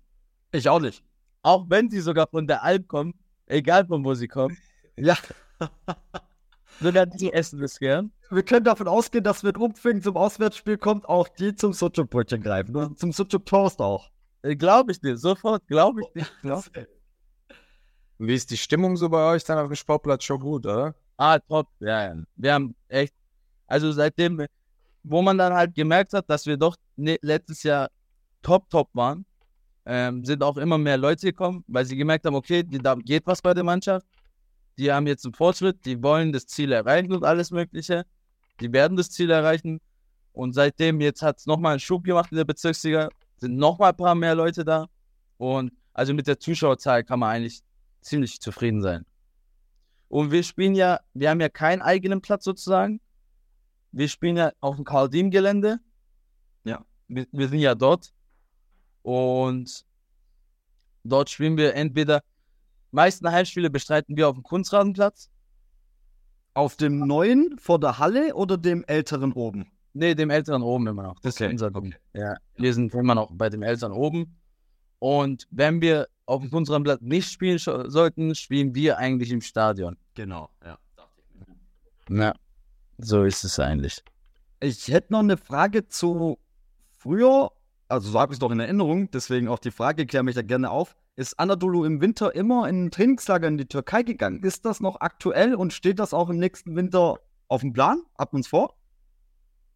Ich 0.50 0.68
auch 0.68 0.80
nicht. 0.80 1.04
Auch 1.42 1.66
wenn 1.68 1.90
sie 1.90 2.00
sogar 2.00 2.26
von 2.26 2.46
der 2.46 2.62
Alp 2.64 2.88
kommen, 2.88 3.14
egal 3.46 3.86
von 3.86 4.04
wo 4.04 4.14
sie 4.14 4.26
kommen. 4.26 4.56
Ja. 5.00 5.16
Sogar 6.80 7.06
die 7.06 7.32
essen 7.32 7.62
es 7.62 7.78
gern. 7.78 8.12
Wir 8.30 8.42
können 8.42 8.64
davon 8.64 8.86
ausgehen, 8.86 9.24
dass 9.24 9.42
wenn 9.42 9.56
Upfing 9.56 10.00
zum 10.00 10.16
Auswärtsspiel 10.16 10.78
kommt, 10.78 11.08
auch 11.08 11.28
die 11.28 11.54
zum 11.54 11.72
Sucuk-Brötchen 11.72 12.42
greifen. 12.42 12.76
Und 12.76 12.98
zum 12.98 13.12
Sucuk-Toast 13.12 13.80
auch. 13.80 14.10
Glaube 14.42 14.92
ich 14.92 15.00
dir, 15.00 15.16
sofort, 15.16 15.66
glaube 15.66 16.02
ich 16.02 16.24
dir. 16.42 16.62
Wie 18.18 18.34
ist 18.34 18.50
die 18.50 18.56
Stimmung 18.56 18.96
so 18.96 19.08
bei 19.08 19.32
euch 19.32 19.44
dann 19.44 19.58
auf 19.58 19.68
dem 19.68 19.74
Sportplatz? 19.74 20.24
Schon 20.24 20.40
gut, 20.40 20.66
oder? 20.66 20.94
Ah, 21.16 21.38
top. 21.38 21.68
Ja, 21.80 22.14
ja. 22.14 22.22
Wir 22.36 22.54
haben 22.54 22.74
echt, 22.88 23.14
also 23.66 23.90
seitdem, 23.90 24.46
wo 25.02 25.22
man 25.22 25.38
dann 25.38 25.52
halt 25.52 25.74
gemerkt 25.74 26.12
hat, 26.12 26.28
dass 26.30 26.46
wir 26.46 26.56
doch 26.56 26.76
ne, 26.96 27.18
letztes 27.22 27.62
Jahr 27.64 27.90
top, 28.42 28.70
top 28.70 28.88
waren, 28.92 29.24
ähm, 29.86 30.24
sind 30.24 30.42
auch 30.42 30.56
immer 30.56 30.78
mehr 30.78 30.96
Leute 30.96 31.26
gekommen, 31.26 31.64
weil 31.66 31.84
sie 31.84 31.96
gemerkt 31.96 32.24
haben, 32.26 32.34
okay, 32.34 32.62
da 32.62 32.94
geht 32.94 33.26
was 33.26 33.40
bei 33.42 33.54
der 33.54 33.64
Mannschaft. 33.64 34.06
Die 34.78 34.92
haben 34.92 35.06
jetzt 35.06 35.24
einen 35.24 35.34
Fortschritt, 35.34 35.84
die 35.84 36.02
wollen 36.02 36.32
das 36.32 36.46
Ziel 36.46 36.72
erreichen 36.72 37.12
und 37.12 37.24
alles 37.24 37.50
Mögliche. 37.50 38.06
Die 38.60 38.72
werden 38.72 38.96
das 38.96 39.10
Ziel 39.10 39.30
erreichen. 39.30 39.80
Und 40.32 40.52
seitdem, 40.52 41.00
jetzt 41.00 41.22
hat 41.22 41.38
es 41.38 41.46
nochmal 41.46 41.72
einen 41.72 41.80
Schub 41.80 42.04
gemacht 42.04 42.30
in 42.30 42.36
der 42.36 42.44
Bezirksliga, 42.44 43.08
sind 43.38 43.56
nochmal 43.56 43.90
ein 43.90 43.96
paar 43.96 44.14
mehr 44.14 44.34
Leute 44.34 44.64
da. 44.64 44.86
Und 45.36 45.72
also 45.92 46.14
mit 46.14 46.28
der 46.28 46.38
Zuschauerzahl 46.38 47.02
kann 47.02 47.18
man 47.18 47.30
eigentlich 47.30 47.60
ziemlich 48.02 48.40
zufrieden 48.40 48.82
sein. 48.82 49.04
Und 50.08 50.30
wir 50.30 50.42
spielen 50.42 50.74
ja, 50.74 51.00
wir 51.12 51.30
haben 51.30 51.40
ja 51.40 51.48
keinen 51.48 51.82
eigenen 51.82 52.20
Platz 52.20 52.44
sozusagen. 52.44 53.00
Wir 53.90 54.08
spielen 54.08 54.36
ja 54.36 54.52
auf 54.60 54.76
dem 54.76 54.84
Karl-Diem-Gelände. 54.84 55.80
Ja. 56.64 56.84
Wir, 57.08 57.26
wir 57.32 57.48
sind 57.48 57.58
ja 57.58 57.74
dort. 57.74 58.12
Und 59.02 59.84
dort 61.04 61.30
spielen 61.30 61.56
wir 61.56 61.74
entweder, 61.74 62.22
meisten 62.90 63.30
Heimspiele 63.30 63.70
bestreiten 63.70 64.16
wir 64.16 64.28
auf 64.28 64.34
dem 64.34 64.42
Kunstrasenplatz. 64.42 65.30
Auf 66.54 66.76
dem 66.76 67.06
neuen 67.06 67.58
vor 67.58 67.78
der 67.78 67.98
Halle 67.98 68.34
oder 68.34 68.56
dem 68.56 68.84
älteren 68.86 69.32
oben? 69.32 69.70
Nee, 69.92 70.14
dem 70.14 70.30
Älteren 70.30 70.62
oben 70.62 70.86
immer 70.88 71.02
noch. 71.02 71.20
Das 71.20 71.34
Okay, 71.36 71.46
ist 71.46 71.52
unser 71.52 71.74
okay. 71.74 71.94
Ja, 72.14 72.36
wir 72.56 72.74
sind 72.74 72.92
immer 72.94 73.14
noch 73.14 73.30
bei 73.32 73.48
dem 73.48 73.62
Älteren 73.62 73.92
oben. 73.92 74.36
Und 74.98 75.46
wenn 75.50 75.80
wir 75.80 76.08
auf 76.26 76.42
dem 76.42 76.50
Kunstrasenplatz 76.50 77.00
nicht 77.00 77.30
spielen 77.30 77.58
sollten, 77.58 78.34
spielen 78.34 78.74
wir 78.74 78.98
eigentlich 78.98 79.30
im 79.30 79.40
Stadion. 79.40 79.96
Genau, 80.14 80.50
ja. 80.64 80.78
Ja, 82.10 82.34
so 82.98 83.24
ist 83.24 83.44
es 83.44 83.58
eigentlich. 83.58 84.02
Ich 84.60 84.88
hätte 84.88 85.12
noch 85.12 85.20
eine 85.20 85.36
Frage 85.36 85.86
zu 85.86 86.38
früher, 86.98 87.52
also 87.88 88.10
so 88.10 88.20
habe 88.20 88.32
ich 88.32 88.36
es 88.36 88.38
doch 88.40 88.50
in 88.50 88.60
Erinnerung, 88.60 89.10
deswegen 89.10 89.48
auch 89.48 89.58
die 89.58 89.70
Frage, 89.70 90.06
kläre 90.06 90.24
mich 90.24 90.34
da 90.34 90.42
gerne 90.42 90.70
auf. 90.70 90.96
Ist 91.16 91.38
Anadolu 91.40 91.84
im 91.84 92.00
Winter 92.00 92.34
immer 92.34 92.68
in 92.68 92.86
ein 92.86 92.90
Trainingslager 92.90 93.48
in 93.48 93.58
die 93.58 93.66
Türkei 93.66 94.02
gegangen? 94.02 94.42
Ist 94.42 94.64
das 94.64 94.80
noch 94.80 95.00
aktuell 95.00 95.54
und 95.54 95.72
steht 95.72 95.98
das 95.98 96.14
auch 96.14 96.28
im 96.28 96.38
nächsten 96.38 96.76
Winter 96.76 97.18
auf 97.48 97.62
dem 97.62 97.72
Plan? 97.72 98.02
Man 98.32 98.40
es 98.40 98.46
vor? 98.46 98.74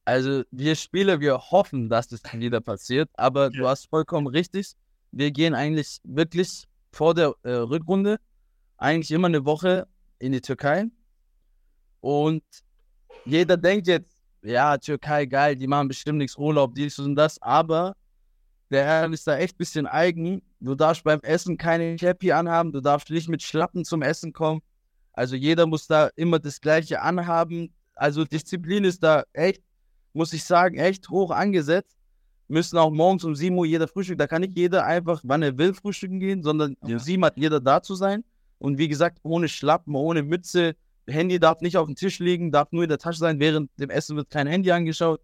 Also 0.04 0.42
wir 0.50 0.74
Spieler, 0.76 1.20
wir 1.20 1.38
hoffen, 1.38 1.88
dass 1.88 2.08
das 2.08 2.22
dann 2.22 2.40
wieder 2.40 2.60
passiert, 2.60 3.08
aber 3.14 3.50
du 3.50 3.62
Ja. 3.62 3.70
hast 3.70 3.88
vollkommen 3.88 4.26
richtig. 4.26 4.72
Wir 5.10 5.30
gehen 5.30 5.54
eigentlich 5.54 6.00
wirklich 6.04 6.64
vor 6.92 7.14
der 7.14 7.34
äh, 7.42 7.50
Rückrunde 7.52 8.18
eigentlich 8.76 9.10
immer 9.10 9.28
eine 9.28 9.44
Woche 9.44 9.86
in 10.18 10.32
die 10.32 10.40
Türkei 10.40 10.86
und 12.00 12.42
jeder 13.24 13.56
denkt 13.56 13.86
jetzt, 13.86 14.16
ja, 14.42 14.76
Türkei, 14.76 15.26
geil, 15.26 15.54
die 15.56 15.66
machen 15.68 15.88
bestimmt 15.88 16.18
nichts 16.18 16.36
Urlaub, 16.36 16.74
dies 16.74 16.98
und 16.98 17.14
das, 17.14 17.40
aber 17.40 17.94
der 18.72 18.84
Herr 18.84 19.12
ist 19.12 19.26
da 19.26 19.36
echt 19.36 19.54
ein 19.54 19.58
bisschen 19.58 19.86
eigen. 19.86 20.42
Du 20.60 20.74
darfst 20.74 21.04
beim 21.04 21.20
Essen 21.20 21.56
keine 21.56 21.96
Cappy 21.96 22.32
anhaben, 22.32 22.72
du 22.72 22.80
darfst 22.80 23.10
nicht 23.10 23.28
mit 23.28 23.42
Schlappen 23.42 23.84
zum 23.84 24.02
Essen 24.02 24.32
kommen. 24.32 24.62
Also 25.12 25.36
jeder 25.36 25.66
muss 25.66 25.86
da 25.86 26.10
immer 26.16 26.38
das 26.38 26.60
Gleiche 26.60 27.02
anhaben. 27.02 27.72
Also 27.94 28.24
Disziplin 28.24 28.84
ist 28.84 29.02
da 29.02 29.24
echt 29.32 29.62
muss 30.14 30.32
ich 30.32 30.44
sagen, 30.44 30.76
echt 30.76 31.08
hoch 31.08 31.30
angesetzt. 31.30 31.96
Müssen 32.48 32.76
auch 32.76 32.90
morgens 32.90 33.24
um 33.24 33.34
7 33.34 33.56
Uhr 33.56 33.64
jeder 33.64 33.88
frühstücken. 33.88 34.18
Da 34.18 34.26
kann 34.26 34.42
nicht 34.42 34.56
jeder 34.56 34.84
einfach, 34.84 35.22
wann 35.24 35.42
er 35.42 35.56
will, 35.56 35.72
frühstücken 35.72 36.20
gehen, 36.20 36.42
sondern 36.42 36.76
Ja. 36.82 36.96
um 36.96 36.98
7 36.98 37.24
hat 37.24 37.36
jeder 37.36 37.60
da 37.60 37.82
zu 37.82 37.94
sein. 37.94 38.24
Und 38.58 38.78
wie 38.78 38.88
gesagt, 38.88 39.18
ohne 39.22 39.48
Schlappen, 39.48 39.94
ohne 39.94 40.22
Mütze. 40.22 40.74
Handy 41.08 41.40
darf 41.40 41.60
nicht 41.62 41.76
auf 41.76 41.86
dem 41.86 41.96
Tisch 41.96 42.18
liegen, 42.18 42.52
darf 42.52 42.70
nur 42.70 42.84
in 42.84 42.88
der 42.88 42.98
Tasche 42.98 43.18
sein. 43.18 43.40
Während 43.40 43.70
dem 43.80 43.90
Essen 43.90 44.16
wird 44.16 44.30
kein 44.30 44.46
Handy 44.46 44.70
angeschaut. 44.70 45.20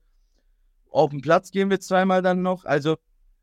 Auf 0.90 1.10
den 1.10 1.20
Platz 1.20 1.50
gehen 1.50 1.70
wir 1.70 1.80
zweimal 1.80 2.22
dann 2.22 2.42
noch. 2.42 2.64
Also, 2.64 2.96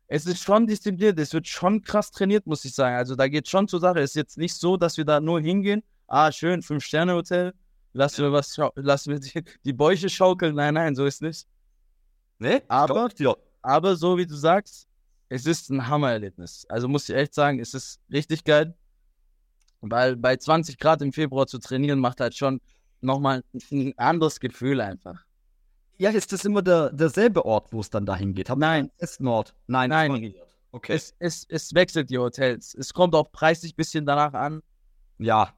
es 0.08 0.26
ist 0.26 0.42
schon 0.42 0.66
diszipliniert. 0.66 1.18
Es 1.18 1.32
wird 1.32 1.48
schon 1.48 1.82
krass 1.82 2.10
trainiert, 2.10 2.46
muss 2.46 2.64
ich 2.64 2.74
sagen. 2.74 2.96
Also, 2.96 3.16
da 3.16 3.28
geht 3.28 3.48
schon 3.48 3.68
zur 3.68 3.80
Sache. 3.80 4.00
Es 4.00 4.10
ist 4.10 4.16
jetzt 4.16 4.38
nicht 4.38 4.54
so, 4.54 4.76
dass 4.76 4.96
wir 4.96 5.04
da 5.04 5.20
nur 5.20 5.40
hingehen. 5.40 5.82
Ah, 6.06 6.30
schön, 6.30 6.62
Fünf-Sterne-Hotel. 6.62 7.52
Lassen 7.92 8.22
wir 8.22 8.32
was, 8.32 8.56
lassen 8.74 9.12
wir 9.12 9.20
die, 9.20 9.42
die 9.64 9.72
Bäuche 9.72 10.08
schaukeln. 10.08 10.54
Nein, 10.54 10.74
nein, 10.74 10.94
so 10.94 11.06
ist 11.06 11.22
nicht. 11.22 11.46
Nee, 12.38 12.62
Aber-. 12.68 13.08
Aber 13.62 13.96
so 13.96 14.16
wie 14.16 14.26
du 14.26 14.36
sagst, 14.36 14.86
es 15.28 15.46
ist 15.46 15.70
ein 15.70 15.88
Hammererlebnis. 15.88 16.66
Also 16.68 16.86
muss 16.86 17.08
ich 17.08 17.16
echt 17.16 17.34
sagen, 17.34 17.58
es 17.58 17.74
ist 17.74 18.00
richtig 18.12 18.44
geil. 18.44 18.74
Weil 19.80 20.16
bei 20.16 20.36
20 20.36 20.78
Grad 20.78 21.02
im 21.02 21.12
Februar 21.12 21.46
zu 21.46 21.58
trainieren, 21.58 21.98
macht 21.98 22.20
halt 22.20 22.36
schon 22.36 22.60
nochmal 23.00 23.42
ein 23.72 23.92
anderes 23.96 24.38
Gefühl 24.38 24.80
einfach. 24.80 25.25
Ja, 25.98 26.10
ist 26.10 26.32
das 26.32 26.44
immer 26.44 26.62
der, 26.62 26.90
derselbe 26.92 27.44
Ort, 27.44 27.72
wo 27.72 27.80
es 27.80 27.90
dann 27.90 28.04
dahin 28.04 28.34
geht? 28.34 28.50
Hab 28.50 28.58
Nein. 28.58 28.90
Ist 28.98 29.20
Nord. 29.20 29.54
Nein, 29.66 29.90
Nein. 29.90 30.10
variiert. 30.12 30.46
Okay. 30.72 30.92
Es, 30.94 31.14
es, 31.18 31.46
es 31.48 31.72
wechselt 31.74 32.10
die 32.10 32.18
Hotels. 32.18 32.74
Es 32.74 32.92
kommt 32.92 33.14
auch 33.14 33.32
preislich 33.32 33.72
ein 33.72 33.76
bisschen 33.76 34.04
danach 34.04 34.34
an. 34.34 34.62
ja, 35.18 35.54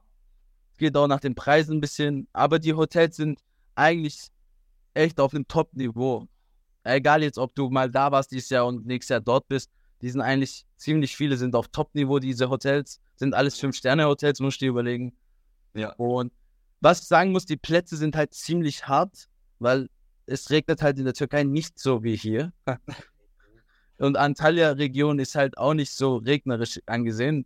Es 0.71 0.77
geht 0.77 0.95
auch 0.95 1.07
nach 1.07 1.19
den 1.19 1.35
Preisen 1.35 1.77
ein 1.77 1.81
bisschen. 1.81 2.27
Aber 2.31 2.57
die 2.59 2.73
Hotels 2.73 3.17
sind 3.17 3.39
eigentlich 3.75 4.29
echt 4.93 5.19
auf 5.19 5.33
einem 5.33 5.47
Top-Niveau. 5.47 6.27
Egal 6.83 7.23
jetzt, 7.23 7.37
ob 7.37 7.53
du 7.55 7.69
mal 7.69 7.91
da 7.91 8.11
warst 8.11 8.31
dieses 8.31 8.49
Jahr 8.49 8.65
und 8.65 8.85
nächstes 8.85 9.09
Jahr 9.09 9.19
dort 9.21 9.47
bist. 9.49 9.69
Die 10.01 10.09
sind 10.09 10.21
eigentlich, 10.21 10.65
ziemlich 10.77 11.17
viele 11.17 11.35
sind 11.35 11.53
auf 11.55 11.67
Top-Niveau, 11.67 12.19
diese 12.19 12.49
Hotels. 12.49 13.01
Sind 13.17 13.33
alles 13.33 13.59
Fünf-Sterne-Hotels, 13.59 14.39
musst 14.39 14.61
du 14.61 14.65
dir 14.65 14.69
überlegen. 14.69 15.13
Ja. 15.73 15.91
Und 15.97 16.31
was 16.79 17.01
ich 17.01 17.07
sagen 17.07 17.33
muss, 17.33 17.45
die 17.45 17.57
Plätze 17.57 17.97
sind 17.97 18.15
halt 18.15 18.33
ziemlich 18.33 18.87
hart, 18.87 19.27
weil 19.59 19.89
es 20.29 20.49
regnet 20.49 20.81
halt 20.81 20.97
in 20.99 21.05
der 21.05 21.13
Türkei 21.13 21.43
nicht 21.43 21.79
so 21.79 22.03
wie 22.03 22.15
hier. 22.15 22.53
Und 23.97 24.15
Antalya-Region 24.15 25.19
ist 25.19 25.35
halt 25.35 25.57
auch 25.57 25.73
nicht 25.73 25.91
so 25.91 26.17
regnerisch 26.17 26.79
angesehen. 26.85 27.45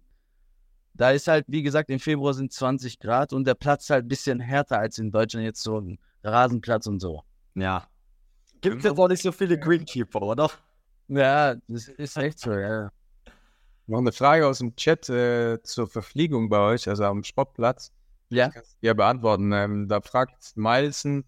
Da 0.94 1.10
ist 1.10 1.28
halt, 1.28 1.46
wie 1.48 1.64
gesagt, 1.64 1.90
im 1.90 2.00
Februar 2.00 2.36
sind 2.36 2.54
20 2.54 3.00
Grad 3.00 3.34
und 3.34 3.48
der 3.48 3.56
Platz 3.56 3.90
halt 3.90 4.06
ein 4.06 4.08
bisschen 4.08 4.40
härter 4.40 4.78
als 4.78 5.00
in 5.00 5.12
Deutschland 5.12 5.46
jetzt 5.46 5.64
so 5.64 5.80
ein 5.80 5.98
Rasenplatz 6.24 6.86
und 6.86 7.00
so. 7.00 7.24
ja. 7.56 7.88
Gibt 8.62 8.78
es 8.78 8.84
jetzt 8.86 8.98
auch 8.98 9.10
nicht 9.10 9.22
so 9.22 9.34
viele 9.34 9.60
Greenkeeper, 9.60 10.22
oder? 10.22 10.50
Ja, 11.10 11.56
das 11.68 11.90
ist 11.90 12.16
echt 12.16 12.40
so, 12.40 12.54
ja. 12.54 12.90
Noch 13.88 13.98
eine 13.98 14.14
Frage 14.14 14.48
aus 14.48 14.60
dem 14.60 14.74
Chat 14.78 15.10
äh, 15.10 15.62
zur 15.64 15.88
Verpflegung 15.88 16.48
bei 16.48 16.60
euch, 16.60 16.88
also 16.88 17.04
am 17.04 17.26
Sportplatz. 17.26 17.92
Ja, 18.30 18.52
Ja, 18.80 18.94
beantworten. 18.94 19.52
Ähm, 19.52 19.90
da 19.90 20.00
fragt 20.00 20.56
Milesen 20.56 21.26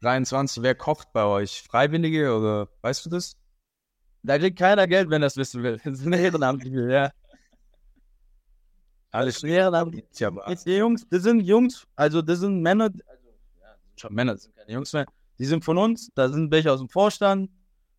23, 0.00 0.62
wer 0.62 0.74
kocht 0.74 1.12
bei 1.12 1.24
euch? 1.24 1.62
Freiwillige 1.62 2.36
oder 2.36 2.68
weißt 2.82 3.06
du 3.06 3.10
das? 3.10 3.36
da 4.26 4.38
kriegt 4.38 4.58
keiner 4.58 4.86
Geld, 4.86 5.08
wenn 5.08 5.22
er 5.22 5.26
das 5.26 5.36
wissen 5.36 5.62
will. 5.62 5.80
Das 5.84 6.04
ein 6.04 6.12
Ehrenamtliche, 6.12 6.90
ja. 6.90 7.10
Alles 9.10 9.42
Ehrenamtlich. 9.42 10.04
Ja, 10.18 10.28
aber 10.28 10.48
Jetzt 10.50 10.66
die 10.66 10.76
Jungs, 10.76 11.06
das 11.08 11.22
sind 11.22 11.40
Jungs, 11.40 11.86
also 11.94 12.20
das 12.22 12.40
sind 12.40 12.60
Männer, 12.60 12.84
also 12.84 13.28
ja, 13.60 13.68
das 13.72 13.82
sind 13.86 14.00
schon 14.00 14.14
Männer, 14.14 14.32
das 14.32 14.42
sind 14.42 14.56
keine 14.56 14.72
Jungs 14.72 14.92
mehr. 14.92 15.06
Die 15.38 15.44
sind 15.44 15.64
von 15.64 15.78
uns, 15.78 16.10
da 16.14 16.28
sind 16.28 16.50
welche 16.50 16.72
aus 16.72 16.80
dem 16.80 16.88
Vorstand, 16.88 17.50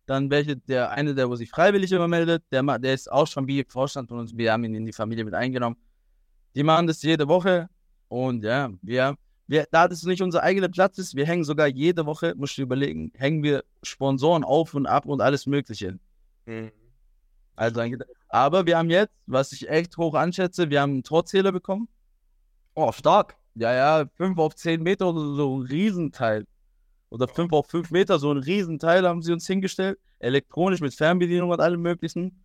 dann 0.06 0.30
welche, 0.30 0.56
der 0.56 0.90
eine, 0.90 1.14
der 1.14 1.28
wo 1.28 1.36
sich 1.36 1.50
freiwillig 1.50 1.92
immer 1.92 2.08
meldet, 2.08 2.44
der, 2.52 2.62
der 2.78 2.94
ist 2.94 3.10
auch 3.10 3.26
schon 3.26 3.46
wie 3.46 3.64
Vorstand 3.66 4.08
von 4.08 4.18
uns, 4.18 4.36
wir 4.36 4.52
haben 4.52 4.64
ihn 4.64 4.74
in 4.74 4.86
die 4.86 4.92
Familie 4.92 5.24
mit 5.24 5.34
eingenommen. 5.34 5.76
Die 6.54 6.62
machen 6.62 6.86
das 6.86 7.02
jede 7.02 7.26
Woche 7.26 7.68
und 8.08 8.44
ja, 8.44 8.70
wir, 8.82 9.16
wir 9.48 9.66
da 9.70 9.88
das 9.88 10.02
nicht 10.04 10.22
unser 10.22 10.42
eigener 10.42 10.68
Platz 10.68 10.98
ist, 10.98 11.16
wir 11.16 11.26
hängen 11.26 11.42
sogar 11.44 11.66
jede 11.66 12.06
Woche, 12.06 12.34
musst 12.36 12.56
du 12.58 12.62
überlegen, 12.62 13.10
hängen 13.16 13.42
wir 13.42 13.64
Sponsoren 13.82 14.44
auf 14.44 14.74
und 14.74 14.86
ab 14.86 15.06
und 15.06 15.20
alles 15.20 15.46
Mögliche. 15.46 15.98
Also, 17.56 17.80
ein- 17.80 17.98
aber 18.28 18.66
wir 18.66 18.78
haben 18.78 18.90
jetzt, 18.90 19.12
was 19.26 19.52
ich 19.52 19.68
echt 19.68 19.96
hoch 19.96 20.14
anschätze, 20.14 20.70
wir 20.70 20.80
haben 20.80 20.92
einen 20.92 21.02
Torzähler 21.02 21.50
bekommen. 21.50 21.88
Oh, 22.74 22.92
stark. 22.92 23.36
Ja, 23.54 23.72
ja, 23.74 24.06
5 24.16 24.38
auf 24.38 24.54
10 24.54 24.82
Meter 24.82 25.08
oder 25.08 25.34
so 25.34 25.58
ein 25.58 25.62
Riesenteil. 25.66 26.46
Oder 27.10 27.26
5 27.26 27.52
auf 27.52 27.66
5 27.68 27.90
Meter, 27.90 28.18
so 28.18 28.30
ein 28.30 28.36
Riesenteil 28.38 29.04
haben 29.08 29.22
sie 29.22 29.32
uns 29.32 29.46
hingestellt. 29.46 29.98
Elektronisch 30.20 30.80
mit 30.80 30.94
Fernbedienung 30.94 31.50
und 31.50 31.60
allem 31.60 31.80
möglichen. 31.82 32.44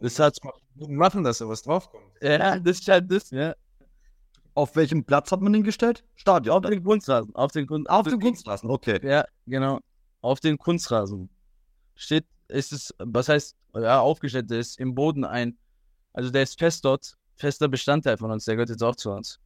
Das 0.00 0.18
hat, 0.20 0.36
machen, 0.76 1.24
dass 1.24 1.38
da 1.38 1.48
was 1.48 1.62
draufkommt. 1.62 2.04
ja, 2.20 2.58
das 2.60 2.78
ist 2.80 2.88
halt 2.88 3.10
das, 3.10 3.30
ja. 3.30 3.54
Auf 4.56 4.74
welchem 4.74 5.04
Platz 5.04 5.30
hat 5.32 5.42
man 5.42 5.52
den 5.52 5.64
gestellt? 5.64 6.02
Stadion. 6.14 6.56
Auf 6.56 6.70
den 6.70 6.82
Kunstrasen. 6.82 7.34
Auf 7.34 7.52
den, 7.52 7.66
Kun 7.66 7.86
Auf 7.88 8.06
dem 8.06 8.18
Kunstrasen, 8.18 8.70
okay. 8.70 8.98
Ja, 9.06 9.26
genau. 9.46 9.80
Auf 10.22 10.40
den 10.40 10.56
Kunstrasen. 10.56 11.28
Steht, 11.94 12.24
ist 12.48 12.72
es, 12.72 12.94
was 12.98 13.28
heißt, 13.28 13.54
ja, 13.74 14.00
aufgestellt, 14.00 14.48
der 14.50 14.60
ist 14.60 14.80
im 14.80 14.94
Boden 14.94 15.24
ein, 15.24 15.58
also 16.14 16.30
der 16.30 16.42
ist 16.42 16.58
fest 16.58 16.86
dort, 16.86 17.18
fester 17.34 17.68
Bestandteil 17.68 18.16
von 18.16 18.30
uns, 18.30 18.46
der 18.46 18.54
gehört 18.54 18.70
jetzt 18.70 18.82
auch 18.82 18.96
zu 18.96 19.10
uns. 19.10 19.38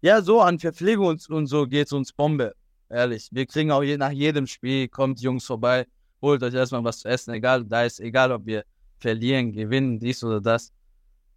Ja, 0.00 0.22
so 0.22 0.40
an 0.40 0.58
Verpflegung 0.58 1.08
und, 1.08 1.28
und 1.28 1.48
so 1.48 1.66
geht's 1.66 1.92
uns 1.92 2.14
Bombe. 2.14 2.54
Ehrlich. 2.88 3.28
Wir 3.30 3.44
kriegen 3.44 3.70
auch 3.70 3.82
je, 3.82 3.98
nach 3.98 4.10
jedem 4.10 4.46
Spiel, 4.46 4.88
kommt 4.88 5.20
Jungs 5.20 5.44
vorbei, 5.44 5.86
holt 6.22 6.42
euch 6.42 6.54
erstmal 6.54 6.82
was 6.82 7.00
zu 7.00 7.08
essen, 7.08 7.34
egal, 7.34 7.66
da 7.66 7.84
ist 7.84 8.00
egal, 8.00 8.32
ob 8.32 8.46
wir 8.46 8.64
verlieren, 9.00 9.52
gewinnen, 9.52 9.98
dies 9.98 10.24
oder 10.24 10.40
das. 10.40 10.72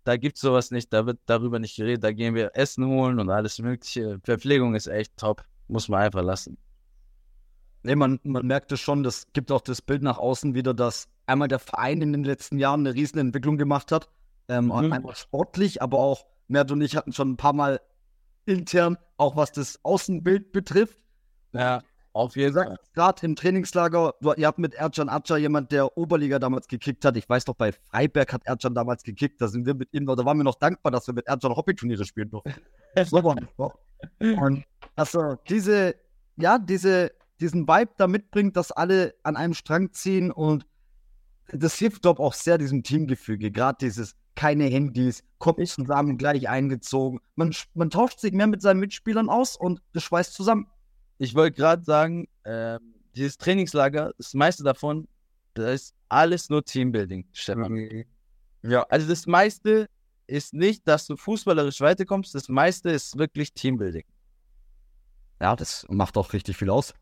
Da 0.03 0.17
gibt's 0.17 0.41
sowas 0.41 0.71
nicht, 0.71 0.91
da 0.93 1.05
wird 1.05 1.19
darüber 1.25 1.59
nicht 1.59 1.75
geredet, 1.75 2.03
da 2.03 2.11
gehen 2.11 2.33
wir 2.33 2.51
Essen 2.55 2.85
holen 2.85 3.19
und 3.19 3.29
alles 3.29 3.59
mögliche. 3.59 4.19
Verpflegung 4.23 4.73
ist 4.75 4.87
echt 4.87 5.15
top, 5.17 5.43
muss 5.67 5.89
man 5.89 6.01
einfach 6.01 6.23
lassen. 6.23 6.57
Nee, 7.83 7.95
man, 7.95 8.19
man 8.23 8.45
merkt 8.45 8.71
es 8.71 8.79
schon, 8.79 9.03
das 9.03 9.27
gibt 9.33 9.51
auch 9.51 9.61
das 9.61 9.81
Bild 9.81 10.03
nach 10.03 10.17
außen 10.17 10.53
wieder, 10.53 10.73
dass 10.73 11.07
einmal 11.25 11.47
der 11.47 11.59
Verein 11.59 12.01
in 12.01 12.11
den 12.11 12.23
letzten 12.23 12.59
Jahren 12.59 12.81
eine 12.81 12.95
riesen 12.95 13.17
Entwicklung 13.19 13.57
gemacht 13.57 13.91
hat. 13.91 14.09
Ähm, 14.47 14.65
Mhm. 14.65 14.91
Einmal 14.91 15.15
sportlich, 15.15 15.81
aber 15.81 15.99
auch 15.99 16.25
Mert 16.47 16.71
und 16.71 16.81
ich 16.81 16.95
hatten 16.95 17.13
schon 17.13 17.31
ein 17.31 17.37
paar 17.37 17.53
Mal 17.53 17.79
intern, 18.45 18.97
auch 19.17 19.35
was 19.35 19.51
das 19.51 19.79
Außenbild 19.83 20.51
betrifft. 20.51 20.99
Ja, 21.53 21.81
Auf 22.13 22.35
jeden 22.35 22.53
Fall. 22.53 22.77
Gerade 22.93 23.25
im 23.25 23.35
Trainingslager, 23.35 24.13
du, 24.19 24.33
ihr 24.33 24.47
habt 24.47 24.59
mit 24.59 24.73
Ercan 24.73 25.07
Acar 25.07 25.37
jemand, 25.37 25.71
der 25.71 25.97
Oberliga 25.97 26.39
damals 26.39 26.67
gekickt 26.67 27.05
hat. 27.05 27.15
Ich 27.15 27.27
weiß 27.27 27.47
noch, 27.47 27.55
bei 27.55 27.71
Freiberg 27.71 28.33
hat 28.33 28.45
Ercan 28.45 28.75
damals 28.75 29.03
gekickt. 29.03 29.39
Da 29.39 29.47
sind 29.47 29.65
wir 29.65 29.73
mit 29.73 29.93
ihm, 29.93 30.05
da 30.05 30.25
waren 30.25 30.37
wir 30.37 30.43
noch 30.43 30.55
dankbar, 30.55 30.91
dass 30.91 31.07
wir 31.07 31.13
mit 31.13 31.27
Ercan 31.27 31.55
Hobbyturniere 31.55 32.03
spielen 32.05 32.29
durften. 32.29 32.53
Und 34.19 34.65
also 34.95 35.35
diese, 35.47 35.95
ja, 36.35 36.59
diese, 36.59 37.11
diesen 37.39 37.67
Vibe 37.67 37.91
da 37.97 38.07
mitbringt, 38.07 38.57
dass 38.57 38.71
alle 38.71 39.13
an 39.23 39.35
einem 39.35 39.53
Strang 39.53 39.93
ziehen 39.93 40.31
und 40.31 40.65
das 41.53 41.75
hilft, 41.75 42.01
glaube 42.01 42.21
ich, 42.21 42.25
auch 42.25 42.33
sehr 42.33 42.57
diesem 42.57 42.83
Teamgefüge. 42.83 43.51
Gerade 43.51 43.77
dieses 43.81 44.15
keine 44.35 44.65
Handys, 44.65 45.23
kommt 45.39 45.67
zusammen, 45.67 46.17
gleich 46.17 46.47
eingezogen. 46.47 47.19
Man, 47.35 47.53
man 47.73 47.89
tauscht 47.89 48.19
sich 48.19 48.31
mehr 48.31 48.47
mit 48.47 48.61
seinen 48.61 48.79
Mitspielern 48.79 49.29
aus 49.29 49.55
und 49.55 49.81
das 49.93 50.03
schweißt 50.03 50.33
zusammen. 50.33 50.67
Ich 51.21 51.35
wollte 51.35 51.55
gerade 51.55 51.83
sagen, 51.83 52.27
äh, 52.45 52.79
dieses 53.15 53.37
Trainingslager, 53.37 54.11
das 54.17 54.33
meiste 54.33 54.63
davon, 54.63 55.07
das 55.53 55.73
ist 55.75 55.95
alles 56.09 56.49
nur 56.49 56.65
Teambuilding, 56.65 57.27
Stefan. 57.31 58.05
Ja. 58.63 58.87
Also 58.89 59.07
das 59.07 59.27
meiste 59.27 59.87
ist 60.25 60.55
nicht, 60.55 60.87
dass 60.87 61.05
du 61.05 61.15
fußballerisch 61.15 61.79
weiterkommst, 61.79 62.33
das 62.33 62.49
meiste 62.49 62.89
ist 62.89 63.19
wirklich 63.19 63.53
Teambuilding. 63.53 64.03
Ja, 65.39 65.55
das 65.55 65.85
macht 65.89 66.17
auch 66.17 66.33
richtig 66.33 66.57
viel 66.57 66.71
aus. 66.71 66.95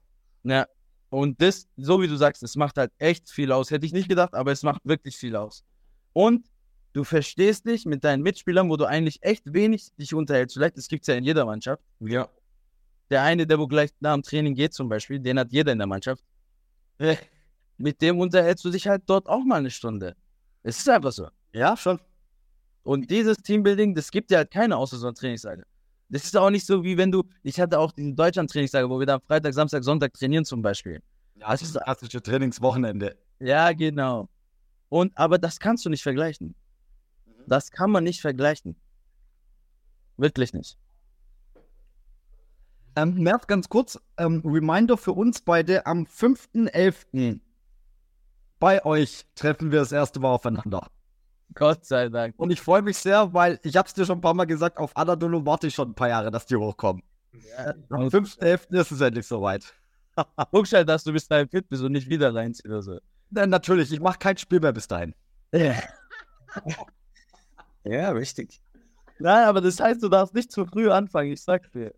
Ja. 0.44 0.68
Und 1.10 1.42
das, 1.42 1.70
so 1.78 2.02
wie 2.02 2.10
du 2.10 2.18
sagst, 2.18 2.44
das 2.44 2.58
macht 2.58 2.78
halt 2.78 2.92
echt 2.98 3.30
viel 3.30 3.54
aus. 3.54 3.72
Hätte 3.72 3.86
ich 3.86 3.94
nicht 3.94 4.10
gedacht, 4.10 4.34
aber 4.34 4.52
es 4.52 4.64
macht 4.64 4.82
wirklich 4.84 5.16
viel 5.16 5.38
aus. 5.38 5.64
Und 6.12 6.46
du 6.92 7.06
verstehst 7.06 7.66
dich 7.66 7.86
mit 7.86 8.04
deinen 8.04 8.22
Mitspielern, 8.22 8.70
wo 8.70 8.76
du 8.76 8.84
eigentlich 8.84 9.24
echt 9.24 9.54
wenig 9.54 9.96
dich 9.96 10.14
unterhältst. 10.14 10.58
Vielleicht, 10.58 10.76
das 10.76 10.90
gibt 10.90 11.04
es 11.04 11.08
ja 11.08 11.16
in 11.16 11.24
jeder 11.24 11.46
Mannschaft. 11.46 11.82
Ja. 12.02 12.28
Der 13.10 13.24
eine, 13.24 13.48
der 13.48 13.60
wo 13.60 13.68
gleich 13.68 13.90
nach 14.00 14.14
dem 14.14 14.24
Training 14.24 14.56
geht 14.56 14.74
zum 14.74 14.90
Beispiel, 14.90 15.20
den 15.20 15.40
hat 15.40 15.52
jeder 15.52 15.72
in 15.72 15.80
der 15.80 15.88
Mannschaft. 15.88 16.24
Mit 17.78 18.02
dem 18.02 18.20
unterhältst 18.20 18.66
du 18.66 18.70
dich 18.70 18.88
halt 18.88 19.04
dort 19.06 19.28
auch 19.28 19.44
mal 19.44 19.56
eine 19.56 19.72
Stunde. 19.72 20.16
Es 20.64 20.80
ist 20.80 20.90
einfach 20.90 21.12
so. 21.12 21.28
Ja, 21.54 21.76
schon. 21.78 22.00
Und 22.84 23.10
dieses 23.10 23.38
Teambuilding, 23.38 23.96
das 23.96 24.12
gibt 24.12 24.30
dir 24.32 24.38
halt 24.38 24.52
keine 24.52 24.76
außer 24.76 24.98
so 24.98 25.08
ein 25.08 25.16
Trainingslager. 25.16 25.64
Das 26.10 26.24
ist 26.24 26.36
auch 26.36 26.50
nicht 26.50 26.66
so, 26.66 26.84
wie 26.84 26.98
wenn 26.98 27.12
du, 27.12 27.24
ich 27.44 27.60
hatte 27.60 27.80
auch 27.80 27.92
diesen 27.92 28.16
Deutschland-Trainingslager, 28.16 28.90
wo 28.90 29.00
wir 29.00 29.06
da 29.06 29.20
Freitag, 29.20 29.54
Samstag, 29.54 29.84
Sonntag 29.84 30.14
trainieren 30.14 30.44
zum 30.44 30.62
Beispiel. 30.62 31.02
Ja, 31.36 31.52
das 31.52 31.62
ist 31.62 31.76
das 31.76 31.84
klassische 31.84 32.22
Trainingswochenende. 32.22 33.16
Ja, 33.40 33.72
genau. 33.72 34.28
Und, 34.90 35.16
aber 35.18 35.38
das 35.38 35.60
kannst 35.60 35.86
du 35.86 35.90
nicht 35.90 36.02
vergleichen. 36.02 36.56
Das 37.48 37.72
kann 37.72 37.92
man 37.92 38.04
nicht 38.04 38.22
vergleichen. 38.22 38.76
Wirklich 40.18 40.54
nicht. 40.54 40.78
Ähm, 43.00 43.14
Mert, 43.16 43.48
ganz 43.48 43.70
kurz, 43.70 43.98
ähm, 44.18 44.42
Reminder 44.44 44.98
für 44.98 45.14
uns 45.14 45.40
beide, 45.40 45.86
am 45.86 46.04
5.11. 46.04 47.40
bei 48.60 48.84
euch 48.84 49.26
treffen 49.36 49.72
wir 49.72 49.80
das 49.80 49.94
erste 49.94 50.20
Mal 50.20 50.32
aufeinander. 50.32 50.88
Gott 51.54 51.86
sei 51.86 52.10
Dank. 52.10 52.36
Und 52.38 52.52
ich 52.52 52.60
freue 52.60 52.82
mich 52.82 52.98
sehr, 52.98 53.34
weil 53.34 53.58
ich 53.64 53.78
habe 53.78 53.88
es 53.88 53.94
dir 53.94 54.06
schon 54.06 54.18
ein 54.18 54.22
paar 54.22 54.34
Mal 54.34 54.46
gesagt, 54.46 54.78
auf 54.78 54.96
Anadolu 54.98 55.46
warte 55.46 55.68
ich 55.68 55.76
schon 55.76 55.92
ein 55.92 55.96
paar 55.96 56.10
Jahre, 56.10 56.30
dass 56.30 56.46
die 56.46 56.58
hochkommen. 56.58 57.02
Am 57.90 58.08
5.11. 58.08 58.78
ist 58.78 58.92
es 58.92 59.02
endlich 59.02 59.26
soweit. 59.26 59.74
Guck 60.52 60.70
halt, 60.74 60.90
dass 60.90 61.06
du 61.06 61.14
bis 61.14 61.28
dahin 61.28 61.48
fit 61.48 61.70
bist 61.70 61.82
und 61.82 61.94
nicht 61.94 62.10
wieder 62.10 62.36
reinziehst 62.36 62.66
oder 62.66 62.82
so. 62.82 63.00
Na, 63.30 63.48
natürlich, 63.48 63.94
ich 63.94 64.02
mache 64.02 64.20
kein 64.20 64.38
Spiel 64.38 64.60
mehr 64.60 64.74
bis 64.74 64.88
dahin. 64.88 65.16
Ja, 67.86 68.12
richtig. 68.12 68.62
Nein, 69.20 69.46
aber 69.48 69.62
das 69.62 69.80
heißt, 69.80 70.04
du 70.04 70.10
darfst 70.10 70.36
nicht 70.36 70.52
zu 70.52 70.66
früh 70.66 70.92
anfangen, 70.92 71.32
ich 71.32 71.42
sag's 71.42 71.72
dir. 71.72 71.94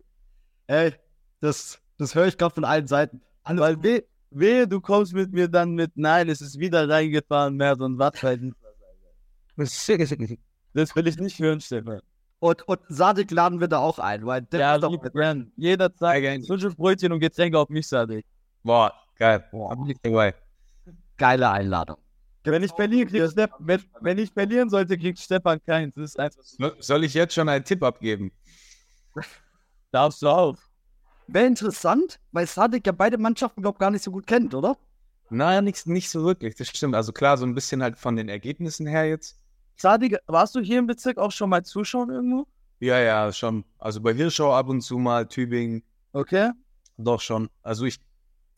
Ey, 0.72 0.94
das, 1.40 1.78
das 1.98 2.14
höre 2.14 2.28
ich 2.28 2.38
gerade 2.38 2.54
von 2.54 2.64
allen 2.64 2.86
Seiten. 2.86 3.20
Alles 3.42 3.60
Weil 3.60 3.82
weh, 3.82 4.00
wehe, 4.30 4.66
du 4.66 4.80
kommst 4.80 5.12
mit 5.12 5.30
mir 5.30 5.46
dann 5.46 5.72
mit, 5.74 5.90
nein, 5.96 6.30
es 6.30 6.40
ist 6.40 6.58
wieder 6.58 6.88
reingefahren, 6.88 7.56
mehr 7.56 7.78
und 7.78 7.98
was 7.98 8.22
halt. 8.22 8.40
Das 9.56 10.96
will 10.96 11.06
ich 11.06 11.18
nicht 11.18 11.38
hören, 11.38 11.60
Stefan. 11.60 12.00
Und, 12.38 12.66
und 12.66 12.80
Sadik 12.88 13.30
laden 13.30 13.60
wir 13.60 13.68
da 13.68 13.80
auch 13.80 13.98
ein, 13.98 14.24
weil 14.24 14.40
der 14.42 14.60
Ja, 14.60 14.74
ist 14.76 14.80
doch 14.80 15.12
gern. 15.12 15.52
Jederzeit. 15.56 16.46
Frische 16.46 16.70
Brötchen 16.70 17.12
und 17.12 17.20
Getränke 17.20 17.58
auf 17.58 17.68
mich, 17.68 17.86
Sadik. 17.86 18.24
Boah, 18.62 18.94
geil. 19.16 19.44
Boah. 19.52 19.76
Geile 21.18 21.50
Einladung. 21.50 21.98
Wenn 22.44 22.62
ich 22.62 22.72
verliere, 22.72 23.06
kriegt 23.10 23.30
Stefan, 23.30 23.58
wenn, 23.60 23.84
wenn 24.00 24.16
ich 24.18 24.32
verlieren 24.32 24.70
sollte, 24.70 24.96
kriegt 24.96 25.18
Stefan 25.18 25.62
keins. 25.62 25.94
Das 25.94 26.04
ist 26.04 26.18
einfach 26.18 26.42
so. 26.42 26.56
So- 26.66 26.74
Soll 26.80 27.04
ich 27.04 27.12
jetzt 27.12 27.34
schon 27.34 27.50
einen 27.50 27.62
Tipp 27.64 27.82
abgeben? 27.82 28.32
Darfst 29.92 30.22
du 30.22 30.28
auch. 30.28 30.56
Wäre 31.28 31.46
interessant, 31.46 32.18
weil 32.32 32.46
Sadik 32.46 32.86
ja 32.86 32.92
beide 32.92 33.16
Mannschaften, 33.18 33.62
glaube 33.62 33.76
ich, 33.76 33.80
gar 33.80 33.90
nicht 33.90 34.02
so 34.02 34.10
gut 34.10 34.26
kennt, 34.26 34.54
oder? 34.54 34.76
Naja, 35.30 35.62
nicht, 35.62 35.86
nicht 35.86 36.10
so 36.10 36.24
wirklich, 36.24 36.56
das 36.56 36.68
stimmt. 36.68 36.94
Also 36.94 37.12
klar, 37.12 37.38
so 37.38 37.46
ein 37.46 37.54
bisschen 37.54 37.82
halt 37.82 37.96
von 37.96 38.16
den 38.16 38.28
Ergebnissen 38.28 38.86
her 38.86 39.08
jetzt. 39.08 39.38
Sadik, 39.76 40.18
warst 40.26 40.54
du 40.54 40.60
hier 40.60 40.78
im 40.78 40.86
Bezirk 40.86 41.18
auch 41.18 41.30
schon 41.32 41.48
mal 41.48 41.64
zuschauen 41.64 42.10
irgendwo? 42.10 42.46
Ja, 42.80 42.98
ja, 42.98 43.32
schon. 43.32 43.64
Also 43.78 44.00
bei 44.00 44.12
Hirschau 44.12 44.52
ab 44.52 44.68
und 44.68 44.80
zu 44.82 44.98
mal, 44.98 45.26
Tübingen, 45.28 45.84
Okay. 46.12 46.50
doch 46.96 47.20
schon. 47.20 47.48
Also 47.62 47.84
ich 47.84 48.00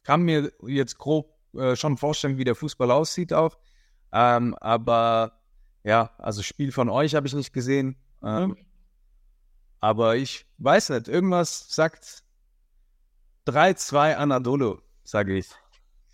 kann 0.03 0.23
mir 0.23 0.51
jetzt 0.67 0.99
grob 0.99 1.35
äh, 1.55 1.77
schon 1.77 1.97
vorstellen, 1.97 2.39
wie 2.39 2.45
der 2.45 2.55
Fußball 2.55 2.91
aussieht 2.91 3.33
auch. 3.33 3.59
Ähm, 4.13 4.55
aber 4.57 5.41
ja, 5.85 6.11
also 6.19 6.43
Spiel 6.43 6.73
von 6.73 6.89
euch 6.89 7.15
habe 7.15 7.27
ich 7.27 7.35
nicht 7.35 7.53
gesehen. 7.53 7.97
Ähm, 8.23 8.57
Aber 9.85 10.17
ich 10.17 10.47
weiß 10.57 10.89
nicht, 10.89 11.09
irgendwas 11.09 11.67
sagt 11.69 12.25
3-2 13.47 14.15
Anadolu, 14.15 14.79
sage 15.03 15.37
ich. 15.37 15.51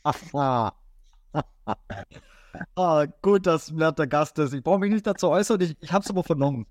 Ah. 0.03 0.73
ah, 2.75 3.07
gut, 3.23 3.47
dass 3.47 3.71
Mert 3.71 4.01
der 4.01 4.09
Gast 4.09 4.37
ist. 4.41 4.55
Ich 4.55 4.65
brauche 4.65 4.81
mich 4.81 4.91
nicht 4.91 5.07
dazu 5.07 5.29
äußern, 5.29 5.61
ich, 5.61 5.77
ich 5.81 5.93
habe 5.93 6.03
es 6.03 6.11
aber 6.11 6.25
vernommen. 6.25 6.67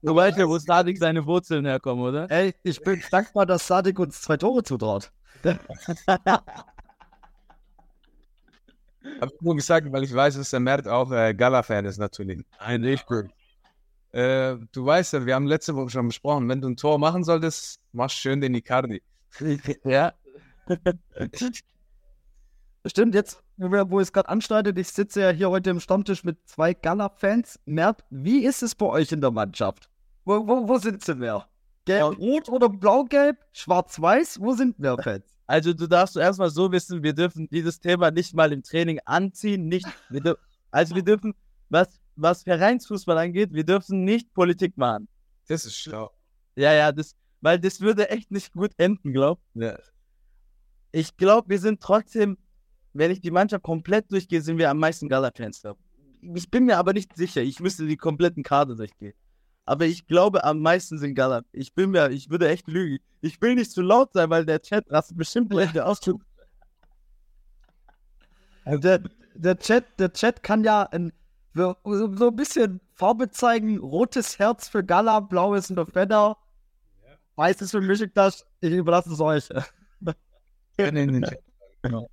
Du 0.00 0.14
weißt 0.14 0.38
ja, 0.38 0.46
wo 0.46 0.56
Sadik 0.56 0.98
seine 0.98 1.26
Wurzeln 1.26 1.64
herkommen, 1.64 2.04
oder? 2.04 2.30
Ey, 2.30 2.54
ich 2.62 2.80
bin 2.82 3.02
dankbar, 3.10 3.46
dass 3.46 3.66
Sadik 3.66 3.98
uns 3.98 4.22
zwei 4.22 4.36
Tore 4.36 4.62
zutraut. 4.62 5.10
Hab 9.20 9.30
ich 9.32 9.40
nur 9.40 9.56
gesagt, 9.56 9.90
weil 9.92 10.04
ich 10.04 10.14
weiß, 10.14 10.36
dass 10.36 10.50
der 10.50 10.60
Mert 10.60 10.88
auch 10.88 11.10
äh, 11.12 11.34
Gala-Fan 11.34 11.84
ist 11.84 11.98
natürlich. 11.98 12.42
Nein, 12.58 12.84
ich 12.84 13.04
bin. 13.06 13.30
Äh, 14.12 14.56
du 14.72 14.86
weißt 14.86 15.12
ja, 15.14 15.26
wir 15.26 15.34
haben 15.34 15.46
letzte 15.46 15.74
Woche 15.74 15.90
schon 15.90 16.06
besprochen, 16.08 16.48
wenn 16.48 16.60
du 16.60 16.68
ein 16.68 16.76
Tor 16.76 16.98
machen 16.98 17.24
solltest, 17.24 17.80
mach 17.92 18.10
schön 18.10 18.40
den 18.40 18.54
Icardi. 18.54 19.02
Ja. 19.84 20.12
Stimmt, 22.86 23.14
jetzt, 23.14 23.42
wo 23.56 23.98
es 23.98 24.12
gerade 24.12 24.28
anschneidet, 24.28 24.78
ich 24.78 24.88
sitze 24.88 25.22
ja 25.22 25.30
hier 25.30 25.50
heute 25.50 25.70
im 25.70 25.80
Stammtisch 25.80 26.22
mit 26.22 26.38
zwei 26.46 26.74
Gala-Fans. 26.74 27.58
Mert, 27.64 28.04
wie 28.10 28.44
ist 28.44 28.62
es 28.62 28.74
bei 28.74 28.86
euch 28.86 29.10
in 29.10 29.20
der 29.20 29.30
Mannschaft? 29.30 29.88
Wo, 30.24 30.46
wo, 30.46 30.68
wo 30.68 30.78
sind 30.78 31.02
sie 31.02 31.14
mehr? 31.14 31.46
Gelb-rot 31.86 32.48
oder 32.48 32.68
blau-gelb? 32.68 33.36
Schwarz-weiß? 33.52 34.40
Wo 34.40 34.52
sind 34.52 34.78
mehr 34.78 34.96
Fans? 34.98 35.33
Also 35.46 35.74
du 35.74 35.86
darfst 35.86 36.16
erstmal 36.16 36.50
so 36.50 36.72
wissen, 36.72 37.02
wir 37.02 37.12
dürfen 37.12 37.48
dieses 37.50 37.78
Thema 37.78 38.10
nicht 38.10 38.34
mal 38.34 38.52
im 38.52 38.62
Training 38.62 39.00
anziehen, 39.04 39.68
nicht. 39.68 39.86
Wir 40.08 40.36
also 40.70 40.94
wir 40.96 41.04
dürfen, 41.04 41.34
was, 41.68 42.00
was 42.16 42.42
Vereinsfußball 42.42 43.16
angeht, 43.18 43.52
wir 43.52 43.64
dürfen 43.64 44.04
nicht 44.04 44.34
Politik 44.34 44.76
machen. 44.76 45.06
Das 45.46 45.64
ist 45.64 45.76
schlau. 45.76 46.10
Ja, 46.56 46.72
ja, 46.72 46.90
das, 46.90 47.14
weil 47.40 47.60
das 47.60 47.80
würde 47.80 48.10
echt 48.10 48.30
nicht 48.30 48.52
gut 48.52 48.72
enden, 48.76 49.12
glaub. 49.12 49.40
Ja. 49.54 49.78
Ich 50.90 51.16
glaube, 51.16 51.48
wir 51.48 51.60
sind 51.60 51.80
trotzdem, 51.80 52.38
wenn 52.92 53.10
ich 53.10 53.20
die 53.20 53.30
Mannschaft 53.30 53.62
komplett 53.62 54.10
durchgehe, 54.10 54.40
sind 54.40 54.58
wir 54.58 54.70
am 54.70 54.78
meisten 54.78 55.08
Gala-Fans. 55.08 55.62
Ich 56.34 56.50
bin 56.50 56.64
mir 56.64 56.78
aber 56.78 56.92
nicht 56.92 57.14
sicher. 57.16 57.42
Ich 57.42 57.60
müsste 57.60 57.86
die 57.86 57.96
kompletten 57.96 58.42
Kader 58.42 58.74
durchgehen. 58.74 59.14
Aber 59.66 59.86
ich 59.86 60.06
glaube, 60.06 60.44
am 60.44 60.60
meisten 60.60 60.98
sind 60.98 61.14
Gala. 61.14 61.42
Ich 61.52 61.74
bin 61.74 61.90
mir, 61.90 62.10
ich 62.10 62.28
würde 62.30 62.48
echt 62.48 62.68
lügen. 62.68 62.98
Ich 63.20 63.40
will 63.40 63.54
nicht 63.54 63.70
zu 63.70 63.80
laut 63.80 64.12
sein, 64.12 64.28
weil 64.28 64.44
der 64.44 64.60
Chat 64.60 64.90
rastet 64.90 65.16
bestimmt 65.16 65.52
der 65.52 65.86
Ausdruck. 65.86 66.22
Also 68.66 68.78
der, 68.78 69.02
der, 69.34 69.58
Chat, 69.58 69.84
der 69.98 70.10
Chat 70.10 70.42
kann 70.42 70.64
ja 70.64 70.84
ein, 70.84 71.12
so, 71.52 71.76
so 71.84 72.28
ein 72.28 72.36
bisschen 72.36 72.80
Farbe 72.94 73.30
zeigen. 73.30 73.76
Rotes 73.76 74.38
Herz 74.38 74.68
für 74.68 74.82
Gala, 74.82 75.20
blaues 75.20 75.66
für 75.66 75.84
Fedder, 75.84 76.38
weißes 77.36 77.72
für 77.72 77.82
Mischiktasch. 77.82 78.42
Ich 78.60 78.72
überlasse 78.72 79.12
es 79.12 79.20
euch. 79.20 79.50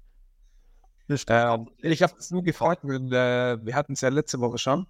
Ähm, 1.27 1.69
ich 1.81 2.01
habe 2.03 2.13
es 2.17 2.31
nur 2.31 2.43
gefragt, 2.43 2.85
äh, 2.85 3.65
wir 3.65 3.75
hatten 3.75 3.93
es 3.93 4.01
ja 4.01 4.09
letzte 4.09 4.39
Woche 4.39 4.57
schon. 4.57 4.87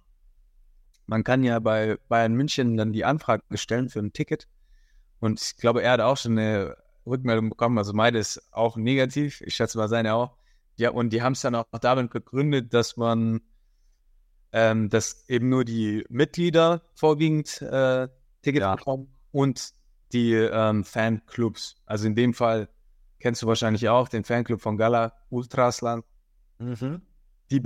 Man 1.06 1.24
kann 1.24 1.42
ja 1.42 1.58
bei 1.58 1.98
Bayern 2.08 2.34
München 2.34 2.76
dann 2.76 2.92
die 2.92 3.04
Anfrage 3.04 3.42
stellen 3.54 3.88
für 3.88 3.98
ein 4.00 4.12
Ticket. 4.12 4.48
Und 5.20 5.40
ich 5.40 5.56
glaube, 5.56 5.82
er 5.82 5.92
hat 5.92 6.00
auch 6.00 6.16
schon 6.16 6.38
eine 6.38 6.76
Rückmeldung 7.06 7.50
bekommen. 7.50 7.78
Also 7.78 7.92
meine 7.92 8.18
ist 8.18 8.42
auch 8.52 8.76
negativ. 8.76 9.40
Ich 9.42 9.54
schätze 9.54 9.78
mal 9.78 9.88
seine 9.88 10.14
auch. 10.14 10.36
Ja, 10.76 10.90
und 10.90 11.10
die 11.12 11.22
haben 11.22 11.32
es 11.34 11.42
dann 11.42 11.54
auch 11.54 11.66
damit 11.80 12.10
begründet, 12.10 12.72
dass 12.72 12.96
man, 12.96 13.40
ähm, 14.52 14.88
dass 14.88 15.28
eben 15.28 15.48
nur 15.48 15.64
die 15.64 16.04
Mitglieder 16.08 16.82
vorwiegend 16.94 17.60
äh, 17.62 18.08
Tickets 18.42 18.62
Ja. 18.62 18.76
bekommen 18.76 19.14
und 19.32 19.72
die 20.12 20.34
ähm, 20.34 20.84
Fanclubs. 20.84 21.76
Also 21.86 22.06
in 22.06 22.14
dem 22.14 22.34
Fall 22.34 22.68
kennst 23.20 23.42
du 23.42 23.46
wahrscheinlich 23.46 23.88
auch 23.88 24.08
den 24.08 24.24
Fanclub 24.24 24.60
von 24.60 24.76
Gala, 24.76 25.12
Ultrasland. 25.30 26.04
Mhm. 26.58 27.02
Die 27.50 27.60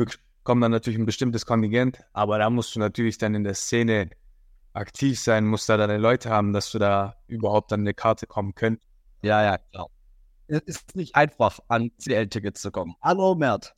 bekommen 0.46 0.60
dann 0.60 0.70
natürlich 0.70 0.96
ein 0.96 1.06
bestimmtes 1.06 1.44
Kontingent, 1.44 2.04
aber 2.12 2.38
da 2.38 2.48
musst 2.50 2.76
du 2.76 2.78
natürlich 2.78 3.18
dann 3.18 3.34
in 3.34 3.42
der 3.42 3.54
Szene 3.54 4.10
aktiv 4.74 5.18
sein, 5.18 5.44
musst 5.44 5.68
da 5.68 5.76
deine 5.76 5.98
Leute 5.98 6.30
haben, 6.30 6.52
dass 6.52 6.70
du 6.70 6.78
da 6.78 7.16
überhaupt 7.26 7.72
an 7.72 7.80
eine 7.80 7.94
Karte 7.94 8.28
kommen 8.28 8.54
könnt. 8.54 8.80
Ja, 9.22 9.42
ja, 9.42 9.58
klar. 9.58 9.88
Es 10.46 10.60
ist 10.60 10.94
nicht 10.94 11.16
einfach, 11.16 11.58
an 11.66 11.90
CL-Tickets 12.00 12.62
zu 12.62 12.70
kommen. 12.70 12.94
Hallo 13.02 13.34
Mert. 13.34 13.74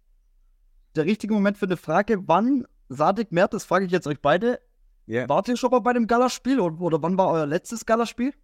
Der 0.94 1.06
richtige 1.06 1.32
Moment 1.32 1.56
für 1.56 1.64
eine 1.64 1.78
Frage, 1.78 2.18
wann, 2.28 2.66
Sadik, 2.90 3.32
Mert, 3.32 3.54
das 3.54 3.64
frage 3.64 3.86
ich 3.86 3.90
jetzt 3.90 4.06
euch 4.06 4.20
beide, 4.20 4.60
Ja. 5.06 5.26
wart 5.26 5.48
ihr 5.48 5.56
schon 5.56 5.70
mal 5.70 5.80
bei 5.80 5.94
dem 5.94 6.06
Galaspiel 6.06 6.60
oder, 6.60 6.78
oder 6.82 7.02
wann 7.02 7.16
war 7.16 7.30
euer 7.30 7.46
letztes 7.46 7.86
Galaspiel? 7.86 8.34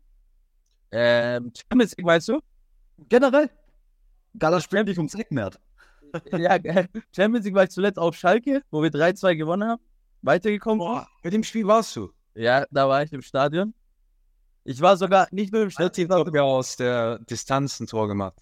Ähm, 0.93 1.53
Champions 1.55 1.95
League, 1.99 2.07
meinst 2.07 2.29
du? 2.29 2.41
Generell? 3.11 3.51
Galaspiel 4.39 4.85
nicht 4.85 4.97
ums 4.97 5.15
Eck, 5.15 5.31
Mert. 5.31 5.61
Ja, 6.33 6.57
äh, 6.57 6.87
Champions 7.15 7.45
League 7.45 7.55
war 7.55 7.65
ich 7.65 7.71
zuletzt 7.71 7.99
auf 7.99 8.15
Schalke, 8.15 8.63
wo 8.71 8.83
wir 8.83 8.91
3-2 8.91 9.37
gewonnen 9.37 9.69
haben. 9.69 9.83
Weitergekommen. 10.23 10.79
Boah, 10.79 11.07
bei 11.23 11.31
dem 11.31 11.43
Spiel 11.43 11.67
warst 11.67 11.95
du. 11.97 12.11
Ja, 12.35 12.65
da 12.71 12.89
war 12.89 13.03
ich 13.03 13.13
im 13.13 13.23
Stadion. 13.23 13.75
Ich 14.65 14.81
war 14.81 14.97
sogar 14.97 15.29
nicht 15.31 15.53
nur 15.53 15.63
im 15.63 15.71
Stadion. 15.71 16.11
Relativ 16.11 16.27
sogar 16.27 16.45
aus 16.45 16.77
der 16.77 17.19
Distanz 17.21 17.79
ein 17.81 17.87
Tor 17.87 18.09
gemacht. 18.09 18.41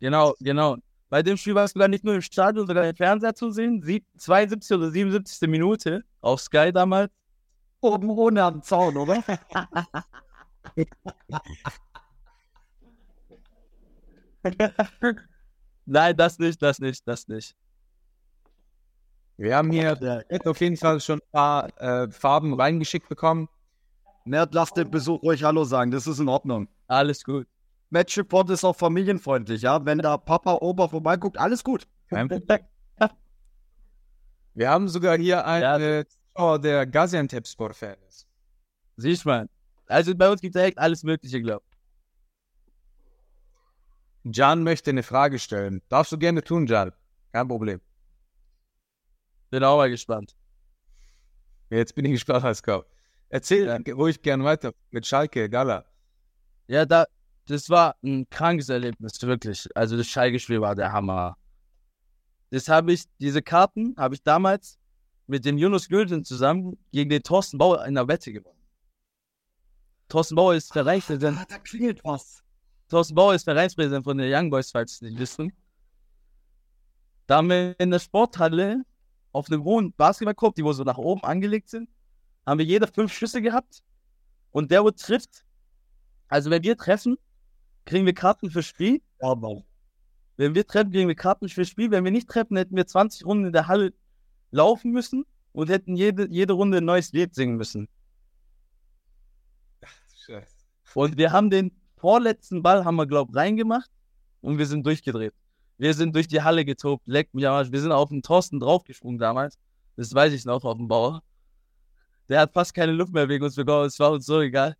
Genau, 0.00 0.34
genau. 0.40 0.76
Bei 1.10 1.22
dem 1.22 1.36
Spiel 1.36 1.54
war 1.54 1.64
es 1.64 1.72
sogar 1.72 1.88
nicht 1.88 2.04
nur 2.04 2.14
im 2.14 2.22
Stadion, 2.22 2.66
sogar 2.66 2.88
im 2.88 2.96
Fernseher 2.96 3.34
zu 3.34 3.50
sehen. 3.50 3.82
Sieb 3.82 4.06
72 4.16 4.76
oder 4.76 4.90
77. 4.90 5.48
Minute 5.48 6.02
auf 6.20 6.40
Sky 6.40 6.72
damals. 6.72 7.10
Oben 7.80 8.10
ohne 8.10 8.42
am 8.42 8.62
Zaun, 8.62 8.96
oder? 8.96 9.22
Nein, 15.90 16.16
das 16.16 16.38
nicht, 16.38 16.62
das 16.62 16.78
nicht, 16.78 17.06
das 17.08 17.26
nicht. 17.26 17.56
Wir 19.36 19.56
haben 19.56 19.72
hier 19.72 20.24
auf 20.44 20.60
jeden 20.60 20.76
Fall 20.76 21.00
schon 21.00 21.18
ein 21.18 21.30
paar 21.32 21.80
äh, 21.80 22.08
Farben 22.12 22.54
reingeschickt 22.54 23.08
bekommen. 23.08 23.48
Mert, 24.24 24.54
lasst 24.54 24.76
den 24.76 24.88
Besuch 24.88 25.20
ruhig 25.20 25.42
Hallo 25.42 25.64
sagen, 25.64 25.90
das 25.90 26.06
ist 26.06 26.20
in 26.20 26.28
Ordnung. 26.28 26.68
Alles 26.86 27.24
gut. 27.24 27.48
Match 27.88 28.16
Report 28.16 28.48
ist 28.50 28.62
auch 28.62 28.76
familienfreundlich, 28.76 29.62
ja? 29.62 29.84
Wenn 29.84 29.98
da 29.98 30.16
Papa, 30.16 30.58
Opa 30.60 30.86
vorbeiguckt, 30.86 31.36
alles 31.38 31.64
gut. 31.64 31.88
Kein 32.08 32.28
Problem. 32.28 32.60
Wir 34.54 34.70
haben 34.70 34.88
sogar 34.88 35.18
hier 35.18 35.44
einen 35.44 35.82
äh, 35.82 36.04
Zuschauer, 36.06 36.60
der 36.60 36.86
Gaziantep-Sport-Fan 36.86 37.96
ist. 38.08 38.28
Siehst 38.96 39.24
mal. 39.24 39.48
Also 39.88 40.14
bei 40.14 40.30
uns 40.30 40.40
gibt 40.40 40.54
es 40.54 40.62
echt 40.62 40.78
alles 40.78 41.02
Mögliche, 41.02 41.42
glaub. 41.42 41.64
Jan 44.24 44.62
möchte 44.62 44.90
eine 44.90 45.02
Frage 45.02 45.38
stellen. 45.38 45.82
Darfst 45.88 46.12
du 46.12 46.18
gerne 46.18 46.42
tun, 46.42 46.66
Jan. 46.66 46.92
Kein 47.32 47.48
Problem. 47.48 47.80
Bin 49.50 49.64
auch 49.64 49.76
mal 49.78 49.90
gespannt. 49.90 50.34
Jetzt 51.70 51.94
bin 51.94 52.04
ich 52.04 52.12
gespannt, 52.12 52.44
Haskell. 52.44 52.84
Erzähl 53.28 53.66
Ja. 53.66 53.94
ruhig 53.94 54.20
gern 54.22 54.44
weiter 54.44 54.72
mit 54.90 55.06
Schalke, 55.06 55.48
Gala. 55.48 55.84
Ja, 56.66 56.84
da, 56.84 57.06
das 57.46 57.70
war 57.70 57.96
ein 58.02 58.28
krankes 58.28 58.68
Erlebnis, 58.68 59.20
wirklich. 59.22 59.68
Also 59.74 59.96
das 59.96 60.06
Schalke-Spiel 60.08 60.60
war 60.60 60.74
der 60.74 60.92
Hammer. 60.92 61.36
Das 62.50 62.68
habe 62.68 62.92
ich, 62.92 63.04
diese 63.18 63.42
Karten 63.42 63.94
habe 63.96 64.14
ich 64.16 64.22
damals 64.22 64.78
mit 65.28 65.44
dem 65.44 65.56
Yunus 65.58 65.88
Gülden 65.88 66.24
zusammen 66.24 66.76
gegen 66.92 67.08
den 67.10 67.22
Thorsten 67.22 67.58
Bauer 67.58 67.84
in 67.86 67.94
der 67.94 68.08
Wette 68.08 68.32
gewonnen. 68.32 68.58
Thorsten 70.08 70.34
Bauer 70.34 70.54
ist 70.54 70.72
Vereinspräsident, 70.72 71.38
Ah, 71.38 71.46
da 71.48 71.58
klingelt 71.58 72.00
was. 72.02 72.42
Thorsten 72.90 73.14
Bauer 73.14 73.34
ist 73.34 73.44
Vereinspräsident 73.44 74.04
von 74.04 74.18
den 74.18 74.32
Young 74.32 74.50
Boys, 74.50 74.72
falls 74.72 74.98
Sie 74.98 75.06
nicht 75.06 75.18
wissen. 75.18 75.52
Da 77.28 77.36
haben 77.36 77.48
wir 77.48 77.78
in 77.78 77.92
der 77.92 78.00
Sporthalle 78.00 78.82
auf 79.30 79.48
einem 79.48 79.62
hohen 79.62 79.92
Basketballkorb, 79.92 80.56
die 80.56 80.64
wo 80.64 80.72
so 80.72 80.82
nach 80.82 80.98
oben 80.98 81.22
angelegt 81.22 81.70
sind, 81.70 81.88
haben 82.44 82.58
wir 82.58 82.66
jeder 82.66 82.88
fünf 82.88 83.12
Schüsse 83.12 83.40
gehabt. 83.40 83.84
Und 84.50 84.72
der, 84.72 84.82
wo 84.82 84.90
trifft, 84.90 85.44
also 86.26 86.50
wenn 86.50 86.64
wir 86.64 86.76
treffen, 86.76 87.16
kriegen 87.84 88.06
wir 88.06 88.14
Karten 88.14 88.50
fürs 88.50 88.66
Spiel. 88.66 89.00
Mann. 89.22 89.62
Wenn 90.36 90.56
wir 90.56 90.66
treffen, 90.66 90.90
kriegen 90.90 91.06
wir 91.06 91.14
Karten 91.14 91.48
fürs 91.48 91.68
Spiel. 91.68 91.92
Wenn 91.92 92.02
wir 92.02 92.10
nicht 92.10 92.28
treffen, 92.28 92.56
hätten 92.56 92.74
wir 92.74 92.86
20 92.86 93.24
Runden 93.24 93.46
in 93.46 93.52
der 93.52 93.68
Halle 93.68 93.92
laufen 94.50 94.90
müssen 94.90 95.24
und 95.52 95.70
hätten 95.70 95.94
jede, 95.94 96.28
jede 96.28 96.54
Runde 96.54 96.78
ein 96.78 96.84
neues 96.84 97.12
Lied 97.12 97.36
singen 97.36 97.56
müssen. 97.56 97.88
Und 100.94 101.16
wir 101.16 101.30
haben 101.30 101.50
den 101.50 101.79
vorletzten 102.00 102.62
Ball, 102.62 102.84
haben 102.84 102.96
wir, 102.96 103.06
glaub 103.06 103.34
reingemacht 103.34 103.90
und 104.40 104.58
wir 104.58 104.66
sind 104.66 104.84
durchgedreht. 104.86 105.34
Wir 105.78 105.94
sind 105.94 106.14
durch 106.14 106.28
die 106.28 106.42
Halle 106.42 106.64
getobt, 106.64 107.06
leck 107.06 107.32
mich 107.32 107.46
am 107.46 107.54
Arsch. 107.54 107.72
Wir 107.72 107.80
sind 107.80 107.92
auf 107.92 108.10
den 108.10 108.22
Thorsten 108.22 108.60
draufgesprungen 108.60 109.18
damals. 109.18 109.58
Das 109.96 110.14
weiß 110.14 110.32
ich 110.32 110.44
noch, 110.44 110.64
auf 110.64 110.76
dem 110.76 110.88
Bauer. 110.88 111.22
Der 112.28 112.40
hat 112.40 112.52
fast 112.52 112.74
keine 112.74 112.92
Luft 112.92 113.12
mehr 113.12 113.28
wegen 113.28 113.44
uns 113.44 113.56
bekommen. 113.56 113.86
Es 113.86 113.98
war 113.98 114.12
uns 114.12 114.26
so 114.26 114.40
egal. 114.40 114.76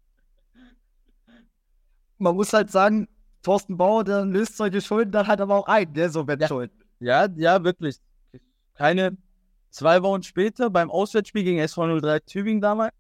Man 2.18 2.36
muss 2.36 2.52
halt 2.52 2.70
sagen, 2.70 3.08
Thorsten 3.42 3.76
Bauer, 3.76 4.04
der 4.04 4.24
löst 4.24 4.56
solche 4.56 4.80
Schulden 4.80 5.10
dann 5.10 5.26
halt 5.26 5.40
aber 5.40 5.56
auch 5.56 5.66
ein, 5.66 5.92
der 5.94 6.10
so 6.10 6.26
Wettschulden. 6.26 6.78
Ja, 7.00 7.26
ja, 7.36 7.64
wirklich. 7.64 7.96
Keine 8.74 9.16
zwei 9.70 10.02
Wochen 10.02 10.22
später 10.22 10.68
beim 10.68 10.90
Auswärtsspiel 10.90 11.44
gegen 11.44 11.58
SV 11.58 12.00
03 12.00 12.20
Tübingen 12.20 12.60
damals. 12.60 12.92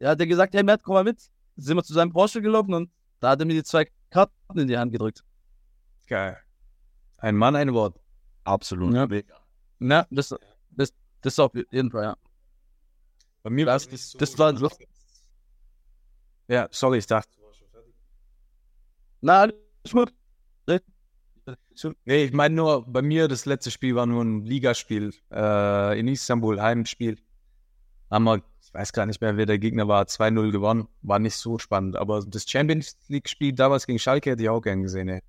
Ja, 0.00 0.10
hat 0.10 0.20
er 0.20 0.26
gesagt, 0.26 0.54
hey 0.54 0.62
Matt, 0.62 0.82
komm 0.82 0.94
mal 0.94 1.04
mit. 1.04 1.30
Sind 1.60 1.76
wir 1.76 1.82
zu 1.82 1.92
seinem 1.92 2.12
Porsche 2.12 2.40
gelaufen 2.40 2.72
und 2.72 2.90
da 3.20 3.30
hat 3.30 3.40
er 3.40 3.46
mir 3.46 3.54
die 3.54 3.64
zwei 3.64 3.90
Karten 4.10 4.58
in 4.58 4.68
die 4.68 4.78
Hand 4.78 4.92
gedrückt. 4.92 5.24
Geil. 6.06 6.38
Ein 7.18 7.36
Mann, 7.36 7.56
ein 7.56 7.74
Wort. 7.74 8.00
Absolut. 8.44 8.94
Ja. 8.94 9.08
Na, 9.80 10.06
das, 10.10 10.34
das, 10.70 10.94
das 11.20 11.38
auf 11.38 11.52
jeden 11.54 11.90
Fall, 11.90 12.04
ja. 12.04 12.16
Bei 13.42 13.50
mir 13.50 13.66
Das- 13.66 13.86
war 13.88 13.92
es 13.94 14.10
so. 14.12 14.18
das 14.18 14.38
war 14.38 14.56
so- 14.56 14.70
Ja, 16.46 16.68
sorry, 16.70 16.98
ich 16.98 17.06
dachte. 17.06 17.30
Na, 19.20 19.48
gut. 19.90 20.14
Nee, 22.04 22.24
ich 22.24 22.32
meine 22.32 22.54
nur, 22.54 22.84
bei 22.86 23.02
mir 23.02 23.28
das 23.28 23.46
letzte 23.46 23.70
Spiel 23.70 23.94
war 23.94 24.04
nur 24.06 24.22
ein 24.24 24.44
Ligaspiel 24.44 25.14
äh, 25.32 25.98
in 25.98 26.08
Istanbul, 26.08 26.60
Heimspiel. 26.60 27.18
Haben 28.10 28.24
wir, 28.24 28.42
ich 28.68 28.74
weiß 28.74 28.92
gar 28.92 29.06
nicht 29.06 29.22
mehr, 29.22 29.38
wer 29.38 29.46
der 29.46 29.58
Gegner 29.58 29.88
war, 29.88 30.04
2-0 30.04 30.50
gewonnen. 30.52 30.88
War 31.00 31.18
nicht 31.18 31.36
so 31.36 31.58
spannend. 31.58 31.96
Aber 31.96 32.22
das 32.26 32.48
Champions 32.48 32.98
League-Spiel 33.08 33.54
damals 33.54 33.86
gegen 33.86 33.98
Schalke 33.98 34.30
hätte 34.30 34.42
ich 34.42 34.48
auch 34.50 34.60
gern 34.60 34.82
gesehen. 34.82 35.08
Ey. 35.08 35.22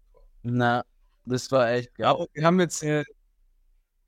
Na, 0.43 0.83
das 1.23 1.49
war 1.51 1.71
echt 1.71 1.97
Ja, 1.97 2.13
geil. 2.13 2.27
wir 2.33 2.45
haben 2.45 2.59
jetzt 2.59 2.83
äh, 2.83 3.05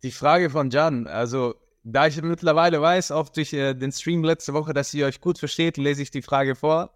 die 0.04 0.12
Frage 0.12 0.50
von 0.50 0.70
Jan. 0.70 1.08
Also, 1.08 1.56
da 1.84 2.08
ich 2.08 2.22
mittlerweile 2.22 2.82
weiß, 2.82 3.12
auch 3.12 3.30
durch 3.30 3.54
äh, 3.54 3.74
den 3.74 3.94
Stream 3.94 4.26
letzte 4.26 4.54
Woche, 4.54 4.74
dass 4.74 4.94
ihr 4.94 5.06
euch 5.06 5.22
gut 5.22 5.40
versteht, 5.40 5.78
lese 5.78 6.02
ich 6.02 6.12
die 6.12 6.22
Frage 6.22 6.56
vor. 6.56 6.94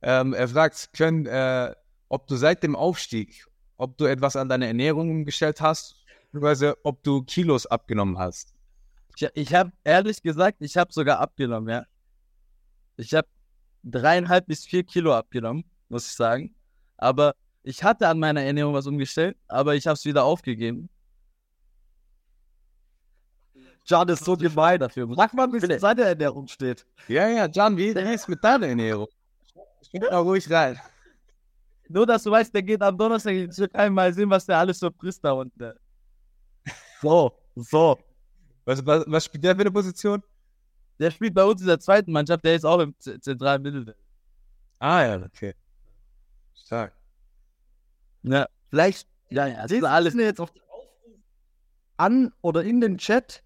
Ähm, 0.00 0.32
er 0.32 0.48
fragt, 0.48 0.94
können, 0.96 1.26
äh, 1.26 1.74
ob 2.08 2.26
du 2.26 2.36
seit 2.36 2.62
dem 2.62 2.74
Aufstieg, 2.74 3.46
ob 3.76 3.98
du 3.98 4.06
etwas 4.06 4.34
an 4.36 4.48
deine 4.48 4.66
Ernährung 4.66 5.10
umgestellt 5.10 5.60
hast, 5.60 5.96
beziehungsweise 6.32 6.78
ob 6.84 7.02
du 7.02 7.22
Kilos 7.22 7.66
abgenommen 7.66 8.18
hast. 8.18 8.54
Ich, 9.16 9.28
ich 9.34 9.54
habe 9.54 9.72
ehrlich 9.84 10.22
gesagt, 10.22 10.58
ich 10.60 10.76
habe 10.76 10.92
sogar 10.92 11.18
abgenommen, 11.20 11.68
ja. 11.68 11.84
Ich 12.96 13.14
habe 13.14 13.28
dreieinhalb 13.82 14.46
bis 14.46 14.64
vier 14.64 14.84
Kilo 14.84 15.14
abgenommen, 15.14 15.64
muss 15.88 16.06
ich 16.06 16.14
sagen. 16.14 16.54
Aber 16.96 17.34
ich 17.62 17.82
hatte 17.82 18.08
an 18.08 18.18
meiner 18.18 18.42
Ernährung 18.42 18.74
was 18.74 18.86
umgestellt, 18.86 19.36
aber 19.48 19.74
ich 19.74 19.86
habe 19.86 19.94
es 19.94 20.04
wieder 20.04 20.24
aufgegeben. 20.24 20.88
Jan 23.84 24.08
ist 24.08 24.24
so 24.24 24.36
gemein. 24.36 24.78
Dafür 24.78 25.08
Sag 25.14 25.34
mal, 25.34 25.52
wie 25.52 25.56
es 25.56 25.64
in 25.64 25.78
seiner 25.78 26.04
Ernährung 26.04 26.46
steht. 26.46 26.86
Ja, 27.08 27.28
ja, 27.28 27.48
Jan, 27.48 27.76
wie 27.76 27.88
ist 27.88 28.28
mit 28.28 28.42
deiner 28.42 28.68
Ernährung? 28.68 29.08
Spring 29.82 30.02
da 30.02 30.18
ruhig 30.18 30.50
rein. 30.50 30.78
Nur, 31.88 32.06
dass 32.06 32.22
du 32.22 32.30
weißt, 32.30 32.54
der 32.54 32.62
geht 32.62 32.80
am 32.80 32.96
Donnerstag 32.96 33.34
in 33.34 33.50
die 33.50 33.54
Türkei 33.54 33.90
mal 33.90 34.12
sehen, 34.14 34.30
was 34.30 34.46
der 34.46 34.58
alles 34.58 34.78
so 34.78 34.90
frisst 34.90 35.24
da 35.24 35.32
unten. 35.32 35.74
So, 37.00 37.32
so. 37.56 37.98
Was, 38.64 38.84
was, 38.86 39.04
was 39.06 39.24
spielt 39.24 39.44
der 39.44 39.54
für 39.54 39.62
eine 39.62 39.70
Position? 39.70 40.22
Der 40.98 41.10
spielt 41.10 41.34
bei 41.34 41.44
uns 41.44 41.60
in 41.60 41.66
der 41.66 41.80
zweiten 41.80 42.12
Mannschaft, 42.12 42.44
der 42.44 42.54
ist 42.54 42.64
auch 42.64 42.78
im 42.78 42.94
zentralen 42.98 43.62
Mittelfeld. 43.62 43.96
Ah, 44.78 45.04
ja, 45.04 45.22
okay. 45.22 45.54
Stark. 46.54 46.92
Ja, 48.22 48.46
vielleicht, 48.70 49.08
ja, 49.30 49.46
ja, 49.46 49.62
das 49.62 49.70
Sie 49.70 49.78
ist 49.78 49.84
alles. 49.84 50.14
jetzt 50.14 50.40
auf 50.40 50.52
den 50.52 50.62
Aufruf 50.62 51.18
an 51.96 52.32
oder 52.40 52.62
in 52.62 52.80
den 52.80 52.98
Chat. 52.98 53.42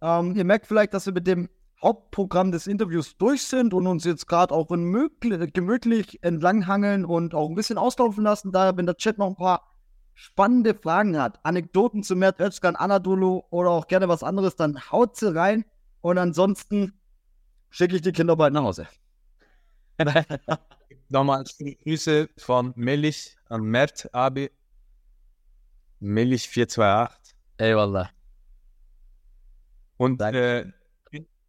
Ähm, 0.00 0.34
ihr 0.34 0.44
merkt 0.44 0.66
vielleicht, 0.66 0.94
dass 0.94 1.06
wir 1.06 1.12
mit 1.12 1.26
dem 1.26 1.48
Hauptprogramm 1.82 2.50
des 2.50 2.66
Interviews 2.66 3.16
durch 3.16 3.42
sind 3.42 3.72
und 3.72 3.86
uns 3.86 4.04
jetzt 4.04 4.26
gerade 4.26 4.52
auch 4.52 4.66
gemütlich 4.66 6.22
entlanghangeln 6.22 7.04
und 7.04 7.34
auch 7.34 7.48
ein 7.48 7.54
bisschen 7.54 7.78
auslaufen 7.78 8.24
lassen. 8.24 8.50
Daher, 8.50 8.76
wenn 8.76 8.86
der 8.86 8.96
Chat 8.96 9.18
noch 9.18 9.28
ein 9.28 9.36
paar 9.36 9.62
spannende 10.18 10.74
Fragen 10.74 11.16
hat, 11.16 11.38
Anekdoten 11.44 12.02
zu 12.02 12.16
Mert 12.16 12.40
Özkan, 12.40 12.74
Anadolu 12.74 13.44
oder 13.50 13.70
auch 13.70 13.86
gerne 13.86 14.08
was 14.08 14.24
anderes, 14.24 14.56
dann 14.56 14.90
haut 14.90 15.16
sie 15.16 15.32
rein. 15.32 15.64
Und 16.00 16.18
ansonsten 16.18 16.98
schicke 17.70 17.94
ich 17.94 18.02
die 18.02 18.10
Kinder 18.10 18.34
bald 18.34 18.52
nach 18.52 18.64
Hause. 18.64 18.88
Nochmal 21.08 21.44
Grüße 21.84 22.28
von 22.36 22.72
Mellich 22.74 23.36
an 23.48 23.62
Mert 23.62 24.12
Abi. 24.12 24.50
Mellich 26.00 26.48
428. 26.48 27.36
Ey, 27.58 27.76
Wallah. 27.76 28.10
Und 29.98 30.20
äh, 30.20 30.66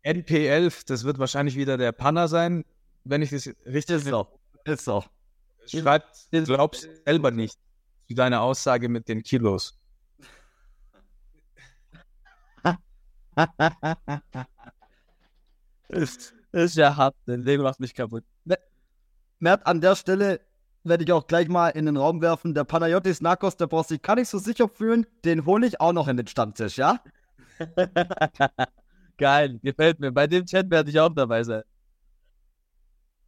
NP11, 0.06 0.86
das 0.86 1.04
wird 1.06 1.18
wahrscheinlich 1.18 1.56
wieder 1.56 1.78
der 1.78 1.92
Panner 1.92 2.28
sein, 2.28 2.64
wenn 3.04 3.24
ich 3.24 3.32
das 3.32 3.48
richtig 3.66 3.96
Ist 3.96 4.06
so. 4.06 4.28
Ist 4.66 4.86
so. 4.86 5.04
Schreibt, 5.66 6.28
glaubst 6.32 6.84
du 6.84 6.96
selber 7.04 7.32
nicht 7.32 7.58
zu 8.10 8.16
deiner 8.16 8.42
Aussage 8.42 8.90
mit 8.90 9.08
den 9.08 9.22
Kilos. 9.22 9.78
ist, 15.90 16.34
ist 16.52 16.76
ja 16.76 16.96
hart. 16.96 17.16
Den 17.28 17.44
Leben 17.44 17.62
macht 17.64 17.80
mich 17.80 17.94
kaputt. 17.94 18.24
Mert, 19.38 19.66
an 19.68 19.80
der 19.80 19.96
Stelle 19.96 20.42
werde 20.84 21.04
ich 21.04 21.12
auch 21.12 21.28
gleich 21.28 21.48
mal 21.48 21.70
in 21.70 21.86
den 21.86 21.98
Raum 21.98 22.22
werfen. 22.22 22.56
Der 22.56 22.64
Panayotis 22.64 23.22
Narcos, 23.22 23.58
der 23.58 23.68
braucht 23.68 23.90
sich 23.90 24.02
gar 24.02 24.16
nicht 24.16 24.28
so 24.28 24.40
sicher 24.40 24.68
fühlen. 24.68 25.06
Den 25.24 25.46
hole 25.46 25.68
ich 25.68 25.80
auch 25.80 25.94
noch 25.94 26.08
in 26.08 26.18
den 26.18 26.26
Stammtisch, 26.28 26.78
ja? 26.78 27.00
Geil, 29.18 29.60
gefällt 29.62 30.00
mir. 30.00 30.12
Bei 30.12 30.26
dem 30.26 30.46
Chat 30.46 30.70
werde 30.72 30.90
ich 30.90 31.00
auch 31.00 31.14
dabei 31.14 31.44
sein. 31.44 31.62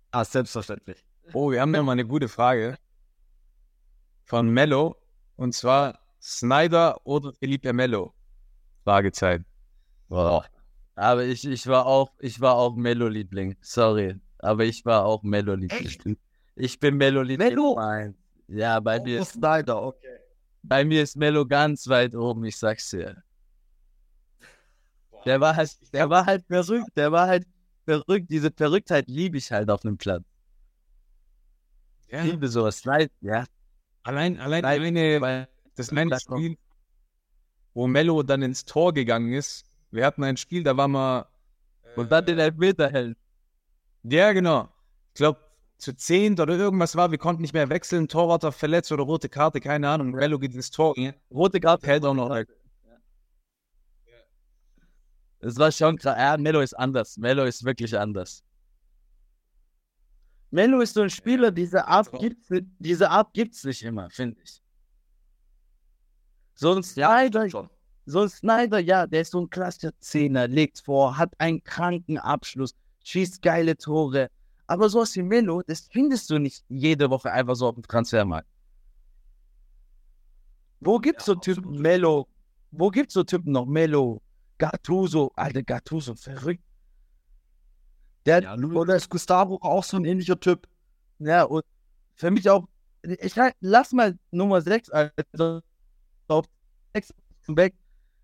Ah, 0.09 0.25
selbstverständlich. 0.25 1.05
Oh, 1.33 1.51
wir 1.51 1.61
haben 1.61 1.75
ja 1.75 1.83
mal 1.83 1.91
eine 1.91 2.05
gute 2.05 2.27
Frage 2.27 2.77
von 4.31 4.49
Mello. 4.49 4.95
Und 5.35 5.53
zwar 5.53 5.99
Snyder 6.21 7.05
oder 7.05 7.33
Felipe 7.33 7.73
Mello? 7.73 8.13
Fragezeichen. 8.85 9.45
Wow. 10.07 10.45
Aber 10.95 11.25
ich, 11.25 11.45
ich 11.45 11.67
war 11.67 11.85
auch, 11.85 12.11
ich 12.19 12.39
war 12.39 12.55
auch 12.55 12.75
Mello-Liebling. 12.75 13.57
Sorry. 13.61 14.15
Aber 14.39 14.63
ich 14.63 14.85
war 14.85 15.03
auch 15.05 15.21
Mello-Liebling. 15.23 16.17
Ich 16.55 16.79
bin 16.79 16.95
Mello-Liebling. 16.95 17.49
Mello? 17.49 17.75
Nein. 17.77 18.15
Ja, 18.47 18.79
bei 18.79 18.99
mir, 19.01 19.19
Oh, 19.19 19.21
ist, 19.23 19.33
Snyder, 19.33 19.81
okay. 19.83 20.17
bei 20.63 20.85
mir 20.85 21.03
ist 21.03 21.17
Mello 21.17 21.45
ganz 21.45 21.87
weit 21.87 22.15
oben, 22.15 22.45
ich 22.45 22.57
sag's 22.57 22.89
dir. 22.89 23.23
Der 25.25 25.39
war 25.41 25.55
halt, 25.55 25.77
der 25.93 26.09
war 26.09 26.25
halt 26.25 26.45
verrückt, 26.47 26.91
der 26.95 27.11
war 27.11 27.27
halt 27.27 27.45
verrückt. 27.85 28.29
Diese 28.29 28.51
Verrücktheit 28.51 29.07
liebe 29.07 29.37
ich 29.37 29.51
halt 29.51 29.69
auf 29.69 29.83
einem 29.85 29.97
Platz. 29.97 30.23
Ich 32.07 32.13
Ja, 32.13 32.23
liebe 32.23 32.47
sowas. 32.47 32.83
Nein, 32.85 33.09
ja. 33.21 33.45
Allein, 34.03 34.39
allein 34.39 34.61
Nein, 34.61 34.81
eine, 34.81 35.21
weil- 35.21 35.47
das 35.75 35.89
eine 35.89 36.07
Platz 36.07 36.27
noch. 36.27 36.37
Spiel, 36.37 36.57
wo 37.73 37.87
Mello 37.87 38.23
dann 38.23 38.41
ins 38.41 38.65
Tor 38.65 38.93
gegangen 38.93 39.33
ist. 39.33 39.65
Wir 39.91 40.05
hatten 40.05 40.23
ein 40.23 40.37
Spiel, 40.37 40.63
da 40.63 40.75
war 40.75 40.87
mal. 40.87 41.27
Und 41.95 42.11
dann 42.11 42.25
den 42.25 42.39
Elfmeter 42.39 42.89
hält. 42.89 43.17
Ja, 44.03 44.31
genau. 44.31 44.69
Ich 45.09 45.15
glaube, 45.15 45.39
zu 45.77 45.95
zehnt 45.95 46.39
oder 46.39 46.55
irgendwas 46.55 46.95
war, 46.95 47.11
wir 47.11 47.17
konnten 47.17 47.41
nicht 47.41 47.53
mehr 47.53 47.69
wechseln, 47.69 48.07
Torwart 48.07 48.43
war 48.43 48.51
verletzt 48.51 48.91
oder 48.91 49.03
rote 49.03 49.29
Karte, 49.29 49.59
keine 49.59 49.89
Ahnung. 49.89 50.11
Mello 50.11 50.39
geht 50.39 50.53
ins 50.53 50.71
Tor. 50.71 50.95
Rote 51.31 51.59
Karte 51.59 51.87
Hält 51.87 52.05
auch 52.05 52.13
noch 52.13 52.29
weg. 52.29 52.47
Es 55.39 55.57
war 55.57 55.71
schon 55.71 55.97
krass. 55.97 56.15
Ja, 56.17 56.37
Mello 56.37 56.61
ist 56.61 56.75
anders. 56.75 57.17
Mello 57.17 57.43
ist 57.45 57.65
wirklich 57.65 57.97
anders. 57.97 58.43
Mello 60.51 60.81
ist 60.81 60.93
so 60.93 61.01
ein 61.01 61.09
Spieler, 61.09 61.49
diese 61.49 61.87
Art 61.87 62.11
gibt's, 62.19 62.49
diese 62.77 63.09
Art 63.09 63.33
gibt's 63.33 63.63
nicht 63.63 63.83
immer, 63.83 64.09
finde 64.09 64.37
ich. 64.43 64.61
So 66.55 66.73
ein 66.73 66.83
Snyder, 66.83 67.49
Schon. 67.49 67.69
so 68.05 68.21
ein 68.21 68.29
Snyder, 68.29 68.79
ja, 68.79 69.07
der 69.07 69.21
ist 69.21 69.31
so 69.31 69.39
ein 69.39 69.49
klassischer 69.49 69.97
Zehner, 69.99 70.47
legt 70.47 70.79
vor, 70.79 71.17
hat 71.17 71.33
einen 71.39 71.63
kranken 71.63 72.17
Abschluss, 72.17 72.75
schießt 73.03 73.41
geile 73.41 73.77
Tore. 73.77 74.29
Aber 74.67 74.89
sowas 74.89 75.15
wie 75.15 75.23
Mello, 75.23 75.61
das 75.65 75.87
findest 75.91 76.29
du 76.29 76.37
nicht 76.37 76.63
jede 76.67 77.09
Woche 77.09 77.31
einfach 77.31 77.55
so 77.55 77.67
auf 77.67 77.75
dem 77.75 77.83
Transfermarkt. 77.83 78.47
Wo 80.81 80.99
gibt's 80.99 81.25
so 81.25 81.35
Typen 81.35 81.81
Mello? 81.81 82.27
Wo 82.71 82.89
gibt's 82.89 83.13
so 83.13 83.23
Typen 83.23 83.53
noch 83.53 83.65
Mello? 83.65 84.21
Gattuso, 84.57 85.31
alter 85.35 85.63
Gattuso, 85.63 86.15
verrückt. 86.15 86.63
Der, 88.25 88.43
Ja, 88.43 88.55
Luis 88.55 89.09
Gustavo 89.09 89.57
auch 89.61 89.83
so 89.83 89.97
ein 89.97 90.05
ähnlicher 90.05 90.39
Typ. 90.39 90.67
ja, 91.19 91.43
und 91.43 91.63
für 92.15 92.31
mich 92.31 92.49
auch, 92.49 92.67
ich 93.03 93.35
lass 93.61 93.91
mal 93.93 94.17
Nummer 94.31 94.61
6, 94.61 94.89
also 94.89 95.61
auf 96.27 96.45
6 96.93 97.13
weg. 97.47 97.75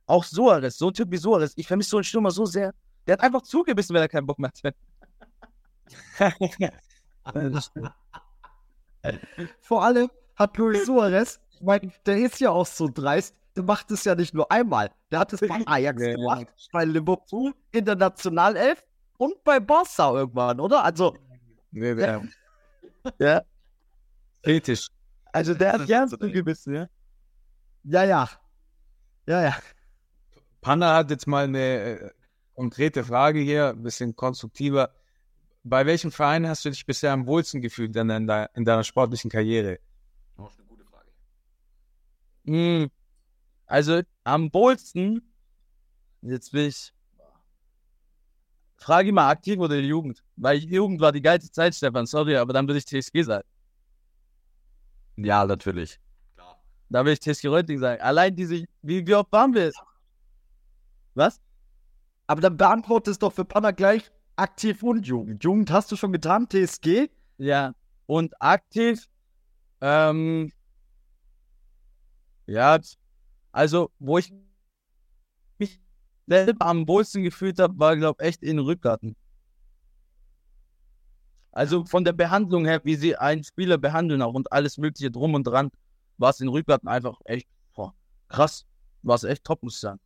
Auch 0.06 0.24
Suarez, 0.24 0.78
so 0.78 0.88
ein 0.88 0.94
Typ 0.94 1.12
wie 1.12 1.18
Suarez. 1.18 1.54
Ich 1.56 1.68
vermisse 1.68 1.90
so 1.90 1.98
einen 1.98 2.04
Stürmer 2.04 2.32
so 2.32 2.46
sehr. 2.46 2.74
Der 3.06 3.14
hat 3.14 3.22
einfach 3.22 3.42
zugebissen, 3.42 3.94
wenn 3.94 4.02
er 4.02 4.08
keinen 4.08 4.26
Bock 4.26 4.40
mehr 4.40 4.52
hat. 4.64 4.76
Vor 9.62 9.84
allem 9.84 10.10
hat 10.36 10.58
Luis 10.58 10.86
Suarez, 10.86 11.40
ich 11.52 11.62
meine, 11.62 11.92
der 12.06 12.18
ist 12.20 12.40
ja 12.40 12.52
auch 12.52 12.66
so 12.66 12.88
dreist, 12.88 13.36
der 13.56 13.64
macht 13.64 13.92
es 13.92 14.04
ja 14.04 14.16
nicht 14.16 14.34
nur 14.34 14.52
einmal. 14.52 14.92
Der 15.12 15.20
hat 15.20 15.34
es 15.34 15.40
bei 15.40 15.50
Ajax 15.66 16.02
gemacht, 16.02 16.48
bei 16.72 16.86
Liverpool, 16.86 17.54
in 17.72 17.86
der 17.86 17.96
Nationalelf 17.96 18.84
und 19.18 19.44
bei 19.44 19.60
Barca 19.60 20.12
irgendwann, 20.14 20.60
oder? 20.60 20.84
Also, 20.84 21.16
Nee, 21.72 21.96
der 21.96 22.24
Ja, 23.20 23.42
kritisch. 24.44 24.88
also 25.32 25.54
der 25.54 25.74
hat 25.74 25.88
gern 25.88 26.10
zugebissen, 26.10 26.74
ja. 26.76 26.88
ja, 27.84 28.04
ja. 28.04 28.30
Ja, 29.28 29.42
ja. 29.44 29.58
Panna 30.62 30.96
hat 30.96 31.10
jetzt 31.12 31.28
mal 31.28 31.46
eine 31.46 31.60
äh, 32.00 32.12
konkrete 32.56 33.04
Frage 33.04 33.40
hier, 33.40 33.70
ein 33.70 33.84
bisschen 33.84 34.16
konstruktiver. 34.16 34.94
Bei 35.64 35.86
welchem 35.86 36.12
Verein 36.12 36.48
hast 36.48 36.64
du 36.66 36.70
dich 36.70 36.86
bisher 36.86 37.12
am 37.12 37.28
wohlsten 37.28 37.62
gefühlt 37.62 37.96
in, 37.96 38.08
deiner- 38.08 38.50
in 38.56 38.64
deiner 38.66 38.84
sportlichen 38.84 39.30
Karriere? 39.30 39.80
Das 40.38 40.52
ist 40.52 40.60
eine 40.60 40.68
gute 40.68 40.86
Frage. 40.86 41.10
Hm. 42.46 42.90
Also 43.66 44.02
am 44.24 44.54
wohlsten, 44.54 45.34
jetzt 46.22 46.54
will 46.54 46.68
ich, 46.68 46.94
frage 48.78 49.10
ich 49.10 49.14
mal 49.14 49.30
aktiv 49.30 49.60
oder 49.60 49.76
die 49.82 49.88
Jugend, 49.88 50.24
weil 50.36 50.58
Jugend 50.60 51.02
war 51.02 51.12
die 51.12 51.22
geilste 51.22 51.52
Zeit, 51.52 51.76
Stefan, 51.76 52.06
sorry, 52.06 52.38
aber 52.38 52.54
dann 52.54 52.68
würde 52.68 52.80
ich 52.80 52.86
TSG 52.86 53.24
sagen. 53.24 53.48
Ja, 55.18 55.46
natürlich. 55.46 56.00
Da 56.90 57.04
will 57.04 57.14
ich 57.14 57.20
TSG 57.20 57.48
Reutlingen 57.48 57.82
sagen. 57.82 58.02
Allein 58.02 58.36
diese, 58.36 58.66
wie, 58.82 59.06
wie 59.06 59.16
oft 59.16 59.32
waren 59.32 59.54
wir? 59.54 59.72
Was? 61.16 61.42
Aber 62.28 62.40
dann 62.40 62.56
beantwortest 62.56 63.22
doch 63.22 63.34
für 63.34 63.44
Panna 63.44 63.72
gleich 63.72 64.10
aktiv 64.36 64.84
und 64.84 65.06
Jugend. 65.06 65.44
Jugend 65.44 65.72
hast 65.72 65.92
du 65.92 65.96
schon 65.96 66.14
getan, 66.14 66.48
TSG? 66.48 67.10
Ja. 67.38 67.74
Und 68.06 68.42
aktiv, 68.42 69.10
ähm, 69.82 70.52
ja, 72.46 72.80
also, 73.52 73.92
wo 74.00 74.18
ich 74.18 74.32
selber 76.28 76.66
am 76.66 76.88
wohlsten 76.88 77.24
gefühlt 77.24 77.60
habe, 77.60 77.78
war, 77.80 77.96
glaube 77.96 78.22
ich, 78.22 78.28
echt 78.28 78.44
in 78.44 78.60
Rückgarten. 78.60 79.16
Also 81.52 81.86
von 81.86 82.04
der 82.04 82.14
Behandlung 82.14 82.66
her, 82.66 82.82
wie 82.84 82.96
sie 82.96 83.16
einen 83.16 83.44
Spieler 83.44 83.78
behandeln 83.80 84.22
auch 84.22 84.36
und 84.36 84.52
alles 84.52 84.78
Mögliche 84.78 85.10
drum 85.10 85.34
und 85.34 85.46
dran, 85.46 85.72
war 86.18 86.30
es 86.30 86.40
in 86.40 86.50
Rückgarten 86.50 86.88
einfach 86.88 87.20
echt 87.26 87.48
boah, 87.74 87.96
krass. 88.28 88.66
War 89.04 89.16
es 89.16 89.24
echt 89.24 89.44
top, 89.44 89.64
muss 89.64 89.76
ich 89.76 89.80
sagen. 89.80 90.00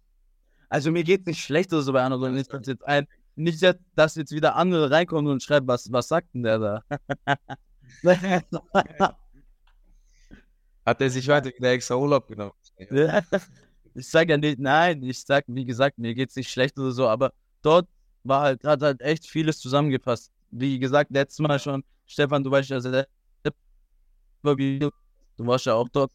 Also 0.69 0.91
mir 0.91 1.03
geht 1.03 1.25
nicht 1.27 1.43
schlecht 1.43 1.73
oder 1.73 1.81
so 1.81 1.91
bei 1.91 2.03
anderen, 2.03 2.35
nicht, 2.35 2.53
dass 2.53 2.67
jetzt 2.67 2.85
ein, 2.85 3.07
nicht, 3.35 3.61
dass 3.95 4.15
jetzt 4.15 4.31
wieder 4.31 4.55
andere 4.55 4.91
reinkommen 4.91 5.31
und 5.31 5.43
schreiben, 5.43 5.67
was, 5.67 5.91
was 5.91 6.07
sagt 6.07 6.33
denn 6.33 6.43
der 6.43 6.59
da? 6.59 6.83
Hat 10.85 11.01
er 11.01 11.09
sich 11.09 11.27
weiter 11.27 11.49
wieder 11.49 11.71
extra 11.71 11.95
Urlaub 11.95 12.27
genommen? 12.27 12.53
Ich 13.93 14.09
sag 14.09 14.29
ja 14.29 14.37
nicht, 14.37 14.59
nein, 14.59 15.03
ich 15.03 15.21
sag, 15.21 15.45
wie 15.47 15.65
gesagt, 15.65 15.97
mir 15.97 16.13
geht's 16.13 16.35
nicht 16.35 16.49
schlecht 16.49 16.77
oder 16.77 16.91
so, 16.91 17.07
aber 17.07 17.33
dort 17.61 17.87
war 18.23 18.41
halt, 18.41 18.63
hat 18.63 18.81
halt 18.81 19.01
echt 19.01 19.25
vieles 19.27 19.59
zusammengepasst. 19.59 20.31
Wie 20.51 20.79
gesagt, 20.79 21.11
letztes 21.11 21.39
Mal 21.39 21.59
schon, 21.59 21.83
Stefan, 22.05 22.43
du 22.43 22.51
weißt 22.51 22.69
ja 22.69 22.79
sehr, 22.79 23.07
du 24.43 24.91
warst 25.37 25.65
ja 25.65 25.73
auch 25.73 25.89
dort. 25.89 26.11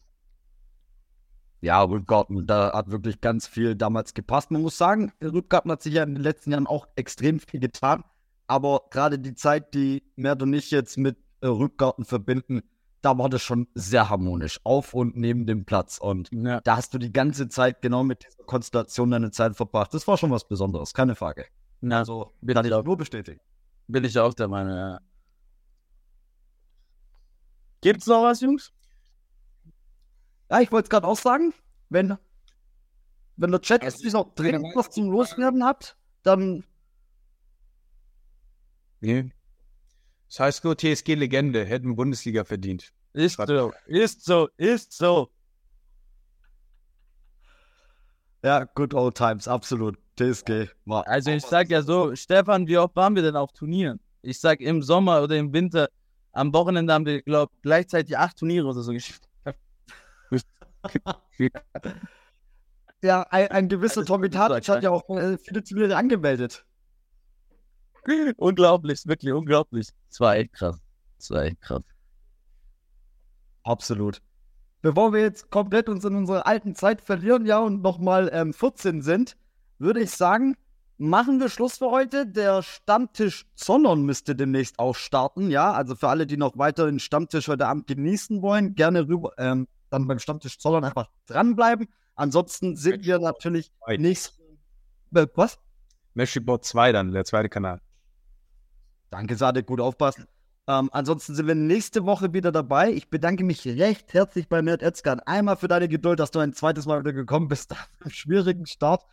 Ja, 1.61 1.83
Rückgarten, 1.83 2.47
da 2.47 2.73
hat 2.73 2.91
wirklich 2.91 3.21
ganz 3.21 3.47
viel 3.47 3.75
damals 3.75 4.15
gepasst. 4.15 4.51
Man 4.51 4.63
muss 4.63 4.79
sagen, 4.79 5.13
Rückgarten 5.23 5.71
hat 5.73 5.83
sich 5.83 5.95
ja 5.95 6.03
in 6.03 6.15
den 6.15 6.23
letzten 6.23 6.53
Jahren 6.53 6.67
auch 6.67 6.87
extrem 6.97 7.41
viel 7.41 7.61
getan. 7.61 8.05
Aber 8.47 8.83
gerade 8.91 9.19
die 9.19 9.35
Zeit, 9.35 9.75
die 9.75 10.05
Mert 10.15 10.43
und 10.43 10.53
ich 10.53 10.71
jetzt 10.71 10.97
mit 10.97 11.17
äh, 11.41 11.49
Rückgarten 11.49 12.05
verbinden, 12.05 12.63
da 13.07 13.17
war 13.19 13.29
das 13.29 13.41
schon 13.41 13.69
sehr 13.75 14.11
harmonisch. 14.11 14.59
Auf 14.65 14.93
und 14.93 15.17
neben 15.17 15.47
dem 15.47 15.65
Platz. 15.65 15.99
Und 15.99 16.29
Ja. 16.33 16.61
da 16.63 16.77
hast 16.77 16.93
du 16.93 16.99
die 16.99 17.13
ganze 17.13 17.49
Zeit 17.49 17.81
genau 17.81 18.03
mit 18.03 18.25
dieser 18.27 18.43
Konstellation 18.45 19.13
deine 19.13 19.31
Zeit 19.31 19.55
verbracht. 19.55 19.95
Das 19.95 20.09
war 20.09 20.19
schon 20.19 20.33
was 20.33 20.49
Besonderes, 20.49 20.93
keine 20.93 21.15
Frage. 21.15 21.47
Na, 21.81 21.99
Also, 21.99 22.33
bin 22.41 22.59
ich 22.65 22.73
auch. 22.73 22.83
nur 22.85 22.97
bestätigen. 22.97 23.41
bin 23.87 24.03
ich 24.03 24.19
auch 24.19 24.35
der 24.35 24.49
Meinung, 24.49 24.75
ja. 24.77 25.01
Gibt's 27.81 28.09
noch 28.09 28.23
was, 28.25 28.41
Jungs? 28.41 28.73
Ja, 30.51 30.61
ich 30.61 30.73
wollte 30.73 30.87
es 30.87 30.91
gerade 30.91 31.07
auch 31.07 31.17
sagen, 31.19 31.55
wenn, 31.89 32.17
wenn 33.37 33.53
der 33.53 33.61
Chat 33.61 33.85
jetzt 33.85 34.03
noch 34.13 34.35
dringend 34.35 34.75
was 34.75 34.91
zum 34.91 35.09
Loswerden 35.11 35.65
hat, 35.65 35.97
dann 36.25 36.65
Nee. 39.01 39.31
Das 40.27 40.41
heißt 40.41 40.65
nur 40.65 40.75
TSG-Legende, 40.77 41.65
hätten 41.65 41.95
Bundesliga 41.95 42.43
verdient. 42.45 42.93
Ist 43.17 43.39
so, 43.47 43.73
ist 43.87 44.25
so, 44.27 44.49
ist 44.59 44.93
so. 44.93 45.31
Ja, 48.45 48.65
good 48.65 48.93
old 48.93 49.17
times, 49.17 49.49
absolut. 49.49 49.97
TSG 50.19 50.69
war. 50.85 51.09
Also 51.09 51.31
ich 51.31 51.43
sag 51.43 51.71
ja 51.71 51.81
so, 51.81 52.15
Stefan, 52.15 52.67
wie 52.67 52.77
oft 52.77 52.95
waren 52.95 53.15
wir 53.15 53.23
denn 53.23 53.37
auf 53.37 53.53
Turnieren? 53.53 54.01
Ich 54.21 54.39
sag 54.39 54.61
im 54.61 54.83
Sommer 54.83 55.23
oder 55.23 55.35
im 55.37 55.51
Winter, 55.55 55.89
am 56.33 56.53
Wochenende 56.53 56.93
haben 56.93 57.07
wir, 57.07 57.23
glaube 57.23 57.53
gleichzeitig 57.63 58.19
acht 58.19 58.37
Turniere 58.37 58.67
oder 58.67 58.83
so 58.83 58.93
gespielt. 58.93 59.23
Ja, 63.03 63.23
ein, 63.31 63.49
ein 63.49 63.69
gewisser 63.69 64.05
Tommy 64.05 64.29
Tadic 64.29 64.65
sag 64.65 64.77
hat 64.77 64.83
ja 64.83 64.91
auch 64.91 65.09
äh, 65.09 65.39
viele 65.39 65.63
Turniere 65.65 65.97
angemeldet. 65.97 66.67
unglaublich, 68.37 69.07
wirklich 69.07 69.33
unglaublich. 69.33 69.89
Das 70.09 70.21
war 70.21 70.37
echt 70.37 70.53
krass. 70.53 70.83
Das 71.19 71.31
war 71.31 71.45
echt 71.45 71.61
krass. 71.63 71.83
Absolut. 73.67 74.23
Bevor 74.81 75.13
wir 75.13 75.21
jetzt 75.21 75.51
komplett 75.51 75.89
uns 75.89 76.05
in 76.05 76.15
unserer 76.15 76.47
alten 76.47 76.77
Zeit 76.77 77.01
verlieren, 77.01 77.45
ja, 77.47 77.59
und 77.59 77.83
nochmal 77.83 78.31
ähm, 78.33 78.53
14 78.55 79.03
sind, 79.03 79.37
würde 79.79 80.01
ich 80.01 80.13
sagen, 80.13 80.57
machen 80.99 81.41
wir 81.41 81.49
Schluss 81.49 81.79
für 81.79 81.91
heute. 81.91 82.27
Der 82.29 82.63
Stammtisch 82.63 83.45
Zollern 83.57 84.03
müsste 84.03 84.37
demnächst 84.37 84.79
auch 84.79 84.95
starten, 84.95 85.51
ja. 85.51 85.73
Also 85.73 85.97
für 85.97 86.09
alle, 86.09 86.29
die 86.29 86.37
noch 86.37 86.57
weiter 86.57 86.87
den 86.87 87.01
Stammtisch 87.01 87.49
heute 87.49 87.67
Abend 87.67 87.89
genießen 87.89 88.41
wollen, 88.41 88.77
gerne 88.77 89.09
rüber, 89.09 89.33
ähm, 89.37 89.67
dann 89.91 90.07
beim 90.07 90.21
Stammtisch 90.21 90.61
Zollern 90.61 90.85
einfach 90.85 91.11
dranbleiben. 91.27 91.89
Ansonsten 92.15 92.77
sind 92.77 93.05
wir 93.05 93.19
natürlich 93.19 93.73
Zwei. 93.85 93.97
nächst. 93.97 94.39
Äh, 95.13 95.27
was? 95.35 95.59
Meshiport 96.15 96.65
2 96.65 96.93
dann, 96.93 97.11
der 97.11 97.25
zweite 97.25 97.49
Kanal. 97.49 97.81
Danke, 99.11 99.35
Sadek, 99.35 99.67
gut 99.67 99.81
aufpassen. 99.81 100.27
Ähm, 100.69 100.91
ansonsten 100.93 101.35
sind 101.35 101.47
wir 101.47 101.55
nächste 101.55 102.05
Woche 102.07 102.33
wieder 102.33 102.51
dabei. 102.51 102.91
Ich 102.91 103.09
bedanke 103.09 103.45
mich 103.45 103.65
recht 103.67 104.13
herzlich 104.15 104.49
bei 104.49 104.63
Mert 104.63 104.83
Özkan. 104.83 105.21
Einmal 105.21 105.57
für 105.57 105.69
deine 105.69 105.89
Geduld, 105.89 106.19
dass 106.19 106.33
du 106.33 106.41
ein 106.41 106.53
zweites 106.53 106.87
Mal 106.87 107.01
wieder 107.01 107.13
gekommen 107.13 107.47
bist 107.49 107.71
nach 107.71 107.89
einem 108.01 108.11
schwierigen 108.11 108.67
Start. 108.67 109.05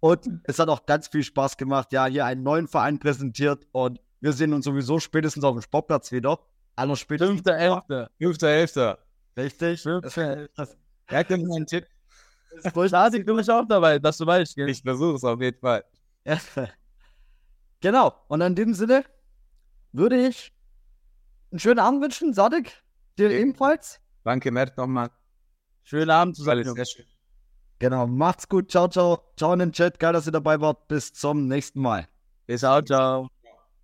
Und 0.00 0.28
es 0.44 0.58
hat 0.58 0.68
auch 0.68 0.84
ganz 0.84 1.08
viel 1.08 1.22
Spaß 1.22 1.56
gemacht. 1.56 1.92
Ja, 1.92 2.06
hier 2.06 2.26
einen 2.26 2.42
neuen 2.42 2.66
Verein 2.66 2.98
präsentiert. 2.98 3.66
Und 3.72 4.00
wir 4.20 4.32
sehen 4.32 4.52
uns 4.52 4.64
sowieso 4.64 4.98
spätestens 4.98 5.44
auf 5.44 5.54
dem 5.54 5.62
Sportplatz 5.62 6.10
wieder. 6.10 6.40
Aller 6.74 6.96
spätestens. 6.96 7.36
Fünfter, 7.36 7.56
elfter. 7.56 8.10
5.11. 8.20 8.98
Richtig. 9.36 9.82
Fünfter, 9.82 10.48
Das 10.56 10.76
Er 11.06 11.18
hat 11.18 11.30
mir 11.30 11.36
einen 11.36 11.66
Tipp. 11.66 11.86
Schade, 12.88 13.24
du 13.24 13.36
bist 13.36 13.50
auch 13.50 13.66
dabei, 13.66 13.98
dass 13.98 14.18
du 14.18 14.26
weißt, 14.26 14.56
gell? 14.56 14.68
Ich 14.68 14.82
versuche 14.82 15.16
es 15.16 15.24
auf 15.24 15.40
jeden 15.40 15.60
Fall. 15.60 15.84
Ja. 16.24 16.38
Genau. 17.80 18.14
Und 18.28 18.40
in 18.40 18.54
dem 18.54 18.74
Sinne 18.74 19.04
würde 19.92 20.26
ich 20.26 20.55
einen 21.50 21.58
schönen 21.58 21.78
Abend 21.78 22.02
wünschen, 22.02 22.32
Sadek. 22.34 22.82
Dir 23.18 23.30
ebenfalls. 23.30 24.00
Danke, 24.24 24.50
Mert, 24.50 24.76
nochmal. 24.76 25.10
Schönen 25.84 26.10
Abend 26.10 26.36
Alles 26.46 26.64
zusammen. 26.64 26.74
sehr 26.74 26.84
schön. 26.86 27.06
Genau, 27.78 28.06
macht's 28.06 28.48
gut. 28.48 28.70
Ciao, 28.70 28.88
ciao. 28.88 29.20
Ciao 29.36 29.52
in 29.52 29.58
den 29.60 29.72
Chat. 29.72 29.98
Geil, 30.00 30.12
dass 30.12 30.26
ihr 30.26 30.32
dabei 30.32 30.60
wart. 30.60 30.88
Bis 30.88 31.12
zum 31.12 31.46
nächsten 31.46 31.80
Mal. 31.80 32.08
Ciao, 32.56 32.82
ciao. 32.82 33.28